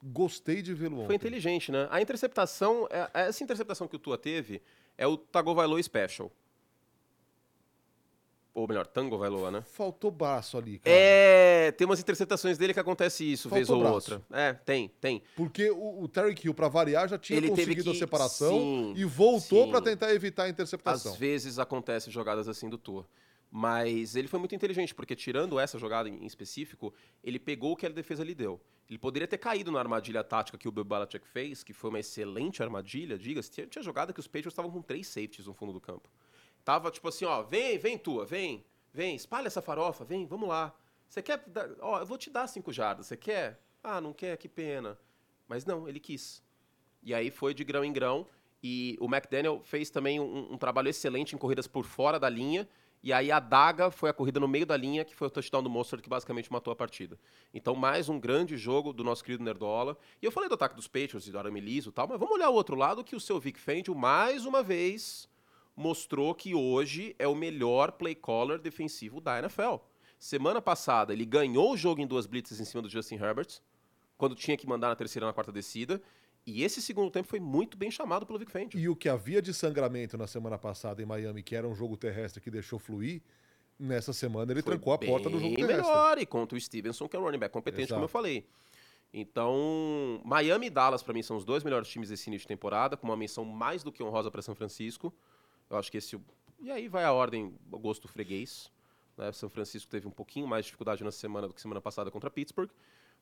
Gostei 0.02 0.62
de 0.62 0.74
vê-lo 0.74 0.98
ontem. 0.98 1.06
Foi 1.08 1.16
inteligente, 1.16 1.72
né? 1.72 1.88
A 1.90 2.02
interceptação, 2.02 2.88
é- 2.90 3.10
essa 3.28 3.44
interceptação 3.44 3.88
que 3.88 3.96
o 3.96 4.00
Tua 4.00 4.18
teve 4.18 4.62
é 4.98 5.08
o 5.08 5.18
Tagovailoa 5.18 5.82
Special. 5.82 6.32
Ou 8.56 8.68
melhor, 8.68 8.86
Tango 8.86 9.18
Vailoa, 9.18 9.50
né? 9.50 9.64
Faltou 9.66 10.12
braço 10.12 10.58
ali, 10.60 10.78
cara. 10.78 10.96
É, 10.96 11.72
tem 11.72 11.86
umas 11.88 12.00
interceptações 12.00 12.56
dele 12.56 12.72
que 12.72 12.80
acontece 12.80 13.24
isso, 13.30 13.50
vez 13.50 13.68
Faltou 13.68 13.84
ou 13.84 13.92
braço. 13.92 14.14
outra. 14.14 14.28
É, 14.40 14.54
tem, 14.54 14.90
tem. 15.02 15.24
Porque 15.36 15.72
o, 15.72 16.04
o 16.04 16.08
Terry 16.08 16.36
Hill, 16.44 16.54
pra 16.54 16.68
variar, 16.68 17.10
já 17.10 17.18
tinha 17.18 17.38
Ele 17.38 17.50
conseguido 17.50 17.90
a 17.90 17.94
que- 17.94 18.00
separação 18.00 18.52
sim, 18.60 18.94
e 18.96 19.04
voltou 19.06 19.72
pra 19.72 19.82
tentar 19.82 20.14
evitar 20.14 20.44
a 20.44 20.50
interceptação. 20.50 21.14
Às 21.14 21.18
vezes 21.18 21.58
acontece 21.58 22.12
jogadas 22.12 22.48
assim 22.48 22.70
do 22.70 22.78
Tua. 22.78 23.08
Mas 23.56 24.16
ele 24.16 24.28
foi 24.28 24.40
muito 24.40 24.56
inteligente, 24.56 24.96
porque 24.96 25.16
tirando 25.16 25.60
essa 25.60 25.78
jogada 25.78 26.10
em 26.10 26.26
específico, 26.26 26.92
ele 27.24 27.38
pegou 27.40 27.74
o 27.74 27.76
que 27.76 27.86
a 27.86 27.90
defesa 27.90 28.24
lhe 28.24 28.34
deu. 28.34 28.60
Ele 28.90 28.98
poderia 28.98 29.28
ter 29.28 29.38
caído 29.38 29.72
na 29.72 29.80
armadilha 29.80 30.24
tática 30.24 30.58
que 30.58 30.68
o 30.68 30.72
Bill 30.72 30.84
Belichick 30.84 31.28
fez, 31.28 31.64
que 31.64 31.72
foi 31.72 31.90
uma 31.92 32.00
excelente 32.00 32.62
armadilha, 32.64 33.18
diga-se. 33.18 33.50
Tinha, 33.52 33.68
tinha 33.68 33.82
jogada 33.84 34.12
que 34.12 34.20
os 34.20 34.28
Patriots 34.28 34.54
estavam 34.54 34.72
com 34.72 34.82
três 34.82 35.08
safeties 35.08 35.46
no 35.46 35.54
fundo 35.54 35.72
do 35.72 35.80
campo. 35.80 36.10
Tava 36.64 36.92
tipo 36.92 37.08
assim, 37.08 37.26
ó, 37.26 37.44
vem, 37.44 37.78
vem 37.78 37.98
Tua, 37.98 38.26
vem, 38.26 38.66
vem, 38.94 39.16
espalha 39.16 39.48
essa 39.48 39.62
farofa, 39.62 40.06
vem, 40.06 40.26
vamos 40.26 40.48
lá. 40.48 40.74
Você 41.08 41.22
quer, 41.22 41.44
ó, 41.80 42.00
eu 42.00 42.06
vou 42.06 42.18
te 42.18 42.30
dar 42.30 42.48
cinco 42.48 42.72
jardas, 42.72 43.08
você 43.08 43.18
quer? 43.18 43.62
Ah, 43.84 44.00
não 44.00 44.14
quer, 44.14 44.38
que 44.38 44.48
pena. 44.48 44.98
Mas 45.48 45.66
não, 45.66 45.88
ele 45.88 46.00
quis. 46.00 46.42
E 47.04 47.14
aí 47.14 47.30
foi 47.30 47.54
de 47.54 47.64
grão 47.64 47.84
em 47.84 47.92
grão. 47.92 48.26
E 48.64 48.98
o 49.02 49.06
McDaniel 49.06 49.62
fez 49.62 49.90
também 49.90 50.22
um, 50.22 50.54
um 50.54 50.58
trabalho 50.58 50.88
excelente 50.88 51.36
em 51.36 51.38
corridas 51.38 51.68
por 51.68 51.84
fora 51.84 52.18
da 52.18 52.30
linha. 52.30 52.68
E 53.04 53.12
aí 53.12 53.30
a 53.30 53.38
daga 53.38 53.92
foi 53.92 54.10
a 54.10 54.14
corrida 54.14 54.40
no 54.40 54.48
meio 54.48 54.66
da 54.66 54.78
linha, 54.78 55.04
que 55.04 55.14
foi 55.14 55.28
o 55.28 55.30
touchdown 55.30 55.62
do 55.62 55.70
Mostert, 55.70 56.02
que 56.02 56.08
basicamente 56.08 56.50
matou 56.50 56.72
a 56.72 56.76
partida. 56.76 57.20
Então, 57.54 57.76
mais 57.76 58.08
um 58.08 58.18
grande 58.18 58.56
jogo 58.56 58.94
do 58.94 59.04
nosso 59.04 59.22
querido 59.22 59.44
Nerdola. 59.44 59.98
E 60.22 60.26
eu 60.26 60.32
falei 60.32 60.48
do 60.48 60.56
ataque 60.56 60.78
dos 60.78 60.88
Patriots 60.88 61.28
e 61.28 61.32
do 61.32 61.38
Arame 61.38 61.60
e 61.60 61.92
tal, 61.92 62.08
mas 62.08 62.18
vamos 62.18 62.34
olhar 62.34 62.50
o 62.50 62.54
outro 62.54 62.78
lado, 62.78 63.04
que 63.04 63.14
o 63.14 63.20
seu 63.20 63.38
Vic 63.42 63.60
Fangio, 63.60 63.94
mais 63.94 64.46
uma 64.46 64.64
vez, 64.64 65.28
mostrou 65.76 66.34
que 66.36 66.54
hoje 66.54 67.16
é 67.18 67.28
o 67.28 67.36
melhor 67.36 67.94
play 67.94 68.16
caller 68.16 68.60
defensivo 68.60 69.20
da 69.20 69.40
NFL. 69.40 69.76
Semana 70.20 70.62
passada, 70.62 71.12
ele 71.12 71.26
ganhou 71.26 71.74
o 71.74 71.78
jogo 71.78 72.02
em 72.02 72.08
duas 72.08 72.26
blitzes 72.26 72.60
em 72.60 72.66
cima 72.66 72.82
do 72.82 72.90
Justin 72.90 73.16
Herbert, 73.16 73.60
quando 74.18 74.36
tinha 74.36 74.56
que 74.56 74.68
mandar 74.68 74.90
na 74.90 74.96
terceira 74.96 75.26
e 75.26 75.28
na 75.28 75.34
quarta 75.34 75.52
descida. 75.52 76.02
E 76.46 76.64
esse 76.64 76.82
segundo 76.82 77.10
tempo 77.10 77.28
foi 77.28 77.40
muito 77.40 77.78
bem 77.78 77.90
chamado 77.90 78.26
pelo 78.26 78.38
Vic 78.38 78.52
Fangio. 78.52 78.80
E 78.80 78.88
o 78.90 78.96
que 78.96 79.10
havia 79.10 79.42
de 79.42 79.54
sangramento 79.54 80.18
na 80.18 80.28
semana 80.28 80.58
passada 80.58 81.02
em 81.02 81.06
Miami, 81.06 81.42
que 81.42 81.56
era 81.56 81.68
um 81.68 81.74
jogo 81.76 81.98
terrestre 81.98 82.42
que 82.42 82.52
deixou 82.52 82.78
fluir, 82.80 83.22
nessa 83.80 84.14
semana 84.14 84.52
ele 84.52 84.62
Foi 84.62 84.74
trancou 84.74 84.94
a 84.94 84.98
porta 84.98 85.30
do 85.30 85.40
jogo 85.40 85.56
terrestre. 85.56 85.78
melhor 85.78 86.18
e 86.18 86.26
contra 86.26 86.58
o 86.58 86.62
Stevenson, 86.62 87.08
que 87.08 87.16
é 87.16 87.20
um 87.20 87.24
running 87.24 87.40
back 87.40 87.52
competente, 87.54 87.88
como 87.90 88.02
eu 88.02 88.06
Exato. 88.06 88.12
falei. 88.12 88.46
Então, 89.14 90.22
Miami 90.26 90.68
e 90.68 90.70
Dallas, 90.70 91.04
pra 91.04 91.14
mim, 91.14 91.22
são 91.22 91.38
os 91.38 91.46
dois 91.46 91.64
melhores 91.64 91.88
times 91.88 92.10
desse 92.10 92.30
início 92.30 92.44
de 92.46 92.48
temporada, 92.48 92.98
com 92.98 93.06
uma 93.08 93.16
menção 93.16 93.46
mais 93.46 93.84
do 93.84 93.92
que 93.92 94.02
honrosa 94.04 94.32
para 94.32 94.42
São 94.42 94.56
Francisco. 94.56 95.14
Eu 95.74 95.80
acho 95.80 95.92
que 95.92 95.98
esse. 95.98 96.20
E 96.60 96.72
aí 96.72 96.88
vai 96.88 97.04
a 97.04 97.12
ordem, 97.12 97.58
gosto 97.68 98.08
freguês. 98.08 98.72
Né? 99.18 99.32
São 99.32 99.50
Francisco 99.50 99.90
teve 99.90 100.08
um 100.08 100.12
pouquinho 100.12 100.48
mais 100.48 100.66
de 100.66 100.68
dificuldade 100.68 101.04
na 101.04 101.12
semana 101.12 101.48
do 101.48 101.54
que 101.54 101.60
semana 101.60 101.82
passada 101.82 102.12
contra 102.12 102.30
Pittsburgh. 102.30 102.70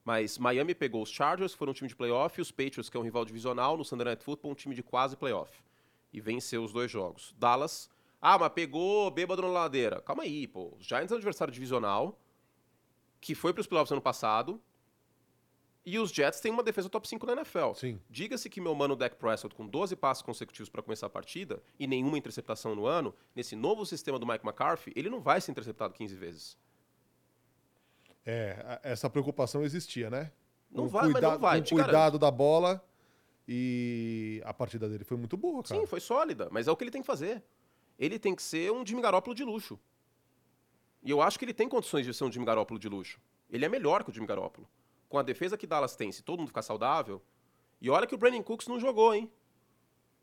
Mas 0.04 0.38
Miami 0.38 0.76
pegou 0.76 1.02
os 1.02 1.10
Chargers, 1.10 1.54
foram 1.54 1.72
um 1.72 1.74
time 1.74 1.88
de 1.88 1.96
playoff, 1.96 2.38
e 2.38 2.42
os 2.42 2.52
Patriots, 2.52 2.90
que 2.90 2.98
é 2.98 3.00
um 3.00 3.04
rival 3.04 3.24
divisional, 3.24 3.78
no 3.78 3.86
Sunday 3.86 4.06
Night 4.06 4.24
Football, 4.24 4.52
um 4.52 4.56
time 4.56 4.76
de 4.76 4.84
quase 4.84 5.16
playoff. 5.16 5.64
E 6.12 6.20
venceu 6.20 6.64
os 6.64 6.74
dois 6.74 6.92
jogos. 6.92 7.34
Dallas. 7.38 7.90
Ah, 8.22 8.38
mas 8.38 8.52
pegou 8.52 9.10
bêbado 9.10 9.42
na 9.42 9.48
ladeira. 9.48 10.02
Calma 10.02 10.24
aí, 10.24 10.46
pô. 10.46 10.76
Os 10.78 10.86
Giants 10.86 11.12
é 11.12 11.16
um 11.16 11.18
adversário 11.18 11.54
divisional, 11.54 12.20
que 13.22 13.34
foi 13.34 13.54
para 13.54 13.62
os 13.62 13.68
playoffs 13.68 13.92
ano 13.92 14.02
passado. 14.02 14.62
E 15.84 15.98
os 15.98 16.12
Jets 16.12 16.39
têm 16.39 16.52
uma 16.52 16.62
defesa 16.62 16.88
top 16.89 17.08
5 17.08 17.26
da 17.26 17.34
NFL. 17.34 17.74
Sim. 17.74 18.00
Diga-se 18.10 18.50
que 18.50 18.62
meu 18.62 18.76
mano 18.76 18.96
Dak 18.96 19.15
Prescott, 19.15 19.56
com 19.56 19.65
12 19.65 19.96
passos 19.96 20.22
consecutivos 20.22 20.70
para 20.70 20.82
começar 20.84 21.08
a 21.08 21.10
partida 21.10 21.62
e 21.80 21.88
nenhuma 21.88 22.17
interceptação 22.17 22.76
no 22.76 22.86
ano, 22.86 23.15
nesse 23.36 23.56
novo 23.56 23.86
sistema 23.86 24.20
do 24.20 24.26
Mike 24.28 24.46
McCarthy, 24.46 24.94
ele 24.96 25.10
não 25.10 25.20
vai 25.20 25.41
ser 25.41 25.52
interceptado 25.52 25.94
15 25.94 26.15
vezes. 26.15 26.58
É, 28.24 28.80
essa 28.84 29.10
preocupação 29.10 29.63
existia, 29.63 30.10
né? 30.10 30.32
Não 30.70 30.84
Com 30.84 30.89
vai, 30.89 31.10
mas 31.10 31.22
não 31.22 31.39
vai, 31.39 31.60
garanto. 31.60 31.70
cuidado 31.70 32.20
da 32.20 32.30
bola 32.30 32.84
e 33.48 34.41
a 34.46 34.54
partida 34.54 34.88
dele 34.88 35.04
foi 35.04 35.17
muito 35.17 35.36
boa, 35.36 35.63
cara. 35.63 35.82
Sim, 35.82 35.88
foi 35.88 36.00
sólida, 36.00 36.48
mas 36.52 36.67
é 36.67 36.72
o 36.72 36.78
que 36.78 36.84
ele 36.84 36.91
tem 36.91 37.02
que 37.02 37.08
fazer. 37.08 37.44
Ele 37.98 38.20
tem 38.20 38.36
que 38.36 38.44
ser 38.44 38.72
um 38.72 38.86
Jimmy 38.86 39.02
Garoppolo 39.02 39.36
de 39.36 39.44
luxo. 39.44 39.80
E 41.04 41.10
eu 41.10 41.22
acho 41.22 41.39
que 41.39 41.46
ele 41.46 41.54
tem 41.54 41.67
condições 41.67 42.06
de 42.06 42.13
ser 42.13 42.24
um 42.24 42.32
Jimmy 42.32 42.46
Garoppolo 42.46 42.80
de 42.80 42.88
luxo. 42.88 43.20
Ele 43.50 43.65
é 43.65 43.70
melhor 43.70 44.04
que 44.04 44.12
o 44.12 44.13
Jimmy 44.13 44.28
Garoppolo. 44.28 44.67
Com 45.12 45.17
a 45.17 45.24
defesa 45.24 45.58
que 45.58 45.67
Dallas 45.67 45.93
tem, 45.93 46.10
se 46.10 46.24
todo 46.24 46.39
mundo 46.39 46.47
ficar 46.47 46.62
saudável. 46.62 47.21
E 47.82 47.89
olha 47.89 48.08
que 48.08 48.15
o 48.15 48.17
Brandon 48.17 48.41
Cooks 48.41 48.69
não 48.69 48.80
jogou, 48.80 49.13
hein? 49.13 49.30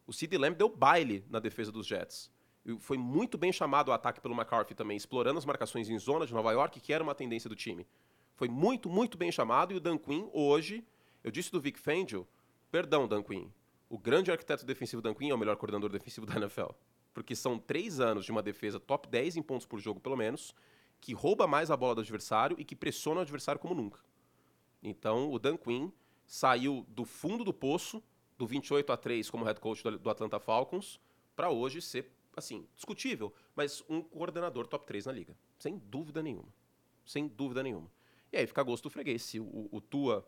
O 0.06 0.14
Sid 0.14 0.34
Lamb 0.38 0.56
deu 0.56 0.66
baile 0.70 1.26
na 1.28 1.38
defesa 1.38 1.70
dos 1.70 1.86
Jets. 1.86 2.32
E 2.64 2.74
foi 2.78 2.96
muito 2.96 3.36
bem 3.36 3.52
chamado 3.52 3.90
o 3.90 3.92
ataque 3.92 4.18
pelo 4.18 4.34
McCarthy 4.34 4.74
também, 4.74 4.96
explorando 4.96 5.36
as 5.36 5.44
marcações 5.44 5.90
em 5.90 5.98
zona 5.98 6.26
de 6.26 6.32
Nova 6.32 6.52
York, 6.52 6.80
que 6.80 6.90
era 6.90 7.04
uma 7.04 7.14
tendência 7.14 7.50
do 7.50 7.54
time. 7.54 7.86
Foi 8.34 8.48
muito, 8.48 8.88
muito 8.88 9.18
bem 9.18 9.30
chamado. 9.30 9.74
E 9.74 9.76
o 9.76 9.80
Dan 9.80 9.98
Quinn, 9.98 10.30
hoje, 10.32 10.82
eu 11.22 11.30
disse 11.30 11.52
do 11.52 11.60
Vic 11.60 11.78
Fangio, 11.78 12.26
perdão, 12.70 13.06
Dan 13.06 13.22
Quinn, 13.22 13.50
o 13.90 13.98
grande 13.98 14.30
arquiteto 14.30 14.64
defensivo 14.64 15.02
Dan 15.02 15.12
Quinn 15.12 15.28
é 15.28 15.34
o 15.34 15.38
melhor 15.38 15.56
coordenador 15.56 15.90
defensivo 15.90 16.24
da 16.24 16.36
NFL. 16.36 16.70
Porque 17.12 17.36
são 17.36 17.58
três 17.58 18.00
anos 18.00 18.24
de 18.24 18.32
uma 18.32 18.42
defesa 18.42 18.80
top 18.80 19.06
10 19.06 19.36
em 19.36 19.42
pontos 19.42 19.66
por 19.66 19.78
jogo, 19.78 20.00
pelo 20.00 20.16
menos, 20.16 20.54
que 20.98 21.12
rouba 21.12 21.46
mais 21.46 21.70
a 21.70 21.76
bola 21.76 21.94
do 21.96 22.00
adversário 22.00 22.56
e 22.58 22.64
que 22.64 22.74
pressiona 22.74 23.18
o 23.18 23.22
adversário 23.22 23.60
como 23.60 23.74
nunca. 23.74 24.00
Então, 24.82 25.30
o 25.32 25.38
Dan 25.38 25.56
Quinn 25.56 25.90
saiu 26.26 26.84
do 26.88 27.04
fundo 27.04 27.44
do 27.44 27.52
poço, 27.52 28.02
do 28.36 28.46
28 28.46 28.92
a 28.92 28.96
3 28.96 29.30
como 29.30 29.44
head 29.44 29.58
coach 29.60 29.82
do 29.82 29.98
do 29.98 30.10
Atlanta 30.10 30.38
Falcons, 30.38 31.00
para 31.34 31.50
hoje 31.50 31.80
ser, 31.80 32.10
assim, 32.36 32.66
discutível, 32.76 33.32
mas 33.56 33.82
um 33.88 34.02
coordenador 34.02 34.66
top 34.66 34.86
3 34.86 35.06
na 35.06 35.12
liga. 35.12 35.36
Sem 35.58 35.78
dúvida 35.78 36.22
nenhuma. 36.22 36.48
Sem 37.04 37.26
dúvida 37.26 37.62
nenhuma. 37.62 37.90
E 38.32 38.36
aí 38.36 38.46
fica 38.46 38.60
a 38.60 38.64
gosto 38.64 38.84
do 38.84 38.90
freguês 38.90 39.22
se 39.22 39.40
o, 39.40 39.68
o 39.72 39.80
Tua 39.80 40.26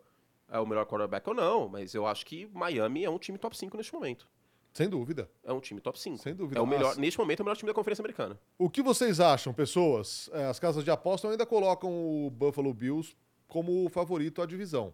é 0.49 0.59
o 0.59 0.65
melhor 0.65 0.85
quarterback 0.85 1.27
ou 1.29 1.35
não, 1.35 1.69
mas 1.69 1.93
eu 1.93 2.05
acho 2.05 2.25
que 2.25 2.47
Miami 2.47 3.05
é 3.05 3.09
um 3.09 3.17
time 3.19 3.37
top 3.37 3.55
5 3.55 3.77
neste 3.77 3.93
momento. 3.93 4.27
Sem 4.73 4.89
dúvida. 4.89 5.29
É 5.43 5.51
um 5.53 5.59
time 5.59 5.79
top 5.81 5.99
5. 5.99 6.17
Sem 6.17 6.33
dúvida. 6.33 6.57
É 6.59 6.61
o 6.61 6.65
melhor, 6.65 6.91
As- 6.91 6.97
neste 6.97 7.19
momento, 7.19 7.41
é 7.41 7.43
o 7.43 7.45
melhor 7.45 7.57
time 7.57 7.67
da 7.69 7.73
Conferência 7.73 8.01
Americana. 8.01 8.39
O 8.57 8.69
que 8.69 8.81
vocês 8.81 9.19
acham, 9.19 9.53
pessoas? 9.53 10.29
É, 10.33 10.45
As 10.45 10.59
casas 10.59 10.83
de 10.83 10.89
aposta 10.89 11.29
ainda 11.29 11.45
colocam 11.45 11.89
o 11.91 12.29
Buffalo 12.29 12.73
Bills 12.73 13.15
como 13.51 13.83
o 13.85 13.89
favorito 13.89 14.41
à 14.41 14.45
divisão. 14.45 14.93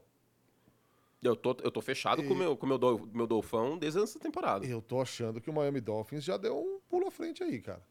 Eu 1.21 1.35
tô, 1.35 1.55
eu 1.63 1.69
tô 1.69 1.79
fechado 1.79 2.23
com 2.23 2.33
o 2.33 2.35
meu, 2.35 2.57
com 2.57 2.65
meu, 2.65 2.77
dol- 2.79 3.07
meu 3.13 3.27
Dolfão 3.27 3.77
desde 3.77 3.99
essa 4.01 4.17
temporada. 4.19 4.65
Eu 4.65 4.81
tô 4.81 4.99
achando 4.99 5.39
que 5.39 5.47
o 5.47 5.53
Miami 5.53 5.79
Dolphins 5.79 6.23
já 6.23 6.37
deu 6.37 6.57
um 6.57 6.79
pulo 6.89 7.05
à 7.07 7.11
frente 7.11 7.43
aí, 7.43 7.61
cara. 7.61 7.83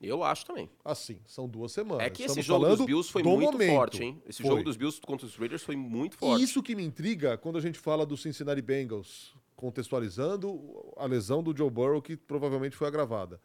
Eu 0.00 0.22
acho 0.22 0.46
também. 0.46 0.70
Assim, 0.84 1.18
são 1.26 1.48
duas 1.48 1.72
semanas. 1.72 2.06
É 2.06 2.10
que 2.10 2.22
esse 2.22 2.38
Estamos 2.38 2.62
jogo 2.62 2.76
dos 2.76 2.86
Bills 2.86 3.10
foi 3.10 3.22
do 3.24 3.30
muito 3.30 3.52
momento. 3.52 3.74
forte, 3.74 4.04
hein? 4.04 4.22
Esse 4.24 4.40
Foi. 4.42 4.50
jogo 4.52 4.62
dos 4.62 4.76
Bills 4.76 5.00
contra 5.00 5.26
os 5.26 5.34
Raiders 5.36 5.62
foi 5.64 5.74
muito 5.74 6.14
E 6.14 6.18
forte. 6.18 6.42
isso 6.44 6.62
que 6.62 6.76
me 6.76 6.84
intriga 6.84 7.36
quando 7.36 7.58
a 7.58 7.60
gente 7.60 7.78
fala 7.80 8.06
do 8.06 8.16
Cincinnati 8.16 8.62
Bengals, 8.62 9.34
contextualizando 9.56 10.92
a 10.96 11.06
lesão 11.06 11.42
do 11.42 11.56
Joe 11.56 11.70
Burrow, 11.70 12.00
que 12.00 12.16
provavelmente 12.16 12.76
foi 12.76 12.86
agravada. 12.86 13.40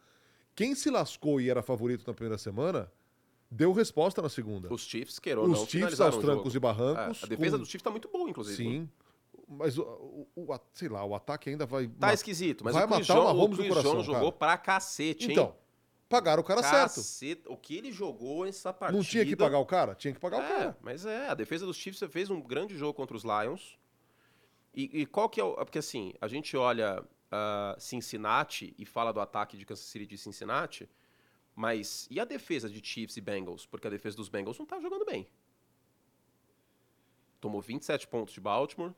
Quem 0.54 0.74
se 0.76 0.88
lascou 0.90 1.40
e 1.40 1.48
era 1.50 1.62
favorito 1.62 2.04
na 2.06 2.12
primeira 2.14 2.38
semana, 2.38 2.92
deu 3.50 3.72
resposta 3.72 4.22
na 4.22 4.28
segunda. 4.28 4.72
Os 4.72 4.82
Chiefs, 4.82 5.18
queiram 5.18 5.42
ou 5.42 5.46
Os 5.48 5.50
não, 5.52 5.58
Chiefs 5.60 5.72
finalizaram 5.72 6.12
aos 6.14 6.16
o 6.16 6.26
trancos 6.26 6.54
e 6.54 6.58
barrancos. 6.58 7.22
É, 7.22 7.26
a 7.26 7.28
defesa 7.28 7.56
com- 7.56 7.58
dos 7.62 7.68
Chiefs 7.68 7.82
tá 7.82 7.90
muito 7.90 8.08
boa, 8.08 8.28
inclusive. 8.30 8.56
Sim. 8.56 8.88
Mas, 9.48 9.76
o, 9.76 9.82
o- 9.82 10.28
o 10.36 10.60
sei 10.72 10.88
lá, 10.88 11.04
o 11.04 11.14
ataque 11.14 11.50
ainda 11.50 11.66
vai... 11.66 11.88
Tá 11.88 12.14
esquisito, 12.14 12.62
mas 12.64 12.72
vai 12.74 12.84
o 12.84 12.88
Chris 12.88 13.08
matar 13.08 13.20
o 13.20 13.22
Jones, 13.24 13.32
o 13.32 13.36
Mahomes 13.36 13.56
Chris 13.56 13.68
coração, 13.68 13.92
Jones 13.92 14.06
cara. 14.06 14.18
jogou 14.18 14.32
pra 14.32 14.56
cacete, 14.56 15.24
hein? 15.26 15.32
Então, 15.32 15.56
pagaram 16.08 16.40
o 16.40 16.44
cara 16.44 16.62
certo. 16.62 16.94
Caceta, 16.96 17.52
o 17.52 17.56
que 17.56 17.76
ele 17.76 17.90
jogou 17.90 18.44
nessa 18.44 18.72
partida... 18.72 18.96
Não 18.96 19.04
tinha 19.04 19.26
que 19.26 19.34
pagar 19.34 19.58
o 19.58 19.66
cara? 19.66 19.94
Tinha 19.96 20.14
que 20.14 20.20
pagar 20.20 20.38
o 20.38 20.42
É, 20.42 20.48
cara. 20.48 20.78
mas 20.80 21.04
é, 21.04 21.28
a 21.28 21.34
defesa 21.34 21.66
dos 21.66 21.76
Chiefs 21.76 22.00
fez 22.12 22.30
um 22.30 22.40
grande 22.40 22.76
jogo 22.78 22.94
contra 22.94 23.16
os 23.16 23.24
Lions. 23.24 23.76
E, 24.72 25.00
e 25.00 25.06
qual 25.06 25.28
que 25.28 25.40
é 25.40 25.44
o... 25.44 25.54
Porque 25.56 25.78
assim, 25.80 26.14
a 26.20 26.28
gente 26.28 26.56
olha 26.56 27.02
ah, 27.32 27.74
Cincinnati 27.76 28.72
e 28.78 28.86
fala 28.86 29.10
do 29.12 29.18
ataque 29.20 29.56
de 29.56 29.66
Kansas 29.66 29.84
City 29.86 30.06
de 30.06 30.16
Cincinnati, 30.16 30.88
mas 31.60 32.08
e 32.10 32.18
a 32.18 32.24
defesa 32.24 32.70
de 32.70 32.80
Chiefs 32.82 33.18
e 33.18 33.20
Bengals? 33.20 33.66
Porque 33.66 33.86
a 33.86 33.90
defesa 33.90 34.16
dos 34.16 34.30
Bengals 34.30 34.58
não 34.58 34.64
tá 34.64 34.80
jogando 34.80 35.04
bem. 35.04 35.28
Tomou 37.38 37.60
27 37.60 38.08
pontos 38.08 38.32
de 38.32 38.40
Baltimore, 38.40 38.94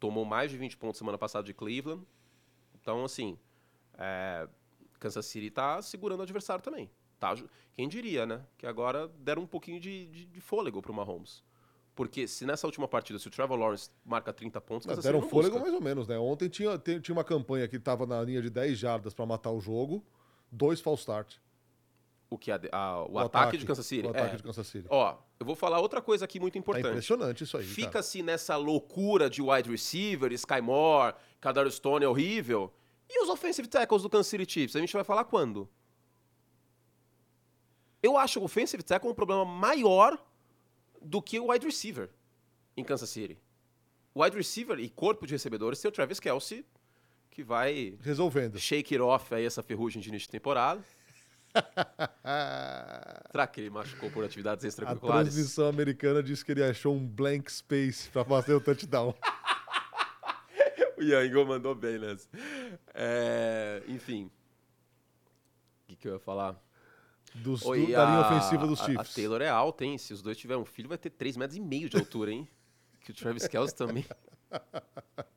tomou 0.00 0.24
mais 0.24 0.50
de 0.50 0.58
20 0.58 0.76
pontos 0.76 0.98
semana 0.98 1.16
passada 1.16 1.46
de 1.46 1.54
Cleveland. 1.54 2.04
Então, 2.74 3.04
assim, 3.04 3.38
é, 3.96 4.48
Kansas 4.98 5.24
City 5.26 5.48
tá 5.48 5.80
segurando 5.80 6.18
o 6.18 6.22
adversário 6.24 6.60
também. 6.62 6.90
Tá, 7.20 7.36
quem 7.76 7.88
diria, 7.88 8.26
né? 8.26 8.44
Que 8.58 8.66
agora 8.66 9.06
deram 9.06 9.42
um 9.42 9.46
pouquinho 9.46 9.78
de, 9.78 10.06
de, 10.06 10.26
de 10.26 10.40
fôlego 10.40 10.82
pro 10.82 10.92
Mahomes. 10.92 11.44
Porque 11.94 12.26
se 12.26 12.44
nessa 12.44 12.66
última 12.66 12.88
partida, 12.88 13.16
se 13.16 13.28
o 13.28 13.30
Trevor 13.30 13.56
Lawrence 13.56 13.90
marca 14.04 14.32
30 14.32 14.60
pontos, 14.60 14.86
Mas 14.88 15.04
deram 15.04 15.22
fôlego 15.22 15.52
busca. 15.52 15.62
mais 15.62 15.74
ou 15.74 15.80
menos, 15.80 16.08
né? 16.08 16.18
Ontem 16.18 16.48
tinha, 16.48 16.76
tinha 16.78 17.12
uma 17.14 17.24
campanha 17.24 17.68
que 17.68 17.78
tava 17.78 18.06
na 18.06 18.20
linha 18.22 18.42
de 18.42 18.50
10 18.50 18.76
jardas 18.76 19.14
pra 19.14 19.24
matar 19.24 19.52
o 19.52 19.60
jogo, 19.60 20.04
dois 20.50 20.80
false 20.80 21.02
start. 21.02 21.38
O 22.30 22.38
que? 22.38 22.52
A, 22.52 22.60
a- 22.70 23.04
o, 23.06 23.18
ataque, 23.18 23.56
de 23.58 23.66
Kansas 23.66 23.84
City? 23.84 24.06
O 24.06 24.10
ataque 24.10 24.34
É. 24.34 24.36
de 24.36 24.42
Kansas 24.44 24.64
City. 24.66 24.86
Ó, 24.88 25.16
eu 25.40 25.44
vou 25.44 25.56
falar 25.56 25.80
outra 25.80 26.00
coisa 26.00 26.24
aqui 26.24 26.38
muito 26.38 26.54
É 26.56 26.58
importante. 26.60 26.86
impressionante 26.86 27.42
isso 27.42 27.56
aí. 27.58 27.64
Fica-se 27.64 28.22
nessa 28.22 28.56
loucura 28.56 29.28
de 29.28 29.42
wide 29.42 29.68
receiver, 29.68 30.30
Sky 30.32 30.60
Moore, 30.60 31.14
Kadar 31.40 31.68
Stone 31.70 32.04
é 32.04 32.08
horrível. 32.08 32.72
E 33.08 33.20
os 33.22 33.28
offensive 33.28 33.66
tackles 33.66 34.02
do 34.02 34.08
Kansas 34.08 34.28
City 34.28 34.46
Chiefs? 34.50 34.76
A 34.76 34.80
gente 34.80 34.92
vai 34.92 35.02
falar 35.02 35.24
quando? 35.24 35.68
Eu 38.02 38.16
acho 38.16 38.40
o 38.40 38.44
offensive 38.44 38.82
tackle 38.82 39.10
um 39.10 39.14
problema 39.14 39.44
maior 39.44 40.16
do 41.02 41.20
que 41.20 41.38
o 41.38 41.50
wide 41.50 41.66
receiver 41.66 42.08
em 42.76 42.84
Kansas 42.84 43.10
City. 43.10 43.38
O 44.14 44.22
wide 44.22 44.36
receiver 44.36 44.78
e 44.78 44.88
corpo 44.88 45.26
de 45.26 45.34
recebedores 45.34 45.80
tem 45.80 45.88
o 45.88 45.92
Travis 45.92 46.18
Kelsey, 46.20 46.64
que 47.30 47.42
vai 47.42 47.98
Resolvendo. 48.00 48.58
shake 48.58 48.94
it 48.94 49.02
off 49.02 49.34
aí 49.34 49.44
essa 49.44 49.62
ferrugem 49.62 50.00
de 50.00 50.08
início 50.08 50.26
de 50.26 50.32
temporada. 50.32 50.82
Será 53.32 53.46
que 53.46 53.60
ele 53.60 53.70
machucou 53.70 54.10
por 54.10 54.24
atividades 54.24 54.64
a 54.64 54.68
extracurriculares? 54.68 55.32
transmissão 55.34 55.68
americana 55.68 56.22
disse 56.22 56.44
que 56.44 56.52
ele 56.52 56.62
achou 56.64 56.94
um 56.94 57.06
blank 57.06 57.50
space 57.50 58.08
pra 58.10 58.24
fazer 58.24 58.54
o 58.54 58.60
touchdown. 58.60 59.14
O 60.98 61.02
Yango 61.02 61.46
mandou 61.46 61.74
bem 61.74 61.98
nessa. 61.98 62.28
É, 62.92 63.82
enfim. 63.88 64.26
O 64.26 65.86
que, 65.88 65.96
que 65.96 66.06
eu 66.06 66.12
ia 66.12 66.18
falar? 66.18 66.62
Dos, 67.36 67.64
Oi, 67.64 67.86
do- 67.86 67.92
da 67.92 68.04
linha 68.04 68.18
a- 68.18 68.26
ofensiva 68.36 68.66
dos 68.66 68.78
a- 68.82 68.84
Chiefs. 68.84 69.10
A 69.10 69.14
Taylor 69.14 69.40
é 69.40 69.48
alta, 69.48 69.82
hein? 69.82 69.96
Se 69.96 70.12
os 70.12 70.20
dois 70.20 70.36
tiverem 70.36 70.60
um 70.62 70.66
filho, 70.66 70.90
vai 70.90 70.98
ter 70.98 71.08
3 71.08 71.38
metros 71.38 71.56
e 71.56 71.60
meio 71.60 71.88
de 71.88 71.96
altura, 71.96 72.32
hein? 72.32 72.46
que 73.00 73.12
o 73.12 73.14
Travis 73.14 73.48
Kelce 73.48 73.74
também. 73.74 74.04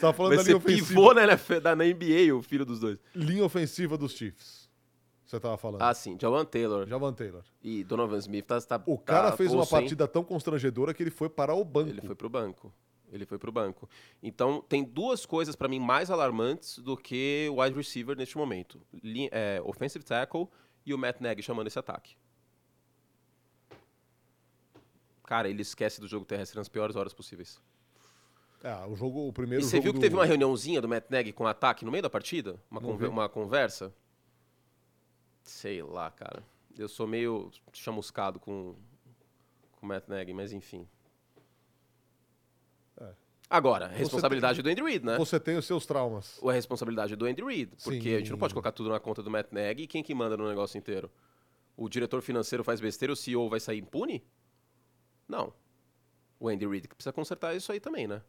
Você 0.00 0.06
tava 0.06 0.12
falando 0.14 0.34
Vai 0.36 0.44
da 0.44 0.50
linha 0.50 0.60
pivô 0.60 1.02
ofensiva, 1.02 1.14
na, 1.14 1.22
NFL, 1.24 1.60
da- 1.60 1.76
na 1.76 1.84
NBA, 1.84 2.34
o 2.34 2.42
filho 2.42 2.64
dos 2.64 2.80
dois. 2.80 2.98
linha 3.14 3.44
ofensiva 3.44 3.98
dos 3.98 4.12
Chiefs. 4.12 4.68
Você 5.26 5.38
tava 5.38 5.56
falando. 5.58 5.82
Ah, 5.82 5.92
sim. 5.94 6.16
Jawan 6.20 6.44
Taylor 6.44 6.88
Javan 6.88 7.12
Taylor. 7.12 7.44
e 7.62 7.84
Donovan 7.84 8.16
Smith 8.18 8.46
tá, 8.46 8.60
tá 8.60 8.82
O 8.86 8.98
cara 8.98 9.30
tá 9.30 9.36
fez 9.36 9.52
uma 9.52 9.62
hein? 9.62 9.68
partida 9.70 10.08
tão 10.08 10.24
constrangedora 10.24 10.92
que 10.94 11.02
ele 11.02 11.10
foi 11.10 11.28
para 11.28 11.54
o 11.54 11.64
banco. 11.64 11.90
Ele 11.90 12.00
foi 12.00 12.14
pro 12.16 12.28
banco. 12.28 12.72
Ele 13.12 13.26
foi 13.26 13.38
pro 13.38 13.52
banco. 13.52 13.88
Então, 14.22 14.64
tem 14.68 14.82
duas 14.82 15.26
coisas 15.26 15.54
para 15.54 15.68
mim 15.68 15.78
mais 15.78 16.10
alarmantes 16.10 16.78
do 16.78 16.96
que 16.96 17.48
o 17.50 17.60
wide 17.60 17.76
receiver 17.76 18.16
neste 18.16 18.36
momento. 18.38 18.80
Li 19.04 19.28
é, 19.30 19.60
offensive 19.64 20.04
tackle 20.04 20.48
e 20.86 20.94
o 20.94 20.98
Matt 20.98 21.20
Nagy 21.20 21.42
chamando 21.42 21.66
esse 21.66 21.78
ataque. 21.78 22.16
Cara, 25.24 25.48
ele 25.48 25.62
esquece 25.62 26.00
do 26.00 26.08
jogo 26.08 26.24
terrestre 26.24 26.58
nas 26.58 26.68
piores 26.68 26.96
horas 26.96 27.12
possíveis. 27.14 27.60
É, 28.62 28.74
o 28.86 28.94
jogo, 28.94 29.26
o 29.28 29.32
primeiro 29.32 29.64
E 29.64 29.66
você 29.66 29.80
viu 29.80 29.92
que 29.92 29.98
do- 29.98 30.02
teve 30.02 30.14
uma 30.14 30.24
reuniãozinha 30.26 30.80
do 30.82 30.88
Matt 30.88 31.04
Nagy 31.08 31.32
com 31.32 31.44
o 31.44 31.46
ataque 31.46 31.84
no 31.84 31.90
meio 31.90 32.02
da 32.02 32.10
partida? 32.10 32.60
Uma, 32.70 32.80
conver- 32.80 33.08
uma 33.08 33.28
conversa? 33.28 33.92
Sei 35.42 35.82
lá, 35.82 36.10
cara. 36.10 36.42
Eu 36.78 36.88
sou 36.88 37.06
meio 37.06 37.50
chamuscado 37.72 38.38
com, 38.38 38.74
com 39.72 39.86
o 39.86 39.88
Matt 39.88 40.06
Nagy, 40.08 40.32
mas 40.34 40.52
enfim. 40.52 40.86
É. 43.00 43.12
Agora, 43.48 43.88
responsabilidade 43.88 44.62
do 44.62 44.68
Andy 44.68 44.82
Reid, 44.82 45.04
né? 45.04 45.16
Você 45.18 45.40
tem 45.40 45.56
os 45.56 45.64
seus 45.66 45.84
traumas. 45.86 46.38
Ou 46.42 46.50
a 46.50 46.52
responsabilidade 46.52 47.16
do 47.16 47.24
Andy 47.26 47.42
Reid, 47.42 47.72
porque 47.82 48.10
a 48.10 48.18
gente 48.18 48.30
não 48.30 48.38
pode 48.38 48.50
Sim. 48.50 48.54
colocar 48.54 48.72
tudo 48.72 48.90
na 48.90 49.00
conta 49.00 49.22
do 49.22 49.30
Matt 49.30 49.50
Nagy 49.50 49.82
e 49.82 49.86
quem 49.86 50.02
que 50.02 50.14
manda 50.14 50.36
no 50.36 50.46
negócio 50.48 50.76
inteiro? 50.78 51.10
O 51.76 51.88
diretor 51.88 52.20
financeiro 52.20 52.62
faz 52.62 52.78
besteira, 52.80 53.12
o 53.12 53.16
CEO 53.16 53.48
vai 53.48 53.58
sair 53.58 53.78
impune? 53.78 54.22
Não. 55.26 55.52
O 56.38 56.48
Andy 56.48 56.66
Reid 56.66 56.86
que 56.88 56.94
precisa 56.94 57.12
consertar 57.12 57.56
isso 57.56 57.72
aí 57.72 57.80
também, 57.80 58.06
né? 58.06 58.22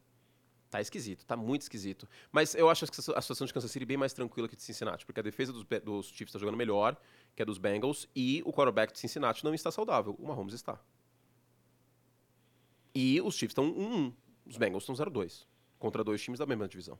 Tá 0.71 0.79
esquisito, 0.79 1.25
tá 1.25 1.35
muito 1.35 1.63
esquisito. 1.63 2.07
Mas 2.31 2.55
eu 2.55 2.69
acho 2.69 2.85
a 2.85 2.87
a 2.87 3.21
situação 3.21 3.45
de 3.45 3.53
Kansas 3.53 3.69
City 3.69 3.83
bem 3.83 3.97
mais 3.97 4.13
tranquila 4.13 4.47
que 4.47 4.55
de 4.55 4.63
Cincinnati, 4.63 5.05
porque 5.05 5.19
a 5.19 5.23
defesa 5.23 5.51
dos, 5.51 5.65
dos 5.83 6.07
Chiefs 6.07 6.29
está 6.29 6.39
jogando 6.39 6.55
melhor 6.55 6.95
que 7.35 7.41
a 7.41 7.45
dos 7.45 7.57
Bengals 7.57 8.07
e 8.15 8.41
o 8.45 8.53
quarterback 8.53 8.93
de 8.93 8.99
Cincinnati 8.99 9.43
não 9.43 9.53
está 9.53 9.69
saudável. 9.69 10.15
O 10.17 10.25
Mahomes 10.25 10.53
está. 10.53 10.79
E 12.95 13.19
os 13.19 13.35
Chiefs 13.35 13.51
estão 13.51 13.65
1-1. 13.65 14.13
Os 14.45 14.55
Bengals 14.55 14.83
estão 14.83 14.95
0-2. 14.95 15.45
Contra 15.77 16.05
dois 16.05 16.21
times 16.21 16.39
da 16.39 16.45
mesma 16.45 16.69
divisão. 16.69 16.97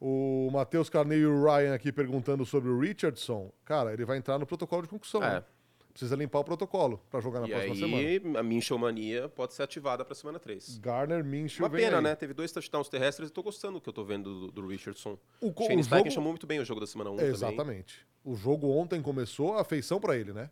O 0.00 0.48
Matheus 0.50 0.88
Carneiro 0.88 1.24
e 1.24 1.26
o 1.26 1.44
Ryan 1.44 1.74
aqui 1.74 1.92
perguntando 1.92 2.46
sobre 2.46 2.70
o 2.70 2.80
Richardson. 2.80 3.52
Cara, 3.66 3.92
ele 3.92 4.06
vai 4.06 4.16
entrar 4.16 4.38
no 4.38 4.46
protocolo 4.46 4.80
de 4.80 4.88
concussão. 4.88 5.22
É. 5.22 5.34
né? 5.34 5.44
Precisa 5.92 6.16
limpar 6.16 6.38
o 6.38 6.44
protocolo 6.44 7.00
pra 7.10 7.20
jogar 7.20 7.40
na 7.40 7.46
e 7.48 7.50
próxima 7.50 7.98
aí, 7.98 8.18
semana. 8.18 8.40
a 8.40 8.42
Minchel 8.42 8.78
Mania 8.78 9.28
pode 9.28 9.52
ser 9.52 9.62
ativada 9.62 10.04
para 10.04 10.14
semana 10.14 10.38
3. 10.38 10.78
Garner 10.78 11.22
Minshew 11.22 11.64
Uma 11.66 11.70
pena, 11.70 11.98
aí. 11.98 12.02
né? 12.02 12.14
Teve 12.14 12.32
dois 12.32 12.50
touchdowns 12.50 12.88
terrestres 12.88 13.28
e 13.28 13.32
tô 13.32 13.42
gostando 13.42 13.74
do 13.74 13.80
que 13.82 13.88
eu 13.90 13.92
tô 13.92 14.02
vendo 14.02 14.46
do, 14.46 14.52
do 14.52 14.66
Richardson. 14.66 15.18
O, 15.40 15.52
Shane 15.52 15.82
o 15.82 15.84
jogo... 15.84 16.10
chamou 16.10 16.30
muito 16.32 16.46
bem 16.46 16.60
o 16.60 16.64
jogo 16.64 16.80
da 16.80 16.86
semana 16.86 17.10
1 17.10 17.16
também. 17.16 17.30
Exatamente. 17.30 18.06
O 18.24 18.34
jogo 18.34 18.68
ontem 18.70 19.02
começou 19.02 19.58
a 19.58 19.64
feição 19.64 20.00
pra 20.00 20.16
ele, 20.16 20.32
né? 20.32 20.48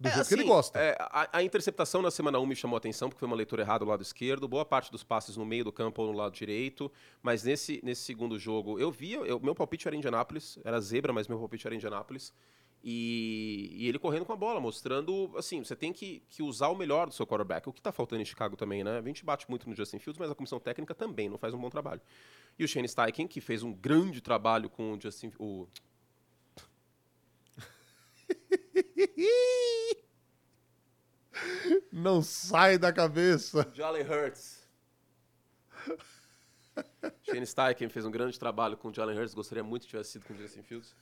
Do 0.00 0.08
É, 0.08 0.12
jeito 0.12 0.28
que 0.28 0.34
ele 0.34 0.42
assim, 0.42 0.50
gosta. 0.50 0.78
é, 0.78 0.96
a, 0.98 1.28
a 1.38 1.42
interceptação 1.42 2.00
na 2.02 2.10
semana 2.10 2.38
1 2.40 2.46
me 2.46 2.56
chamou 2.56 2.76
a 2.76 2.78
atenção, 2.78 3.08
porque 3.08 3.20
foi 3.20 3.26
uma 3.28 3.36
leitura 3.36 3.62
errada 3.62 3.84
do 3.84 3.88
lado 3.90 4.02
esquerdo, 4.02 4.48
boa 4.48 4.64
parte 4.64 4.90
dos 4.90 5.04
passes 5.04 5.36
no 5.36 5.44
meio 5.44 5.62
do 5.64 5.70
campo 5.72 6.02
ou 6.02 6.10
no 6.10 6.16
lado 6.18 6.32
direito, 6.34 6.90
mas 7.22 7.44
nesse, 7.44 7.80
nesse 7.84 8.02
segundo 8.02 8.36
jogo 8.38 8.78
eu 8.80 8.90
vi, 8.90 9.12
eu, 9.12 9.38
meu 9.38 9.54
palpite 9.54 9.86
era 9.86 9.94
Indianápolis, 9.96 10.58
era 10.64 10.80
zebra, 10.80 11.12
mas 11.12 11.28
meu 11.28 11.38
palpite 11.38 11.66
era 11.66 11.76
Indianápolis, 11.76 12.32
e, 12.86 13.70
e 13.72 13.88
ele 13.88 13.98
correndo 13.98 14.26
com 14.26 14.32
a 14.34 14.36
bola, 14.36 14.60
mostrando, 14.60 15.32
assim, 15.38 15.64
você 15.64 15.74
tem 15.74 15.90
que, 15.90 16.22
que 16.28 16.42
usar 16.42 16.68
o 16.68 16.76
melhor 16.76 17.06
do 17.06 17.14
seu 17.14 17.26
quarterback, 17.26 17.66
o 17.66 17.72
que 17.72 17.80
tá 17.80 17.90
faltando 17.90 18.20
em 18.20 18.26
Chicago 18.26 18.56
também, 18.56 18.84
né? 18.84 18.98
A 18.98 19.02
gente 19.02 19.24
bate 19.24 19.48
muito 19.48 19.66
no 19.66 19.74
Justin 19.74 19.98
Fields, 19.98 20.18
mas 20.18 20.30
a 20.30 20.34
comissão 20.34 20.60
técnica 20.60 20.94
também 20.94 21.30
não 21.30 21.38
faz 21.38 21.54
um 21.54 21.58
bom 21.58 21.70
trabalho. 21.70 22.02
E 22.58 22.64
o 22.64 22.68
Shane 22.68 22.86
Steichen, 22.86 23.26
que 23.26 23.40
fez 23.40 23.62
um 23.62 23.72
grande 23.72 24.20
trabalho 24.20 24.68
com 24.68 24.92
o 24.92 25.00
Justin... 25.00 25.32
O, 25.38 25.66
Não 31.90 32.20
sai 32.20 32.76
da 32.76 32.92
cabeça. 32.92 33.66
Jalen 33.72 34.02
Hurts. 34.02 34.68
Shane 37.24 37.46
Steichen 37.46 37.88
fez 37.88 38.04
um 38.04 38.10
grande 38.10 38.38
trabalho 38.38 38.76
com 38.76 38.88
o 38.88 38.94
Jalen 38.94 39.18
Hurts. 39.18 39.32
Gostaria 39.32 39.64
muito 39.64 39.84
que 39.84 39.88
tivesse 39.88 40.10
sido 40.10 40.26
com 40.26 40.34
o 40.34 40.36
Justin 40.36 40.62
Fields. 40.62 40.94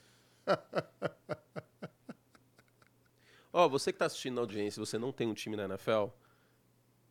Ó, 3.52 3.68
você 3.68 3.92
que 3.92 3.98
tá 3.98 4.06
assistindo 4.06 4.36
na 4.36 4.40
audiência, 4.40 4.80
você 4.80 4.98
não 4.98 5.12
tem 5.12 5.28
um 5.28 5.34
time 5.34 5.56
na 5.56 5.64
NFL, 5.64 6.06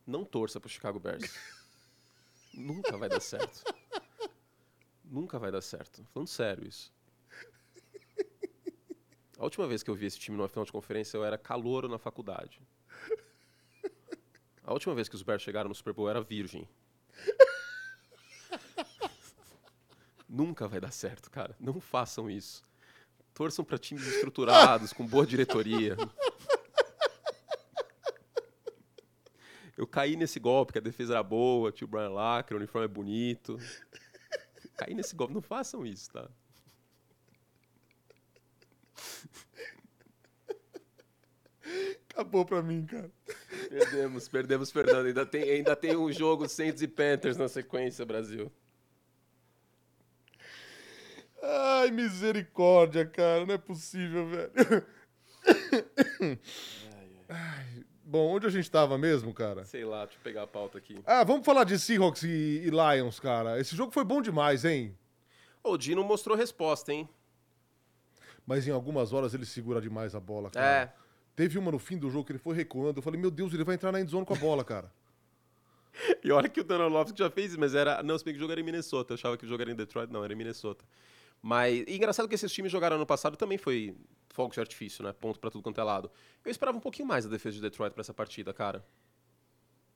não 0.07 0.25
torça 0.25 0.59
pro 0.59 0.69
Chicago 0.69 0.99
Bears. 0.99 1.31
Nunca 2.53 2.97
vai 2.97 3.07
dar 3.07 3.19
certo. 3.19 3.63
Nunca 5.05 5.37
vai 5.37 5.51
dar 5.51 5.61
certo. 5.61 6.03
Falando 6.13 6.27
sério 6.27 6.67
isso. 6.67 6.91
A 9.37 9.43
última 9.43 9.67
vez 9.67 9.81
que 9.81 9.89
eu 9.89 9.95
vi 9.95 10.05
esse 10.05 10.19
time 10.19 10.37
numa 10.37 10.47
final 10.47 10.65
de 10.65 10.71
conferência, 10.71 11.17
eu 11.17 11.23
era 11.23 11.37
calouro 11.37 11.87
na 11.87 11.97
faculdade. 11.97 12.61
A 14.63 14.73
última 14.73 14.93
vez 14.93 15.09
que 15.09 15.15
os 15.15 15.23
Bears 15.23 15.41
chegaram 15.41 15.67
no 15.67 15.75
Super 15.75 15.93
Bowl 15.93 16.09
era 16.09 16.21
virgem. 16.21 16.67
Nunca 20.29 20.67
vai 20.67 20.79
dar 20.79 20.91
certo, 20.91 21.31
cara. 21.31 21.55
Não 21.59 21.81
façam 21.81 22.29
isso. 22.29 22.63
Torçam 23.33 23.63
para 23.63 23.77
times 23.77 24.05
estruturados, 24.07 24.93
com 24.93 25.05
boa 25.05 25.25
diretoria. 25.25 25.95
Eu 29.77 29.87
caí 29.87 30.15
nesse 30.15 30.39
golpe, 30.39 30.73
que 30.73 30.77
a 30.77 30.81
defesa 30.81 31.13
era 31.13 31.23
boa, 31.23 31.71
tinha 31.71 31.87
o 31.87 31.89
Brian 31.89 32.09
Lacre, 32.09 32.53
o 32.53 32.57
uniforme 32.57 32.85
é 32.85 32.87
bonito. 32.87 33.57
Caí 34.77 34.93
nesse 34.93 35.15
golpe. 35.15 35.33
Não 35.33 35.41
façam 35.41 35.85
isso, 35.85 36.11
tá? 36.11 36.29
Acabou 42.09 42.45
pra 42.45 42.61
mim, 42.61 42.85
cara. 42.85 43.09
Perdemos, 43.69 44.27
perdemos, 44.27 44.69
Fernando. 44.69 45.05
Ainda 45.07 45.25
tem, 45.25 45.43
ainda 45.43 45.75
tem 45.75 45.95
um 45.95 46.11
jogo 46.11 46.47
Saints 46.47 46.81
e 46.81 46.87
Panthers 46.87 47.37
na 47.37 47.47
sequência, 47.47 48.05
Brasil. 48.05 48.51
Ai, 51.81 51.91
misericórdia, 51.91 53.05
cara. 53.05 53.45
Não 53.45 53.53
é 53.53 53.57
possível, 53.57 54.27
velho. 54.27 54.51
Ai, 57.29 57.85
Bom, 58.03 58.27
onde 58.35 58.45
a 58.45 58.49
gente 58.49 58.69
tava 58.69 58.97
mesmo, 58.97 59.33
cara? 59.33 59.63
Sei 59.63 59.85
lá, 59.85 60.03
deixa 60.03 60.19
eu 60.19 60.23
pegar 60.23 60.43
a 60.43 60.47
pauta 60.47 60.77
aqui. 60.77 60.99
Ah, 61.05 61.23
vamos 61.23 61.45
falar 61.45 61.63
de 61.63 61.79
Seahawks 61.79 62.23
e, 62.23 62.27
e 62.65 62.69
Lions, 62.69 63.19
cara. 63.21 63.57
Esse 63.59 63.73
jogo 63.73 63.93
foi 63.93 64.03
bom 64.03 64.21
demais, 64.21 64.65
hein? 64.65 64.97
O 65.63 65.77
Dino 65.77 66.03
mostrou 66.03 66.35
resposta, 66.35 66.91
hein? 66.91 67.07
Mas 68.45 68.67
em 68.67 68.71
algumas 68.71 69.13
horas 69.13 69.33
ele 69.33 69.45
segura 69.45 69.79
demais 69.79 70.13
a 70.13 70.19
bola, 70.19 70.49
É. 70.49 70.51
cara. 70.51 70.93
Teve 71.37 71.57
uma 71.57 71.71
no 71.71 71.79
fim 71.79 71.97
do 71.97 72.09
jogo 72.09 72.25
que 72.25 72.33
ele 72.33 72.39
foi 72.39 72.53
recuando. 72.53 72.97
Eu 72.99 73.01
falei, 73.01 73.19
meu 73.19 73.31
Deus, 73.31 73.53
ele 73.53 73.63
vai 73.63 73.75
entrar 73.75 73.93
na 73.93 74.01
endzone 74.01 74.25
com 74.25 74.33
a 74.33 74.37
bola, 74.37 74.63
cara. 74.65 74.91
E 76.23 76.31
olha 76.31 76.47
que 76.49 76.59
o 76.61 76.63
Donald 76.63 77.13
já 77.17 77.29
fez 77.29 77.55
mas 77.57 77.75
era. 77.75 78.01
Não, 78.01 78.17
se 78.17 78.23
bem 78.23 78.33
que 78.33 78.37
o 78.37 78.39
jogo 78.39 78.51
era 78.53 78.61
em 78.61 78.63
Minnesota. 78.63 79.11
Eu 79.11 79.15
achava 79.15 79.37
que 79.37 79.43
o 79.45 79.47
jogo 79.47 79.61
era 79.61 79.71
em 79.71 79.75
Detroit, 79.75 80.09
não, 80.11 80.23
era 80.23 80.31
em 80.31 80.35
Minnesota. 80.37 80.83
Mas. 81.41 81.83
E 81.87 81.95
engraçado 81.95 82.27
que 82.29 82.35
esses 82.35 82.51
times 82.51 82.71
jogaram 82.71 82.97
ano 82.97 83.05
passado 83.05 83.35
também 83.35 83.57
foi 83.57 83.95
fogo 84.29 84.53
de 84.53 84.59
artifício, 84.59 85.03
né? 85.03 85.11
Ponto 85.11 85.39
pra 85.39 85.49
tudo 85.49 85.63
quanto 85.63 85.81
é 85.81 85.83
lado. 85.83 86.11
Eu 86.45 86.51
esperava 86.51 86.77
um 86.77 86.81
pouquinho 86.81 87.07
mais 87.07 87.25
da 87.25 87.31
defesa 87.31 87.55
de 87.55 87.61
Detroit 87.61 87.93
pra 87.93 88.01
essa 88.01 88.13
partida, 88.13 88.53
cara. 88.53 88.85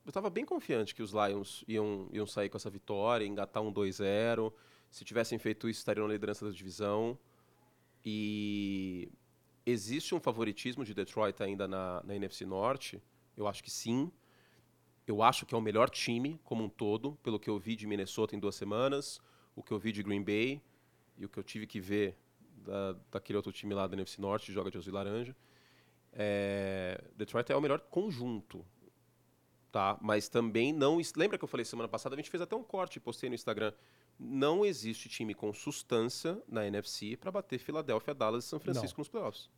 Eu 0.04 0.12
tava 0.12 0.30
bem 0.30 0.44
confiante 0.44 0.94
que 0.94 1.02
os 1.02 1.12
Lions 1.12 1.64
iam, 1.66 2.08
iam 2.12 2.26
sair 2.26 2.48
com 2.48 2.56
essa 2.56 2.70
vitória, 2.70 3.24
engatar 3.24 3.62
um 3.62 3.72
2-0. 3.72 4.52
Se 4.90 5.04
tivessem 5.04 5.38
feito 5.38 5.68
isso, 5.68 5.80
estariam 5.80 6.06
na 6.06 6.12
liderança 6.12 6.44
da 6.44 6.52
divisão. 6.52 7.18
E 8.04 9.10
existe 9.64 10.14
um 10.14 10.20
favoritismo 10.20 10.84
de 10.84 10.94
Detroit 10.94 11.42
ainda 11.42 11.66
na, 11.66 12.02
na 12.04 12.14
NFC 12.14 12.46
Norte? 12.46 13.02
Eu 13.36 13.48
acho 13.48 13.64
que 13.64 13.70
sim. 13.70 14.12
Eu 15.06 15.22
acho 15.22 15.44
que 15.44 15.54
é 15.54 15.58
o 15.58 15.60
melhor 15.60 15.90
time 15.90 16.40
como 16.44 16.64
um 16.64 16.68
todo, 16.68 17.16
pelo 17.22 17.38
que 17.38 17.50
eu 17.50 17.58
vi 17.58 17.74
de 17.74 17.86
Minnesota 17.86 18.36
em 18.36 18.38
duas 18.38 18.54
semanas, 18.54 19.20
o 19.54 19.62
que 19.62 19.72
eu 19.72 19.78
vi 19.78 19.92
de 19.92 20.02
Green 20.02 20.22
Bay 20.22 20.62
e 21.18 21.24
o 21.24 21.28
que 21.28 21.38
eu 21.38 21.42
tive 21.42 21.66
que 21.66 21.80
ver 21.80 22.16
da, 22.64 22.96
daquele 23.10 23.36
outro 23.36 23.52
time 23.52 23.74
lá 23.74 23.86
da 23.86 23.94
NFC 23.94 24.20
Norte, 24.20 24.46
que 24.46 24.52
joga 24.52 24.70
de 24.70 24.78
azul 24.78 24.92
e 24.92 24.94
laranja. 24.94 25.36
É, 26.12 27.02
Detroit 27.16 27.50
é 27.50 27.56
o 27.56 27.60
melhor 27.60 27.80
conjunto, 27.80 28.64
tá? 29.70 29.98
Mas 30.00 30.28
também 30.28 30.72
não... 30.72 30.98
Lembra 31.14 31.38
que 31.38 31.44
eu 31.44 31.48
falei 31.48 31.64
semana 31.64 31.88
passada? 31.88 32.14
A 32.14 32.18
gente 32.18 32.30
fez 32.30 32.40
até 32.40 32.56
um 32.56 32.62
corte, 32.62 32.98
postei 32.98 33.28
no 33.28 33.34
Instagram. 33.34 33.72
Não 34.18 34.64
existe 34.64 35.08
time 35.08 35.34
com 35.34 35.52
substância 35.52 36.42
na 36.48 36.66
NFC 36.66 37.16
para 37.16 37.30
bater 37.30 37.58
Filadélfia, 37.58 38.14
Dallas 38.14 38.44
e 38.44 38.48
São 38.48 38.58
Francisco 38.58 39.00
nos 39.00 39.08
playoffs. 39.08 39.50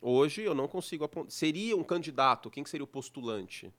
Hoje 0.00 0.42
eu 0.42 0.54
não 0.54 0.66
consigo 0.66 1.04
apontar. 1.04 1.30
Seria 1.30 1.76
um 1.76 1.84
candidato, 1.84 2.50
quem 2.50 2.64
que 2.64 2.70
seria 2.70 2.84
o 2.84 2.86
postulante? 2.86 3.70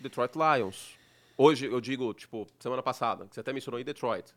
Detroit 0.00 0.32
Lions. 0.34 0.98
Hoje 1.36 1.66
eu 1.66 1.80
digo, 1.80 2.12
tipo, 2.14 2.46
semana 2.58 2.82
passada, 2.82 3.26
que 3.26 3.34
você 3.34 3.40
até 3.40 3.52
mencionou 3.52 3.78
aí 3.78 3.84
Detroit. 3.84 4.32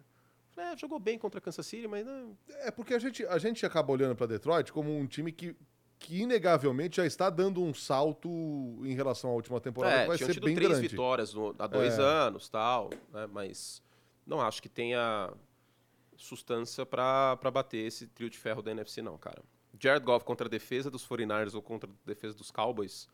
É, 0.55 0.75
jogou 0.75 0.97
bem 0.99 1.19
contra 1.19 1.39
Kansas 1.39 1.65
City, 1.67 1.87
mas 1.87 2.03
né, 2.05 2.25
É 2.61 2.71
porque 2.71 2.93
a 2.95 2.99
gente, 2.99 3.23
a 3.27 3.37
gente 3.37 3.63
acaba 3.65 3.91
olhando 3.93 4.15
pra 4.15 4.25
Detroit 4.25 4.71
como 4.73 4.97
um 4.97 5.05
time 5.05 5.31
que, 5.31 5.55
que 5.99 6.21
inegavelmente 6.21 6.97
já 6.97 7.05
está 7.05 7.29
dando 7.29 7.61
um 7.61 7.73
salto 7.75 8.27
em 8.83 8.95
relação 8.95 9.29
à 9.29 9.33
última 9.33 9.61
temporada, 9.61 9.95
é, 9.95 10.01
que 10.01 10.07
vai 10.07 10.17
ser 10.17 10.33
tido 10.33 10.45
bem 10.45 10.55
três 10.55 10.71
grande. 10.71 10.87
vitórias 10.87 11.33
no- 11.35 11.53
há 11.59 11.67
dois 11.67 11.99
É. 11.99 12.01
anos, 12.01 12.49
tal, 12.49 12.89
né, 13.13 13.27
mas 13.31 13.83
não 14.25 14.41
acho 14.41 14.59
que 14.59 14.67
tenha 14.69 15.31
sustância 16.15 16.83
pra 16.85 17.37
bater 17.53 17.85
esse 17.85 18.07
trio 18.07 18.29
de 18.29 18.37
ferro 18.39 18.63
da 18.63 18.71
NFC 18.71 19.01
não, 19.03 19.17
cara. 19.17 19.43
Jared 19.79 20.03
Goff 20.03 20.25
contra 20.25 20.47
a 20.47 20.49
defesa 20.49 20.89
dos 20.89 21.07
49ers 21.07 21.53
ou 21.53 21.61
contra 21.61 21.87
a 21.87 21.93
defesa 22.03 22.35
dos 22.35 22.49
Cowboys 22.49 23.07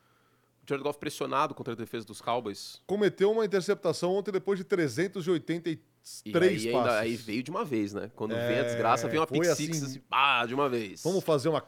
Jared 0.66 0.84
Goff 0.84 0.98
pressionado 1.00 1.54
contra 1.54 1.74
a 1.74 1.76
defesa 1.76 2.06
dos 2.06 2.22
Cowboys. 2.22 2.82
Cometeu 2.88 3.32
uma 3.32 3.44
interceptação 3.46 4.14
ontem 4.14 4.32
depois 4.32 4.58
de 4.58 4.64
383 4.64 5.80
E 6.26 6.32
passes. 6.32 6.66
aí, 6.66 6.68
ainda, 6.76 7.00
aí 7.00 7.16
veio 7.16 7.44
de 7.44 7.52
uma 7.52 7.66
vez, 7.66 7.94
né? 7.94 8.12
Quando 8.16 8.32
vem 8.32 8.40
a 8.42 8.52
É, 8.52 8.64
desgraça, 8.64 9.08
vem 9.08 9.20
uma 9.20 9.28
pick 9.28 9.44
assim- 9.46 9.66
six, 9.66 9.84
assim, 9.84 10.00
pá, 10.00 10.46
de 10.46 10.54
uma 10.54 10.70
vez. 10.70 11.02
Vamos 11.04 11.24
fazer 11.24 11.50
uma 11.50 11.64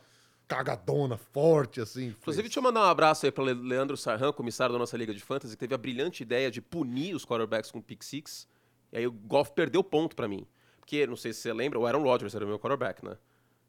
cagadona 0.47 1.17
forte, 1.17 1.81
assim. 1.81 2.07
Inclusive, 2.07 2.23
fez. 2.23 2.37
deixa 2.37 2.59
eu 2.59 2.63
mandar 2.63 2.81
um 2.81 2.89
abraço 2.89 3.25
aí 3.25 3.31
para 3.31 3.43
Leandro 3.43 3.97
Sarran, 3.97 4.31
comissário 4.31 4.73
da 4.73 4.79
nossa 4.79 4.95
Liga 4.95 5.13
de 5.13 5.19
Fantasy, 5.19 5.55
que 5.55 5.59
teve 5.59 5.73
a 5.73 5.77
brilhante 5.77 6.23
ideia 6.23 6.51
de 6.51 6.61
punir 6.61 7.15
os 7.15 7.25
quarterbacks 7.25 7.71
com 7.71 7.81
pick 7.81 8.03
six. 8.03 8.47
E 8.93 8.97
aí 8.97 9.07
o 9.07 9.11
Goff 9.11 9.51
perdeu 9.53 9.83
ponto 9.83 10.15
pra 10.15 10.27
mim. 10.27 10.45
Porque, 10.79 11.07
não 11.07 11.15
sei 11.15 11.33
se 11.33 11.41
você 11.41 11.51
lembra, 11.51 11.79
o 11.79 11.85
Aaron 11.87 12.03
Rodgers 12.03 12.35
era 12.35 12.45
o 12.45 12.47
meu 12.47 12.59
quarterback, 12.59 13.03
né? 13.03 13.17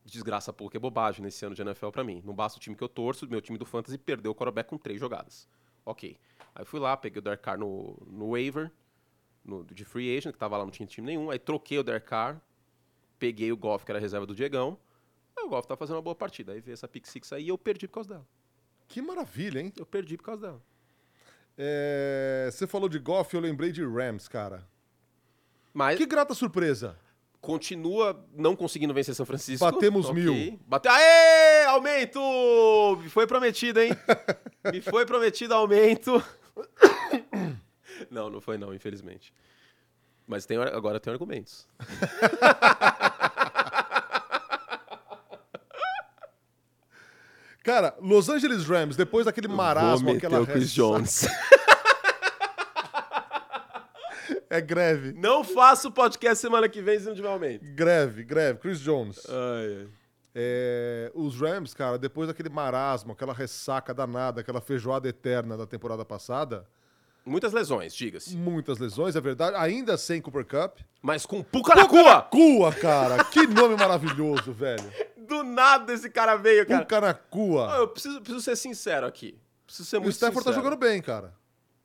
Desgraça 0.06 0.52
pouca 0.52 0.76
é 0.76 0.80
bobagem 0.80 1.20
nesse 1.20 1.44
ano 1.44 1.54
de 1.54 1.60
NFL 1.60 1.88
pra 1.88 2.04
mim. 2.04 2.22
Não 2.24 2.32
basta 2.32 2.58
o 2.58 2.60
time 2.60 2.76
que 2.76 2.82
eu 2.82 2.88
torço, 2.88 3.28
meu 3.28 3.40
time 3.40 3.58
do 3.58 3.66
Fantasy 3.66 3.98
perdeu 3.98 4.30
o 4.30 4.34
quarterback 4.34 4.70
com 4.70 4.78
três 4.78 5.00
jogadas. 5.00 5.48
Ok. 5.84 6.16
Aí 6.54 6.64
fui 6.64 6.78
lá, 6.78 6.96
peguei 6.96 7.18
o 7.18 7.22
Derek 7.22 7.42
Carr 7.42 7.58
no, 7.58 7.98
no 8.06 8.30
waiver, 8.30 8.70
no, 9.44 9.64
de 9.64 9.84
free 9.84 10.16
agent, 10.16 10.32
que 10.32 10.38
tava 10.38 10.56
lá, 10.56 10.64
não 10.64 10.70
tinha 10.70 10.86
time 10.86 11.08
nenhum. 11.08 11.28
Aí 11.28 11.40
troquei 11.40 11.78
o 11.78 11.82
Derek 11.82 12.06
Carr, 12.06 12.40
peguei 13.18 13.50
o 13.50 13.56
Goff, 13.56 13.84
que 13.84 13.90
era 13.90 13.98
a 13.98 14.00
reserva 14.00 14.24
do 14.24 14.34
Diegão. 14.34 14.78
Aí 15.36 15.44
o 15.44 15.48
Goff 15.48 15.66
tá 15.66 15.76
fazendo 15.76 15.96
uma 15.96 16.02
boa 16.02 16.14
partida. 16.14 16.52
Aí 16.52 16.60
veio 16.60 16.74
essa 16.74 16.86
pick 16.86 17.04
six 17.04 17.32
aí 17.32 17.44
e 17.44 17.48
eu 17.48 17.58
perdi 17.58 17.88
por 17.88 17.94
causa 17.94 18.10
dela. 18.10 18.26
Que 18.86 19.02
maravilha, 19.02 19.58
hein? 19.60 19.72
Eu 19.76 19.84
perdi 19.84 20.16
por 20.16 20.22
causa 20.22 20.42
dela. 20.42 20.62
É, 21.58 22.48
Você 22.52 22.64
falou 22.66 22.88
de 22.88 23.00
Goff, 23.00 23.34
eu 23.34 23.40
lembrei 23.40 23.72
de 23.72 23.84
Rams, 23.84 24.28
cara. 24.28 24.66
Mas 25.74 25.98
Que 25.98 26.06
grata 26.06 26.32
surpresa. 26.32 26.96
Continua 27.46 28.26
não 28.34 28.56
conseguindo 28.56 28.92
vencer 28.92 29.14
São 29.14 29.24
Francisco. 29.24 29.64
Batemos 29.64 30.06
Ok. 30.10 30.20
mil. 30.20 30.58
Bate... 30.66 30.88
Aê! 30.88 31.64
Aumento! 31.66 32.20
Me 33.00 33.08
foi 33.08 33.24
prometido, 33.24 33.80
hein? 33.80 33.92
Me 34.72 34.80
foi 34.80 35.06
prometido 35.06 35.54
aumento. 35.54 36.20
Não, 38.10 38.28
não 38.28 38.40
foi 38.40 38.58
não, 38.58 38.74
infelizmente. 38.74 39.32
Mas 40.26 40.44
tem, 40.44 40.56
agora 40.58 40.98
tem 40.98 41.12
argumentos. 41.12 41.68
Cara, 47.62 47.94
Los 48.00 48.28
Angeles 48.28 48.64
Rams, 48.66 48.96
depois 48.96 49.26
daquele 49.26 49.48
marasmo, 49.48 50.10
aquela 50.10 50.44
Chris 50.46 50.72
Jones. 50.72 51.26
É 54.48 54.60
greve. 54.60 55.12
Não 55.12 55.42
faço 55.42 55.90
podcast 55.90 56.40
semana 56.40 56.68
que 56.68 56.80
vem 56.80 56.98
aumento. 57.26 57.64
Greve, 57.74 58.24
greve. 58.24 58.58
Chris 58.58 58.80
Jones. 58.80 59.26
Ai, 59.28 59.76
ai. 59.80 59.88
É, 60.38 61.10
os 61.14 61.40
Rams, 61.40 61.72
cara, 61.72 61.96
depois 61.98 62.28
daquele 62.28 62.50
marasmo, 62.50 63.12
aquela 63.12 63.32
ressaca 63.32 63.94
danada, 63.94 64.42
aquela 64.42 64.60
feijoada 64.60 65.08
eterna 65.08 65.56
da 65.56 65.66
temporada 65.66 66.04
passada, 66.04 66.66
Muitas 67.24 67.52
lesões, 67.52 67.92
diga-se. 67.92 68.36
muitas 68.36 68.78
lesões, 68.78 69.16
é 69.16 69.20
verdade, 69.20 69.56
ainda 69.56 69.96
sem 69.96 70.20
Cooper 70.20 70.44
Cup. 70.44 70.78
Mas 71.02 71.26
com 71.26 71.42
puca 71.42 71.74
na 71.74 71.88
cua! 71.88 72.22
Cua, 72.22 72.72
cara, 72.72 73.24
que 73.24 73.46
nome 73.48 73.76
maravilhoso, 73.76 74.52
velho. 74.52 74.92
Do 75.26 75.42
nada 75.42 75.92
esse 75.92 76.08
cara 76.08 76.36
veio, 76.36 76.64
cara. 76.64 76.82
Puca 76.82 77.00
na 77.00 77.14
cua. 77.14 77.74
Eu 77.78 77.88
preciso, 77.88 78.20
preciso 78.20 78.44
ser 78.44 78.54
sincero 78.54 79.06
aqui. 79.06 79.36
Preciso 79.66 79.88
ser 79.88 79.96
o 79.96 80.02
muito 80.02 80.14
Stafford 80.14 80.44
tá 80.44 80.52
sincero. 80.52 80.62
jogando 80.64 80.78
bem, 80.78 81.02
cara. 81.02 81.34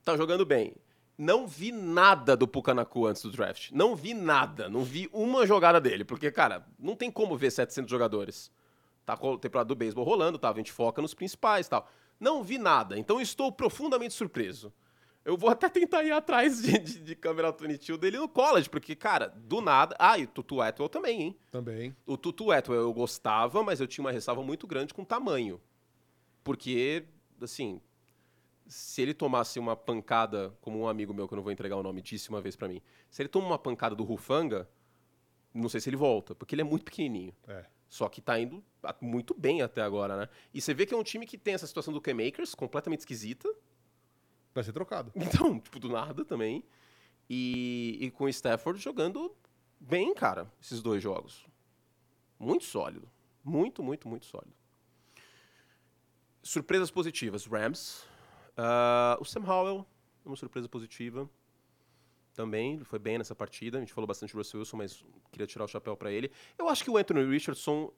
tá 0.04 0.16
jogando 0.16 0.46
bem. 0.46 0.74
Não 1.16 1.46
vi 1.46 1.70
nada 1.70 2.36
do 2.36 2.48
Pucanacu 2.48 3.06
antes 3.06 3.22
do 3.22 3.30
draft. 3.30 3.70
Não 3.70 3.94
vi 3.94 4.14
nada. 4.14 4.68
Não 4.68 4.82
vi 4.82 5.08
uma 5.12 5.46
jogada 5.46 5.80
dele. 5.80 6.04
Porque, 6.04 6.30
cara, 6.30 6.66
não 6.78 6.96
tem 6.96 7.10
como 7.10 7.36
ver 7.36 7.50
700 7.50 7.90
jogadores. 7.90 8.50
Tá 9.04 9.16
com 9.16 9.34
a 9.34 9.38
temporada 9.38 9.68
do 9.68 9.74
beisebol 9.74 10.04
rolando, 10.04 10.38
tá? 10.38 10.50
A 10.50 10.54
gente 10.54 10.72
foca 10.72 11.02
nos 11.02 11.14
principais 11.14 11.66
e 11.66 11.70
tal. 11.70 11.88
Não 12.18 12.42
vi 12.42 12.58
nada. 12.58 12.98
Então 12.98 13.20
estou 13.20 13.52
profundamente 13.52 14.14
surpreso. 14.14 14.72
Eu 15.24 15.36
vou 15.36 15.50
até 15.50 15.68
tentar 15.68 16.02
ir 16.02 16.10
atrás 16.10 16.60
de, 16.62 16.78
de, 16.78 16.98
de 16.98 17.14
câmera 17.14 17.52
22 17.52 18.00
dele 18.00 18.18
no 18.18 18.28
college, 18.28 18.68
porque, 18.68 18.96
cara, 18.96 19.28
do 19.28 19.60
nada. 19.60 19.94
Ah, 19.98 20.18
e 20.18 20.24
o 20.24 20.26
Tutu 20.26 20.60
Atwell 20.60 20.88
também, 20.88 21.22
hein? 21.22 21.36
Também. 21.50 21.94
O 22.04 22.16
Tutu 22.16 22.50
Atwell 22.50 22.80
eu 22.80 22.92
gostava, 22.92 23.62
mas 23.62 23.80
eu 23.80 23.86
tinha 23.86 24.04
uma 24.04 24.10
ressalva 24.10 24.42
muito 24.42 24.66
grande 24.66 24.92
com 24.92 25.02
o 25.02 25.06
tamanho. 25.06 25.60
Porque, 26.42 27.04
assim, 27.40 27.80
se 28.72 29.02
ele 29.02 29.12
tomasse 29.12 29.58
uma 29.58 29.76
pancada, 29.76 30.56
como 30.60 30.78
um 30.78 30.88
amigo 30.88 31.12
meu, 31.12 31.28
que 31.28 31.34
eu 31.34 31.36
não 31.36 31.42
vou 31.42 31.52
entregar 31.52 31.76
o 31.76 31.82
nome, 31.82 32.00
disse 32.00 32.30
uma 32.30 32.40
vez 32.40 32.56
pra 32.56 32.66
mim, 32.66 32.80
se 33.10 33.20
ele 33.20 33.28
toma 33.28 33.46
uma 33.46 33.58
pancada 33.58 33.94
do 33.94 34.02
Rufanga, 34.02 34.68
não 35.52 35.68
sei 35.68 35.80
se 35.80 35.90
ele 35.90 35.96
volta, 35.96 36.34
porque 36.34 36.54
ele 36.54 36.62
é 36.62 36.64
muito 36.64 36.84
pequenininho. 36.84 37.34
É. 37.46 37.66
Só 37.86 38.08
que 38.08 38.22
tá 38.22 38.40
indo 38.40 38.64
muito 39.02 39.34
bem 39.34 39.60
até 39.60 39.82
agora, 39.82 40.16
né? 40.16 40.28
E 40.54 40.60
você 40.62 40.72
vê 40.72 40.86
que 40.86 40.94
é 40.94 40.96
um 40.96 41.02
time 41.02 41.26
que 41.26 41.36
tem 41.36 41.52
essa 41.52 41.66
situação 41.66 41.92
do 41.92 42.00
K-Makers, 42.00 42.54
completamente 42.54 43.00
esquisita. 43.00 43.54
Vai 44.54 44.64
ser 44.64 44.72
trocado. 44.72 45.12
Então, 45.14 45.60
tipo, 45.60 45.78
do 45.78 45.90
nada 45.90 46.24
também. 46.24 46.64
E, 47.28 47.98
e 48.00 48.10
com 48.10 48.24
o 48.24 48.28
Stafford 48.30 48.80
jogando 48.80 49.36
bem, 49.78 50.14
cara, 50.14 50.50
esses 50.60 50.80
dois 50.80 51.02
jogos. 51.02 51.46
Muito 52.38 52.64
sólido. 52.64 53.10
Muito, 53.44 53.82
muito, 53.82 54.08
muito 54.08 54.24
sólido. 54.24 54.54
Surpresas 56.42 56.90
positivas. 56.90 57.44
Rams. 57.44 58.10
Ah, 58.56 59.16
o 59.20 59.24
Sam 59.24 59.44
Howell, 59.46 59.86
uma 60.24 60.36
surpresa 60.36 60.68
positiva. 60.68 61.28
Também, 62.34 62.74
ele 62.74 62.84
foi 62.84 62.98
bem 62.98 63.18
nessa 63.18 63.34
partida. 63.34 63.78
A 63.78 63.80
gente 63.80 63.92
falou 63.92 64.06
bastante 64.06 64.32
do 64.32 64.38
Russell 64.38 64.60
Wilson, 64.60 64.76
mas 64.76 65.04
queria 65.30 65.46
tirar 65.46 65.64
o 65.64 65.68
chapéu 65.68 65.96
para 65.96 66.10
ele. 66.10 66.30
Eu 66.58 66.68
acho 66.68 66.82
que 66.82 66.90
o 66.90 66.96
Anthony 66.96 67.24
Richardson, 67.24 67.92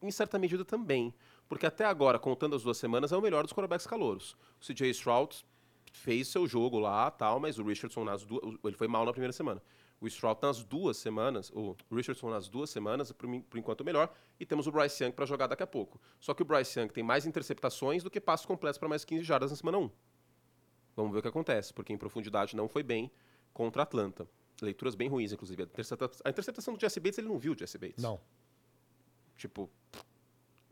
em 0.00 0.10
certa 0.10 0.38
medida, 0.38 0.64
também. 0.64 1.12
Porque 1.48 1.66
até 1.66 1.84
agora, 1.84 2.18
contando 2.18 2.54
as 2.54 2.62
duas 2.62 2.76
semanas, 2.76 3.10
é 3.10 3.16
o 3.16 3.20
melhor 3.20 3.42
dos 3.42 3.52
quarterbacks 3.52 3.86
calouros. 3.86 4.36
O 4.60 4.64
CJ 4.64 4.90
Stroud 4.90 5.44
fez 5.92 6.28
seu 6.28 6.46
jogo 6.46 6.78
lá, 6.78 7.10
tal, 7.10 7.40
mas 7.40 7.58
o 7.58 7.64
Richardson 7.64 8.04
nas 8.04 8.24
duas, 8.24 8.42
ele 8.64 8.76
foi 8.76 8.86
mal 8.86 9.04
na 9.04 9.10
primeira 9.10 9.32
semana. 9.32 9.60
O 10.00 10.06
Stroud 10.06 10.40
nas 10.42 10.64
duas 10.64 10.96
semanas, 10.96 11.50
o 11.54 11.76
Richardson 11.92 12.30
nas 12.30 12.48
duas 12.48 12.70
semanas, 12.70 13.12
por, 13.12 13.28
por 13.42 13.58
enquanto 13.58 13.82
o 13.82 13.84
melhor, 13.84 14.10
e 14.38 14.46
temos 14.46 14.66
o 14.66 14.72
Bryce 14.72 15.04
Young 15.04 15.12
para 15.12 15.26
jogar 15.26 15.46
daqui 15.46 15.62
a 15.62 15.66
pouco. 15.66 16.00
Só 16.18 16.32
que 16.32 16.40
o 16.40 16.44
Bryce 16.44 16.78
Young 16.80 16.88
tem 16.88 17.04
mais 17.04 17.26
interceptações 17.26 18.02
do 18.02 18.10
que 18.10 18.18
passos 18.20 18.46
completos 18.46 18.78
para 18.78 18.88
mais 18.88 19.04
15 19.04 19.22
jardas 19.24 19.50
na 19.50 19.56
semana 19.58 19.76
1. 19.78 19.90
Vamos 20.96 21.12
ver 21.12 21.18
o 21.18 21.22
que 21.22 21.28
acontece, 21.28 21.74
porque 21.74 21.92
em 21.92 21.98
profundidade 21.98 22.56
não 22.56 22.66
foi 22.68 22.82
bem 22.82 23.10
contra 23.52 23.82
a 23.82 23.84
Atlanta. 23.84 24.26
Leituras 24.62 24.94
bem 24.94 25.08
ruins, 25.08 25.32
inclusive. 25.32 25.62
A 25.62 25.66
intercepta- 25.66 26.10
a 26.24 26.30
interceptação 26.30 26.74
do 26.74 26.80
Jesse 26.80 26.98
Bates, 26.98 27.18
ele 27.18 27.28
não 27.28 27.38
viu 27.38 27.52
o 27.52 27.58
Jesse 27.58 27.76
Bates. 27.76 28.02
Não. 28.02 28.18
Tipo. 29.36 29.70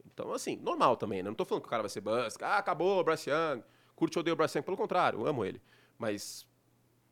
Então, 0.06 0.32
assim, 0.32 0.56
normal 0.56 0.96
também, 0.96 1.22
né? 1.22 1.28
Não 1.28 1.34
tô 1.36 1.44
falando 1.44 1.62
que 1.62 1.68
o 1.68 1.70
cara 1.70 1.82
vai 1.82 1.90
ser 1.90 2.00
bust. 2.00 2.42
Ah, 2.42 2.58
acabou 2.58 3.00
o 3.00 3.04
Bryce 3.04 3.30
Young. 3.30 3.62
Curte 3.94 4.18
ou 4.18 4.20
odeio 4.20 4.34
o 4.34 4.36
Bryce 4.36 4.58
Young. 4.58 4.64
Pelo 4.64 4.76
contrário, 4.76 5.26
amo 5.26 5.44
ele. 5.44 5.60
Mas. 5.98 6.46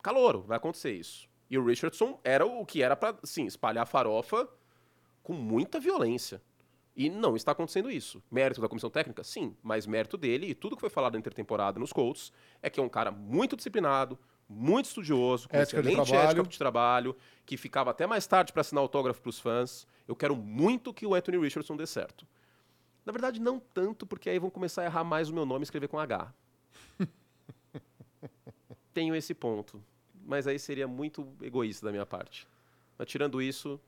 Calouro, 0.03 0.43
vai 0.43 0.57
acontecer 0.57 0.93
isso. 0.93 1.29
E 1.51 1.57
o 1.59 1.65
Richardson 1.65 2.19
era 2.25 2.45
o 2.45 2.65
que 2.67 2.83
era 2.83 2.97
pra, 2.97 3.17
sim, 3.23 3.47
espalhar 3.47 3.87
farofa 3.87 4.49
com 5.23 5.33
muita 5.33 5.79
violência. 5.79 6.41
E 6.97 7.11
não 7.11 7.37
está 7.37 7.53
acontecendo 7.53 7.91
isso. 7.91 8.23
Mérito 8.31 8.61
da 8.61 8.69
comissão 8.69 8.89
técnica? 8.89 9.23
Sim, 9.23 9.55
mas 9.63 9.87
mérito 9.87 10.17
dele 10.17 10.47
e 10.49 10.55
tudo 10.55 10.77
que 10.77 10.81
foi 10.81 10.89
falado 10.89 11.13
na 11.13 11.19
intertemporada 11.19 11.79
nos 11.79 11.93
Colts 11.93 12.33
é 12.63 12.71
que 12.71 12.81
é 12.81 12.83
um 12.83 12.89
cara 12.89 13.11
muito 13.11 13.55
disciplinado, 13.55 14.19
muito 14.49 14.87
estudioso, 14.87 15.49
com 15.49 15.57
Ética 15.57 15.83
de 15.83 15.89
excelente 15.89 16.09
trabalho. 16.09 16.31
ética 16.31 16.49
de 16.49 16.59
trabalho, 16.59 17.17
que 17.45 17.57
ficava 17.57 17.91
até 17.91 18.07
mais 18.07 18.27
tarde 18.27 18.53
para 18.53 18.63
assinar 18.63 18.81
autógrafo 18.81 19.21
para 19.21 19.29
os 19.29 19.39
fãs. 19.39 19.87
Eu 20.09 20.17
quero 20.17 20.35
muito 20.35 20.95
que 20.95 21.07
o 21.07 21.15
Anthony 21.15 21.39
Richardson 21.39 21.77
dê 21.77 21.87
certo. 21.87 22.27
Na 23.05 23.13
verdade, 23.13 23.41
não 23.41 23.61
tanto, 23.61 24.07
porque 24.07 24.31
aí 24.31 24.39
vão 24.39 24.49
começar 24.49 24.83
a 24.83 24.85
errar 24.87 25.05
mais 25.05 25.29
o 25.29 25.35
meu 25.35 25.45
nome 25.45 25.63
e 25.63 25.65
escrever 25.65 25.89
com 25.89 25.99
H. 25.99 26.33
Tenho 28.95 29.15
esse 29.15 29.35
ponto. 29.35 29.83
Mas 30.27 30.47
aí 30.49 30.59
seria 30.59 30.89
muito 30.89 31.27
egoísta 31.41 31.87
da 31.87 31.93
minha 31.93 32.05
parte. 32.05 32.47
Mas 32.99 33.07
tirando 33.09 33.41
isso, 33.41 33.81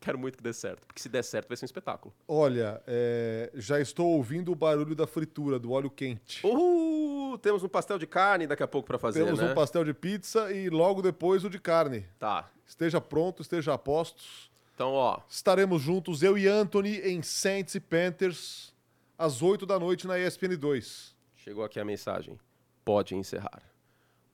quero 0.00 0.18
muito 0.18 0.36
que 0.36 0.42
dê 0.44 0.52
certo. 0.52 0.86
Porque 0.86 1.00
se 1.00 1.08
der 1.08 1.22
certo, 1.24 1.48
vai 1.48 1.56
ser 1.56 1.64
um 1.64 1.66
espetáculo. 1.66 2.14
Olha, 2.28 2.82
é, 2.86 3.50
já 3.54 3.80
estou 3.80 4.06
ouvindo 4.08 4.52
o 4.52 4.54
barulho 4.54 4.94
da 4.94 5.06
fritura, 5.06 5.58
do 5.58 5.72
óleo 5.72 5.90
quente. 5.90 6.46
Uhul! 6.46 7.38
Temos 7.38 7.64
um 7.64 7.68
pastel 7.68 7.98
de 7.98 8.06
carne 8.06 8.46
daqui 8.46 8.62
a 8.62 8.68
pouco 8.68 8.86
para 8.86 8.98
fazer, 8.98 9.24
Temos 9.24 9.40
né? 9.40 9.50
um 9.50 9.54
pastel 9.54 9.84
de 9.84 9.94
pizza 9.94 10.52
e 10.52 10.68
logo 10.68 11.00
depois 11.02 11.44
o 11.44 11.50
de 11.50 11.58
carne. 11.58 12.06
Tá. 12.18 12.48
Esteja 12.66 13.00
pronto, 13.00 13.42
esteja 13.42 13.72
a 13.74 13.78
postos. 13.78 14.50
Então, 14.74 14.92
ó, 14.92 15.18
Estaremos 15.28 15.80
juntos, 15.80 16.22
eu 16.22 16.36
e 16.36 16.46
Anthony, 16.46 16.98
em 16.98 17.22
Saints 17.22 17.74
e 17.74 17.80
Panthers, 17.80 18.72
às 19.16 19.40
8 19.40 19.64
da 19.66 19.78
noite 19.78 20.06
na 20.06 20.18
ESPN 20.18 20.56
2. 20.56 21.14
chegou 21.36 21.64
aqui 21.64 21.80
a 21.80 21.84
mensagem. 21.84 22.38
Pode 22.84 23.14
encerrar. 23.14 23.62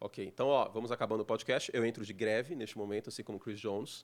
Ok, 0.00 0.24
então, 0.24 0.48
ó, 0.48 0.68
vamos 0.68 0.90
acabando 0.90 1.20
o 1.20 1.24
podcast. 1.26 1.70
Eu 1.74 1.84
entro 1.84 2.04
de 2.06 2.12
greve 2.12 2.54
neste 2.54 2.78
momento, 2.78 3.08
assim 3.08 3.22
como 3.22 3.36
o 3.36 3.40
Chris 3.40 3.60
Jones. 3.60 4.02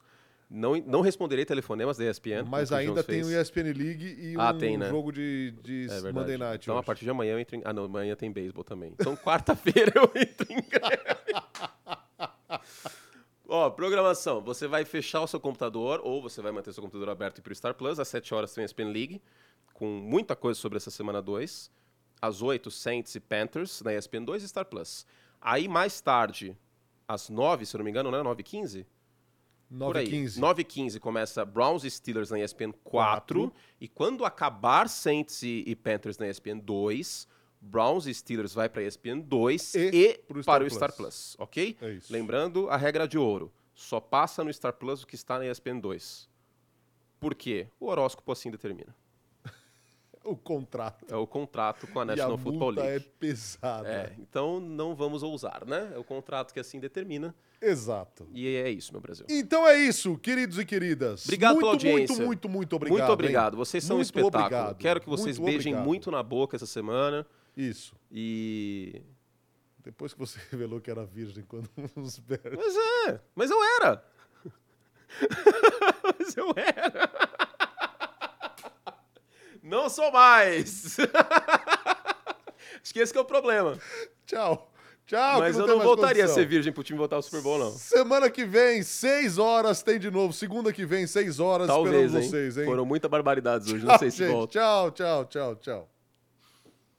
Não, 0.49 0.77
não 0.87 1.01
responderei 1.01 1.45
telefonemas 1.45 1.97
da 1.97 2.05
ESPN. 2.09 2.45
Mas 2.47 2.71
o 2.71 2.75
ainda 2.77 2.93
Jones 3.03 3.07
tem 3.07 3.25
fez. 3.25 3.27
o 3.27 3.41
ESPN 3.41 3.73
League 3.73 4.05
e 4.21 4.35
Ah, 4.39 4.53
um 4.53 4.59
tem, 4.59 4.77
né? 4.77 4.89
jogo 4.91 5.11
de, 5.11 5.53
de 5.63 5.89
É. 5.91 6.13
Monday 6.13 6.37
Night. 6.39 6.65
Então, 6.65 6.79
a 6.79 6.83
partir 6.83 7.05
de 7.05 7.11
amanhã 7.11 7.33
eu 7.33 7.41
entro 7.41 7.57
em... 7.57 7.63
Ah, 7.65 7.73
não, 7.73 7.85
amanhã 7.85 8.15
tem 8.15 8.31
beisebol 8.31 8.63
também. 8.63 8.93
Então, 8.93 9.17
quarta-feira 9.25 9.93
eu 9.97 10.05
entro 10.15 10.47
em 10.53 10.61
greve. 10.63 11.27
Ó, 13.49 13.71
programação. 13.71 14.41
Você 14.43 14.67
vai 14.67 14.85
fechar 14.85 15.21
o 15.23 15.27
seu 15.27 15.39
computador 15.41 16.01
ou 16.05 16.21
você 16.21 16.43
vai 16.43 16.53
manter 16.53 16.73
seu 16.73 16.83
computador 16.83 17.09
aberto 17.09 17.39
e 17.39 17.41
ir 17.41 17.43
pro 17.43 17.55
Star 17.55 17.75
Plus. 17.75 17.99
Às 17.99 18.09
7 18.09 18.35
horas 18.35 18.53
tem 18.53 18.63
a 18.63 18.65
ESPN 18.67 18.93
League, 18.93 19.23
com 19.73 19.87
muita 19.87 20.35
coisa 20.35 20.59
sobre 20.61 20.77
essa 20.77 20.91
semana 20.91 21.23
2. 21.23 21.71
às 22.21 22.43
8, 22.43 22.71
Saints 22.71 23.15
e 23.15 23.21
Panthers 23.21 23.83
na 23.83 23.95
ESPN 23.95 24.25
2 24.25 24.43
e 24.43 24.49
Star 24.49 24.65
Plus. 24.65 25.07
Aí 25.41 25.69
mais 25.69 26.01
tarde, 26.01 26.57
às 27.07 27.29
9, 27.29 27.67
se 27.67 27.77
eu 27.77 27.79
não 27.79 27.85
me 27.85 27.91
engano, 27.91 28.11
né? 28.11 28.23
9 28.23 28.41
e 28.41 28.45
15? 28.45 28.87
Por 29.79 29.97
aí. 29.97 30.07
9h15. 30.07 30.39
9 30.39 30.63
e 30.63 30.65
15 30.65 31.01
começa 31.01 31.45
Browns 31.45 31.85
e 31.85 31.91
Steelers 31.91 32.31
na 32.31 32.39
ESPN 32.39 32.73
4. 32.85 33.53
E 33.81 33.89
quando 33.89 34.25
acabar 34.25 34.89
Saints 34.89 35.43
e, 35.43 35.65
e 35.67 35.75
Panthers 35.75 36.19
na 36.19 36.29
ESPN 36.29 36.59
2, 36.59 37.27
Browns 37.61 38.07
e 38.07 38.15
Steelers 38.15 38.55
vai 38.55 38.69
para 38.69 38.83
a 38.83 38.85
ESPN 38.85 39.21
2 39.21 39.75
E 39.75 39.91
e, 39.93 40.19
pro 40.19 40.43
Star 40.43 40.59
para 40.61 40.67
o. 40.67 40.71
Star 40.71 40.93
Plus, 40.93 41.37
ok? 41.39 41.77
É. 41.81 41.99
Lembrando 42.11 42.71
a 42.71 42.77
regra 42.77 43.09
de 43.09 43.19
ouro. 43.19 43.53
Só 43.75 44.01
passa 44.01 44.43
no 44.45 44.53
Star 44.53 44.73
Plus 44.73 45.03
o 45.03 45.07
que 45.07 45.17
está 45.17 45.39
na 45.39 45.47
ESPN 45.47 45.81
2. 45.81 46.29
Por 47.19 47.35
quê? 47.35 47.69
O 47.81 47.87
horóscopo 47.87 48.31
assim 48.33 48.51
determina. 48.51 48.95
O 50.27 50.37
contrato. 50.37 51.07
É 51.09 51.17
o 51.17 51.27
contrato 51.27 51.87
com 51.87 52.01
a 52.01 52.03
e 52.03 52.05
a 52.05 52.07
National 52.07 52.39
Football 52.39 52.73
multa 52.73 52.81
é 52.83 52.91
League. 52.91 53.11
pesada. 53.19 53.89
É, 53.89 54.13
então 54.19 54.59
não 54.61 54.95
vamos 54.95 55.23
ousar, 55.23 55.65
né? 55.67 55.93
É 55.95 55.99
o 55.99 56.05
contrato 56.05 56.53
que 56.53 56.59
assim 56.61 56.81
determina. 56.81 57.35
Exato. 57.63 58.29
E 58.33 58.47
é 58.57 58.69
isso, 58.69 58.93
meu 58.93 59.01
Brasil. 59.01 59.25
Então 59.31 59.67
é 59.67 59.79
isso, 59.79 60.19
queridos 60.19 60.59
e 60.59 60.65
queridas. 60.65 61.25
Obrigado 61.25 61.53
muito, 61.55 61.61
pela 61.63 61.73
audiência. 61.73 62.17
Muito, 62.17 62.25
muito, 62.27 62.49
muito 62.49 62.77
obrigado. 62.77 62.99
muito 62.99 63.13
obrigado. 63.13 63.53
hein? 63.55 63.59
Vocês 63.59 63.85
são 63.85 63.97
um 63.97 63.99
Muito 63.99 64.07
espetáculo. 64.07 64.39
obrigado. 64.45 64.77
Quero 64.79 65.01
que 65.01 65.09
vocês 65.09 65.39
Muito 65.39 65.51
beijem 65.53 65.73
obrigado. 65.73 65.87
muito 65.87 66.11
na 66.11 66.23
boca 66.23 66.57
essa 66.57 66.67
semana. 66.67 67.27
Isso. 67.57 67.95
E. 68.11 69.01
Depois 69.83 70.13
que 70.13 70.19
você 70.19 70.39
revelou 70.51 70.81
que 70.81 70.91
era 70.91 71.05
virgem 71.07 71.45
quando 71.45 71.71
os 71.97 72.19
Bears. 72.19 72.57
Mas 72.57 72.75
é, 73.09 73.21
mas 73.35 73.51
eu 73.51 73.59
era. 73.81 74.05
mas 76.19 76.37
eu 76.37 76.53
era. 76.57 77.11
Não 79.67 79.89
sou 79.89 80.13
mais. 80.13 80.97
Acho 82.83 82.95
que 82.95 83.01
esse 83.01 83.13
que 83.13 83.19
é 83.19 83.21
o 83.21 83.25
problema. 83.25 83.77
Tchau. 84.25 84.71
Tchau. 85.07 85.39
mas 85.39 85.57
eu 85.57 85.67
não 85.69 85.79
voltaria 85.81 86.25
a 86.25 86.27
condição. 86.27 86.35
ser 86.35 86.47
virgem 86.49 86.73
pro 86.73 86.83
time 86.83 86.99
voltar 86.99 87.15
ao 87.17 87.23
Super 87.23 87.41
Bowl, 87.41 87.59
não. 87.59 87.71
Semana 87.71 88.29
que 88.29 88.45
vem, 88.45 88.83
6 88.83 89.39
horas, 89.39 89.81
tem 89.83 90.01
de 90.01 90.11
novo. 90.11 90.33
Segunda 90.33 90.73
que 90.73 90.85
vem, 90.85 91.07
6 91.07 91.39
horas, 91.39 91.69
Talvez, 91.69 91.95
esperando 91.95 92.23
hein? 92.23 92.29
vocês, 92.29 92.59
hein? 92.59 92.65
Foram 92.65 92.85
muitas 92.85 93.09
barbaridades 93.11 93.73
hoje. 93.73 93.85
Não 93.85 93.91
Tchau, 93.91 93.99
sei 93.99 94.11
se 94.11 94.17
gente. 94.19 94.33
volta. 94.33 94.53
Tchau, 94.53 94.91
tchau, 94.91 95.25
tchau, 95.27 95.57
tchau. 95.57 95.89